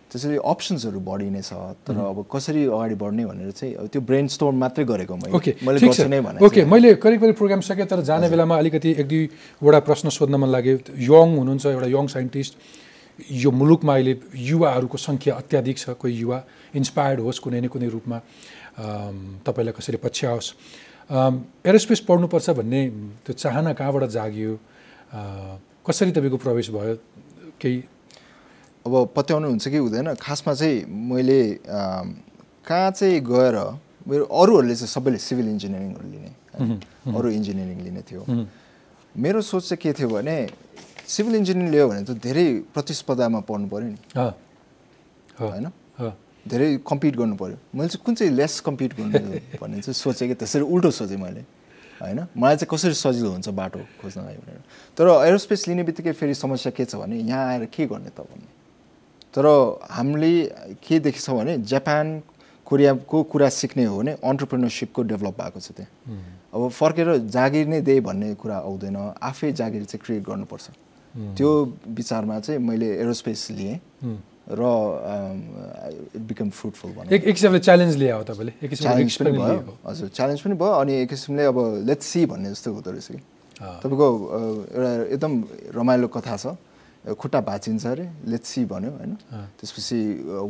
त्यसरी 0.09 0.37
अप्सन्सहरू 0.41 0.99
बढी 1.05 1.29
नै 1.29 1.41
छ 1.45 1.53
तर 1.85 1.93
अब 1.93 2.25
कसरी 2.33 2.65
अगाडि 2.65 2.95
बढ्ने 2.97 3.23
भनेर 3.29 3.51
चाहिँ 3.53 3.73
अब 3.77 3.87
त्यो 3.93 4.01
ब्रेन 4.01 4.27
स्टोर 4.33 4.53
मात्रै 4.57 4.85
गरेको 4.89 5.15
मैले। 5.21 5.33
ओके 5.37 5.51
मैले 5.61 5.77
ठिक 5.79 5.93
छ। 5.93 5.97
गर्छु 6.01 6.09
नै 6.09 6.21
भने 6.25 6.41
ओके 6.41 6.65
मैले 6.65 6.89
करिब 6.97 7.19
करिब 7.21 7.35
प्रोग्राम 7.37 7.61
सकेँ 7.61 7.85
तर 7.85 8.01
जाने 8.09 8.25
बेलामा 8.33 8.57
अलिकति 8.57 8.89
एक 8.97 9.07
दुईवटा 9.07 9.79
प्रश्न 9.85 10.09
सोध्न 10.09 10.35
मन 10.41 10.49
लाग्यो। 10.49 10.97
यङ 10.97 11.27
हुनुहुन्छ 11.37 11.65
एउटा 11.77 11.87
यङ 11.93 12.05
साइन्टिस्ट। 12.09 12.53
यो 13.21 13.49
मुलुकमा 13.51 13.93
अहिले 13.93 14.13
युवाहरूको 14.49 14.97
सङ्ख्या 14.97 15.35
अत्याधिक 15.35 15.77
छ 15.77 15.93
कोही 15.93 16.13
युवा। 16.25 16.39
इन्सपायर्ड 16.75 17.19
होस् 17.25 17.39
कुनै 17.39 17.59
न 17.61 17.67
कुनै 17.73 17.87
रूपमा 17.89 18.17
तपाईँलाई 19.45 19.73
कसरी 19.77 19.97
पछ्याओस्। 19.97 20.47
एरोस्पेस 21.65 21.99
पढ्नुपर्छ 22.05 22.49
भन्ने 22.59 22.81
त्यो 23.25 23.33
चाहना 23.33 23.73
कहाँबाट 23.73 24.03
जाग्यो? 24.13 24.51
कसरी 25.87 26.11
तपाईँको 26.11 26.37
प्रवेश 26.37 26.69
भयो? 26.69 26.95
केही 27.61 27.77
अब 28.85 28.93
पत्याउनु 29.15 29.47
हुन्छ 29.49 29.67
कि 29.67 29.77
हुँदैन? 29.77 30.13
खासमा 30.21 30.53
चाहिँ 30.53 30.85
मैले 30.85 31.41
कहाँ 32.63 32.91
चाहिँ 32.91 33.19
गएर 33.25 33.55
मेरो 34.07 34.23
अरूहरूले 34.25 34.75
चाहिँ 34.75 34.87
सबैले 34.87 35.17
सिभिल 35.17 35.47
इन्जिनियरिङहरू 35.57 36.07
लिने? 36.13 36.31
अरू 37.17 37.29
इन्जिनियरिङ 37.29 37.77
लिने 37.83 38.01
थियो। 38.05 38.21
मेरो 39.17 39.41
सोच 39.41 39.63
चाहिँ 39.69 39.81
के 39.81 39.93
थियो 39.97 40.09
भने 40.09 40.37
सिभिल 41.09 41.35
इन्जिनियरिङ 41.35 41.71
लियो 41.73 41.87
भने 41.89 42.01
त 42.05 42.11
धेरै 42.21 42.45
प्रतिस्पर्धामा 42.73 43.39
पढ्नु 43.49 43.67
पऱ्यो 43.67 43.89
नि। 43.89 43.97
होइन? 45.41 45.65
धेरै 46.49 46.67
कम्पिट 46.81 47.15
गर्नु 47.15 47.35
पऱ्यो 47.35 47.57
मैले 47.75 47.89
चाहिँ 47.89 48.03
कुन 48.05 48.15
चाहिँ 48.15 48.33
लेस 48.33 48.59
कम्पिट 48.65 48.91
गर्नु 48.97 49.19
भन्ने 49.61 49.81
चाहिँ 49.81 49.93
सोचेँ 49.93 50.27
कि 50.27 50.35
त्यसरी 50.35 50.63
उल्टो 50.65 50.91
सोचेँ 50.91 51.17
मैले 51.17 51.41
होइन? 52.01 52.19
मलाई 52.37 52.55
चाहिँ 52.55 52.69
कसरी 52.71 52.93
सजिलो 52.95 53.29
हुन्छ 53.29 53.49
बाटो 53.51 53.79
खोज्नलाई 54.01 54.35
भनेर। 54.35 54.61
तर 54.97 55.07
एरोस्पेस 55.27 55.67
लिने 55.67 55.83
बित्तिकै 55.83 56.11
फेरि 56.15 56.33
समस्या 56.33 56.71
के 56.71 56.85
छ 56.85 56.95
भने 56.95 57.15
यहाँ 57.19 57.45
आएर 57.47 57.65
के 57.67 57.85
गर्ने 57.85 58.09
त 58.09 58.23
भन्ने। 58.23 58.47
तर 59.35 59.45
हामीले 59.91 60.31
के 60.79 60.99
देखेछौँ 60.99 61.37
भने 61.37 61.57
जापान 61.67 62.21
कोरियाको 62.65 63.23
कुरा 63.31 63.49
सिक्ने 63.49 63.83
हो 63.85 63.97
भने 63.99 64.11
अन्टरप्रिनरसिपको 64.23 65.01
डेभलप 65.11 65.35
भएको 65.41 65.59
छ 65.59 65.71
त्यहाँ। 65.75 65.91
अब 66.55 66.69
फर्केर 66.71 67.17
जागिर 67.27 67.67
नै 67.67 67.81
दे 67.81 67.99
भन्ने 67.99 68.33
कुरा 68.39 68.57
आउँदैन 68.57 68.95
आफै 69.19 69.51
जागिर 69.53 69.83
चाहिँ 69.85 70.01
क्रिएट 70.05 70.23
गर्नुपर्छ। 70.23 70.65
त्यो 71.35 71.49
विचारमा 71.99 72.39
चाहिँ 72.39 72.59
मैले 72.61 72.87
एरोस्पेस 72.95 73.47
लिएँ। 73.51 73.75
र 74.49 74.61
इट 76.15 76.21
बिकम 76.27 76.49
फ्रुटफुल 76.49 76.91
भनौँ 76.91 77.13
एक 77.13 77.23
किसिमले 77.25 77.59
च्यालेन्ज 77.59 77.95
लिए 78.01 78.11
हो 78.11 78.23
तपाईँले। 78.25 78.53
एक 78.63 78.69
किसिमले 78.69 78.89
च्यालेन्ज 78.89 79.17
पनि 79.17 79.31
भयो। 79.37 79.77
हजुर 79.85 80.07
च्यालेन्ज 80.09 80.41
पनि 80.41 80.55
भयो 80.57 80.73
अनि 80.81 80.93
एक 81.01 81.09
किसिमले 81.09 81.43
अब 81.45 81.57
लेट्स 81.85 82.05
सी 82.05 82.25
भन्ने 82.25 82.49
जस्तो 82.49 82.73
हुँदो 82.73 82.91
रहेछ 82.91 83.07
कि। 83.11 83.19
तपाईँको 83.59 84.07
एउटा 84.73 84.91
एकदम 85.13 85.33
रमाइलो 85.77 86.07
कथा 86.09 86.35
छ। 86.37 86.57
खुट्टा 86.99 87.39
भाँचिन्छ 87.41 87.85
अरे 87.87 88.05
लेट्स 88.27 88.47
सी 88.49 88.65
भन्यो 88.65 88.91
होइन? 88.91 89.13
त्यसपछि 89.59 89.99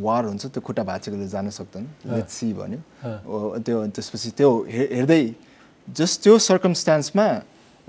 वार 0.01 0.23
हुन्छ 0.25 0.45
त्यो 0.47 0.61
खुट्टा 0.63 0.83
भाँचेकोले 0.83 1.27
जान 1.27 1.49
सक्दैन। 1.49 1.85
लेट्स 2.09 2.33
सी 2.33 2.47
भन्यो। 2.55 2.79
त्यो 3.61 3.77
त्यसपछि 3.95 4.29
त्यो 4.37 4.49
हेर्दै 4.65 5.23
जस्ट 5.87 6.15
त्यो 6.23 6.37
सर्कमस्टान्समा 6.39 7.27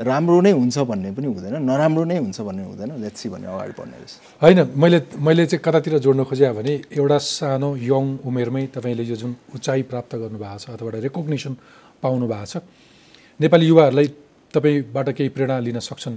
राम्रो 0.00 0.40
नै 0.40 0.52
हुन्छ 0.52 0.78
भन्ने 0.88 1.10
पनि 1.12 1.26
हुँदैन 1.26 1.54
नराम्रो 1.60 2.04
नै 2.04 2.16
हुन्छ 2.18 2.40
भन्ने 2.40 2.62
हुँदैन। 2.64 2.90
लेट्स 3.04 3.20
सी 3.20 3.28
भन्ने 3.28 3.46
अगाडि 3.52 3.74
बढ्ने 3.78 3.96
रहेछ। 4.00 4.12
होइन 4.42 4.58
मैले 4.72 4.98
मैले 5.20 5.46
चाहिँ 5.46 5.60
कतातिर 5.60 5.98
जोड्न 6.00 6.24
खोजेँ 6.24 6.52
भने 6.56 6.72
एउटा 6.96 7.18
सानो 7.20 7.68
यङ 7.76 8.04
उमेरमै 8.24 8.66
तपाईँले 8.74 9.04
यो 9.04 9.16
जुन 9.16 9.36
उचाइ 9.54 9.82
प्राप्त 9.90 10.12
गर्नुभएको 10.16 10.58
छ 10.58 10.70
अथवा 10.72 10.88
एउटा 10.88 10.98
रेकग्नेसन 11.04 11.52
पाउनु 12.02 12.26
भएको 12.32 12.46
छ 12.48 12.64
नेपाली 13.40 13.66
युवाहरूलाई 13.66 14.06
तपाईँबाट 14.54 15.08
केही 15.16 15.28
प्रेरणा 15.36 15.58
लिन 15.68 15.78
सक्छन्। 15.78 16.16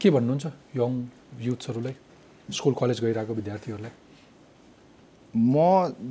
के 0.00 0.08
भन्नुहुन्छ 0.10 0.46
यङ 0.74 0.90
युथ्सहरूलाई 1.46 1.94
स्कुल 2.48 2.74
कलेज 2.80 2.98
गइरहेको 3.04 3.32
विद्यार्थीहरूलाई? 3.34 3.94
म 5.34 5.54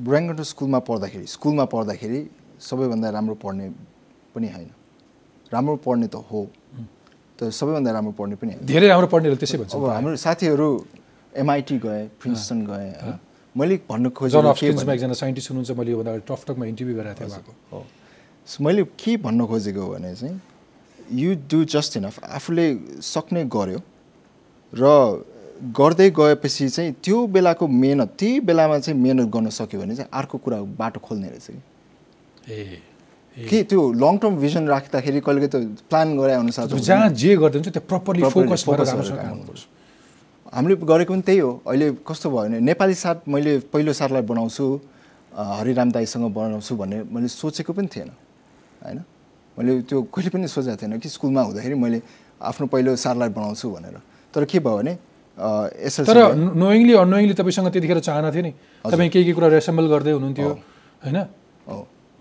ब्राङ्गटो 0.08 0.44
स्कुलमा 0.44 0.80
पढ्दाखेरि 0.88 1.26
स्कुलमा 1.36 1.66
पढ्दाखेरि 1.74 2.20
सबैभन्दा 2.62 3.10
राम्रो 3.10 3.36
पढ्ने 3.44 3.66
पनि 4.36 4.48
होइन। 4.56 4.70
राम्रो 5.56 5.76
पढ्ने 5.86 6.08
त 6.08 6.16
हो। 6.30 6.42
तर 7.40 7.50
सबैभन्दा 7.52 7.92
राम्रो 7.92 8.12
पढ्ने 8.20 8.36
पनि 8.40 8.54
धेरै 8.64 8.88
राम्रो 8.88 9.08
पढ्नेहरूले 9.12 9.40
त्यसै 9.40 9.58
भन्छ। 9.60 9.76
अब 9.76 9.84
हाम्रो 9.92 10.16
साथीहरू 10.16 10.68
एमआइटी 11.34 11.78
गए 11.86 12.02
प्रिन्सटन 12.20 12.60
गए 12.66 12.88
मैले 13.56 13.76
भन्नु 13.90 14.10
खोजेको 14.12 14.52
एकजना 14.92 15.14
साइन्टिस्ट 15.16 15.52
हुनुहुन्छ 15.52 15.72
मैले 15.80 15.92
योभन्दा 15.92 16.12
इन्टरभ्यू 16.16 16.96
गराएको 16.96 17.20
थिएँ 17.20 17.30
उहाँको। 17.30 17.52
हो। 17.72 17.80
सो 18.48 18.64
मैले 18.64 18.84
के 19.00 19.18
भन्न 19.24 19.46
खोजेको 19.48 19.88
भने 19.88 20.16
चाहिँ 20.16 20.40
यु 21.22 21.36
डु 21.52 21.64
जस्ट 21.76 21.98
इनफ 21.98 22.24
आफूले 22.40 22.66
सक्ने 23.04 23.44
गर्यो 23.56 23.80
र 24.74 24.84
गर्दै 25.76 26.10
गएपछि 26.12 26.68
चाहिँ 26.70 26.92
त्यो 27.04 27.18
बेलाको 27.36 27.68
मेहनत 27.68 28.10
त्यही 28.20 28.40
बेलामा 28.48 28.80
चाहिँ 28.80 29.00
मेहनत 29.00 29.28
गर्न 29.32 29.50
सक्यो 29.56 29.80
भने 29.82 29.96
चाहिँ 29.96 30.10
अर्को 30.12 30.38
कुरा 30.44 30.58
बाटो 30.80 31.00
खोल्ने 31.00 31.28
रहेछ 31.30 31.48
कि। 31.48 32.54
ए। 32.54 32.82
के 33.36 33.64
त्यो 33.68 33.82
लङ 33.94 34.18
टर्म 34.18 34.36
भिजन 34.40 34.68
राख्दाखेरि 34.68 35.20
कहिले 35.20 35.48
त 35.48 35.56
प्लान 35.92 36.18
गरे 36.18 36.34
अनुसार 36.34 36.68
जहाँ 36.72 37.10
जे 37.12 37.36
गरिदिन्छ 37.36 37.68
त्यो 37.68 37.84
प्रपरली 37.84 38.24
फोकस 38.32 38.64
राम्रोसँग 38.68 39.18
गरेर 39.18 39.28
गर्नुपर्छ 39.28 39.64
हामीले 40.56 40.76
गरेको 40.88 41.14
पनि 41.14 41.22
त्यही 41.28 41.40
हो। 41.40 41.52
अहिले 41.68 41.88
कस्तो 42.08 42.30
भयो 42.32 42.48
भने 42.48 42.60
नेपाली 42.64 42.96
साथ 42.96 43.28
मैले 43.28 43.60
पहिलो 43.76 43.92
साथलाई 43.92 44.24
बनाउँछु 44.32 44.66
हरिराम 45.36 45.92
दाईसँग 45.92 46.32
बनाउँछु 46.32 46.76
भन्ने 46.80 46.98
मैले 47.12 47.28
सोचेको 47.28 47.74
पनि 47.76 47.88
थिएन 47.92 48.10
होइन? 48.84 49.00
मैले 49.58 49.72
त्यो 49.84 50.02
कहिले 50.16 50.30
पनि 50.32 50.48
सोचेको 50.48 50.78
थिएन 50.80 51.00
कि 51.04 51.10
स्कुलमा 51.12 51.42
हुँदाखेरि 51.52 51.76
मैले 51.76 52.00
आफ्नो 52.40 52.68
पहिलो 52.72 52.96
साथलाई 52.96 53.30
बनाउँछु 53.36 53.68
भनेर। 53.68 54.00
तर 54.32 54.46
के 54.48 54.60
भयो 54.64 54.78
भने 54.80 54.94
एसएलसी 55.84 56.08
तर 56.08 56.36
नोइङली 56.56 56.94
अनोइङली 57.04 57.34
तपाईँसँग 57.36 57.68
त्यतिखेर 57.76 58.00
चाहना 58.00 58.32
थियो 58.32 58.44
नि। 58.48 58.52
तपाईँ 58.86 59.10
केही 59.12 59.24
केही 59.28 59.36
कुरा 59.36 59.48
रेसेम्बल 59.60 59.86
गर्दै 59.92 60.12
हुनुहुन्थ्यो 60.16 60.50
होइन? 61.04 61.20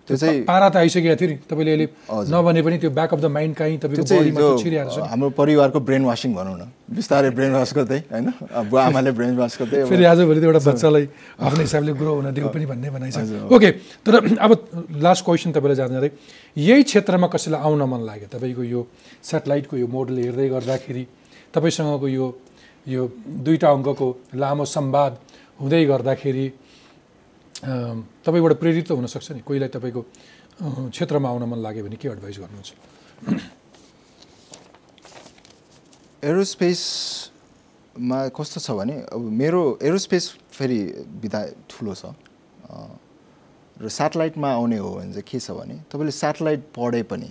त्यो 0.05 0.17
चाहिँ 0.17 0.45
पारा 0.45 0.69
त 0.69 0.77
आइसकेको 0.85 1.17
थियो 1.17 1.29
नि 1.33 1.37
तपाईँले 1.49 1.73
अहिले। 1.73 1.87
नभने 2.29 2.61
पनि 2.61 2.77
त्यो 2.77 2.91
ब्याक 2.93 3.11
अफ 3.15 3.21
द 3.25 3.27
माइन्ड 3.33 3.55
कहीँ 3.57 3.77
तपाईँको 3.81 4.05
बडीमा 4.05 4.41
छिरिरहेको 4.61 4.93
छ। 4.93 4.99
हाम्रो 5.09 5.31
परिवारको 5.33 5.79
ब्रेन 5.81 6.05
वासिङ 6.05 6.31
भनौँ 6.37 6.57
न। 6.61 6.63
बिस्तारै 6.93 7.31
ब्रेन 7.33 7.53
वास 7.57 7.73
गर्दै 7.73 7.99
होइन? 8.13 8.29
अब 8.53 8.65
बुवा 8.69 8.83
आमाले 8.85 9.11
ब्रेन 9.17 9.35
वास 9.41 9.53
गर्दै 9.61 9.89
फेरि 9.89 10.05
आजभोलि 10.05 10.41
त 10.41 10.45
एउटा 10.45 10.61
बच्चालाई 10.61 11.05
आफ्नो 11.41 11.61
हिसाबले 11.65 11.93
ग्रो 11.97 12.13
हुन 12.21 12.29
दियो 12.37 12.49
पनि 12.53 12.67
भन्ने 12.69 12.89
भनाइ 12.93 13.11
छ 13.17 13.49
ओके 13.49 13.71
तर 14.05 14.15
अब 14.45 14.51
लास्ट 15.01 15.25
क्वेसन 15.25 15.51
तपाईँलाई 15.57 15.79
जाँदै 15.81 15.95
जाँदै 15.97 16.11
यही 16.69 16.83
क्षेत्रमा 16.85 17.27
कसैलाई 17.33 17.61
आउन 17.65 17.83
मन 17.89 18.01
लाग्यो? 18.05 18.29
तपाईँको 18.29 18.63
यो 18.63 18.81
सेटेलाइटको 19.25 19.75
यो 19.81 19.87
मोडल 19.89 20.17
हेर्दै 20.21 20.49
गर्दाखेरि 20.53 21.05
तपाईँसँगको 21.49 22.07
यो 22.13 22.27
यो 22.87 23.03
दुईवटा 23.41 23.69
अङ्कको 23.73 24.09
लामो 24.37 24.65
संवाद 24.69 25.13
हुँदै 25.61 25.85
गर्दाखेरि 25.89 26.47
तपाईँबाट 27.63 28.53
प्रेरित 28.59 28.87
त 28.89 28.91
हुनसक्छ 28.99 29.31
नि। 29.33 29.41
कोहीलाई 29.47 29.69
तपाईँको 29.71 30.01
क्षेत्रमा 30.91 31.29
आउन 31.29 31.43
मन 31.49 31.59
लाग्यो 31.63 31.85
भने 31.85 31.97
के 31.97 32.09
एडभाइस 32.09 32.39
गर्नुहुन्छ? 32.39 32.71
एरोस्पेसमा 36.25 38.19
कस्तो 38.35 38.59
छ 38.61 38.71
भने 38.75 38.95
अब 39.13 39.21
मेरो 39.21 39.79
एरोस्पेस 39.83 40.25
फेरि 40.51 40.81
विधा 41.23 41.41
ठुलो 41.71 41.95
छ। 41.95 42.05
र 43.75 43.89
सेटेलाइटमा 43.91 44.49
आउने 44.55 44.79
हो 44.79 44.91
भने 44.95 45.13
चाहिँ 45.13 45.27
के 45.27 45.39
छ 45.41 45.51
भने 45.51 45.75
तपाईँले 45.91 46.13
सेटेलाइट 46.15 46.61
पढे 46.75 47.03
पनि 47.11 47.31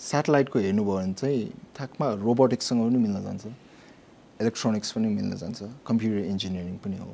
सेटेलाइटको 0.00 0.58
हेर्नुभयो 0.58 0.96
भने 0.96 1.12
चाहिँ 1.16 1.42
थाकमा 1.80 2.06
रोबोटिक्ससँग 2.20 2.80
पनि 2.84 2.98
मिल्न 2.98 3.22
जान्छ। 3.24 3.44
इलेक्ट्रोनिक्स 4.40 4.92
पनि 4.92 5.08
मिल्न 5.08 5.32
जान्छ। 5.36 5.62
कम्प्युटर 5.86 6.24
इन्जिनियरिङ 6.28 6.76
पनि 6.84 6.96
हो। 6.98 7.08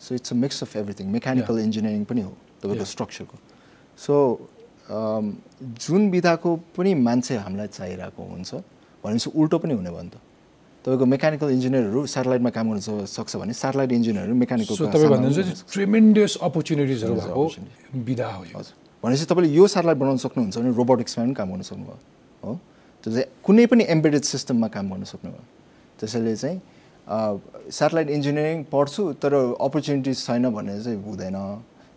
So 0.00 0.14
it's 0.14 0.32
a 0.32 0.36
mix 0.36 0.62
of 0.62 0.76
everything 0.76 1.06
mechanical 1.12 1.58
engineering 1.58 2.04
पनि 2.04 2.20
हो 2.22 2.32
तपाईँको. 2.62 2.84
स्ट्रक्चरको 2.84 3.36
सो 3.98 4.14
जुन 5.86 6.10
विधाको 6.10 6.56
पनि 6.76 6.94
मान्छे 7.06 7.36
हामीलाई 7.36 7.68
चाहिरहेको 7.68 8.22
हुन्छ 8.32 8.50
भनेपछि 9.04 9.30
उल्टो 9.36 9.58
पनि 9.58 9.74
हुने 9.74 9.90
भयो 9.90 10.02
नि 10.02 10.10
त। 10.10 10.16
तपाईँको 10.84 11.04
मेकानिकल 11.06 11.50
इन्जिनियरहरू 11.50 12.06
सेटेलाइटमा 12.08 12.50
काम 12.50 12.66
गर्न 12.70 13.04
सक्छ 13.06 13.36
भने 13.36 13.52
सेटेलाइट 13.52 13.92
इन्जिनियरहरू 13.92 14.34
मेकानिकल 14.34 14.74
ट्रिमेन्डियस 15.72 16.36
अपर्च्युनिटिजहरू 16.42 17.14
भएको. 17.14 17.44
विधा 18.08 18.28
हो 18.32 18.42
हजुर। 18.42 18.74
भनेपछि 19.04 19.24
तपाईँले 19.30 19.52
यो 19.54 19.66
सेटेलाइट 19.68 19.98
बनाउन 19.98 20.16
सक्नुहुन्छ 20.24 20.58
भने 20.58 20.70
रोबोटिक्समा 20.80 21.24
पनि 21.24 21.34
काम 21.34 21.48
गर्न 21.52 21.62
सक्नुभयो। 21.70 21.98
हो? 22.44 22.52
त्यो 23.04 23.12
चाहिँ 23.12 23.26
कुनै 23.44 23.66
पनि 23.66 23.84
एम्बेडेड 23.88 24.22
सिस्टममा 24.24 24.68
काम 24.68 24.90
गर्न 24.92 25.04
सक्नुभयो। 25.12 25.44
त्यसैले 26.00 26.36
चाहिँ 26.36 26.58
सेटेलाइट 27.10 28.10
इन्जिनियरिङ 28.10 28.64
पढ्छु 28.72 29.02
तर 29.22 29.34
अपर्च्युनिटिज 29.60 30.16
छैन 30.26 30.50
भने 30.54 30.80
चाहिँ 30.82 31.02
हुँदैन। 31.04 31.36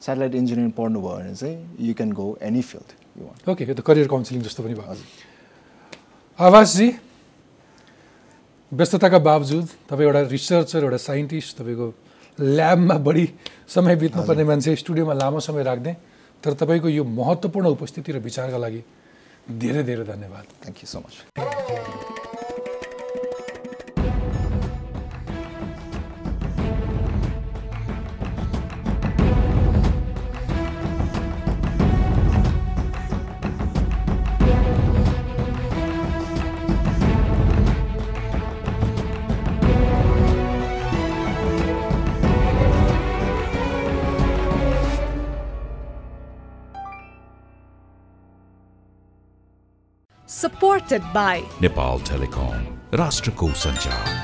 सेटेलाइट 0.01 0.35
इन्जिनियरिङ 0.35 0.71
पढ्नुभयो 0.77 1.15
भने 1.17 1.35
चाहिँ 1.35 1.55
you 1.87 1.93
can 1.93 2.11
go 2.11 2.27
any 2.41 2.61
field 2.61 2.89
you 3.19 3.25
want 3.25 3.51
okay 3.51 3.63
यो 3.65 3.73
त 3.73 3.81
करियर 3.85 4.07
काउन्सिलिङ 4.07 4.41
जस्तो 4.43 4.63
पनि 4.63 4.73
भयो। 4.73 4.95
आवासजी 6.39 6.87
व्यस्तताका 8.71 9.19
बावजुद 9.29 9.67
तपाईँ 9.89 10.07
एउटा 10.07 10.21
रिसर्चर 10.33 10.83
एउटा 10.83 10.97
साइन्टिस्ट 10.97 11.57
तपाईँको 11.57 11.87
ल्याबमा 12.57 12.97
बढी 13.05 13.25
समय 13.69 13.95
बित्नुपर्ने 14.01 14.43
मान्छे 14.43 14.75
स्टुडियोमा 14.81 15.13
लामो 15.13 15.39
समय 15.39 15.63
राख्ने 15.63 15.93
तर 16.43 16.53
तपाईँको 16.57 16.89
यो 16.89 17.03
महत्त्वपूर्ण 17.03 17.67
उपस्थिति 17.77 18.11
र 18.11 18.19
विचारका 18.25 18.57
लागि 18.57 18.81
धेरै 19.61 19.83
धेरै 19.83 20.03
धन्यवाद। 20.03 20.45
Thank 20.63 20.77
you 20.81 20.87
so 20.89 20.99
much 20.99 22.22
supported 50.43 51.01
by 51.13 51.41
Nepal 51.61 51.99
Telecom, 51.99 52.59
Rashtrakuta 52.91 53.55
Sanchar. 53.55 54.22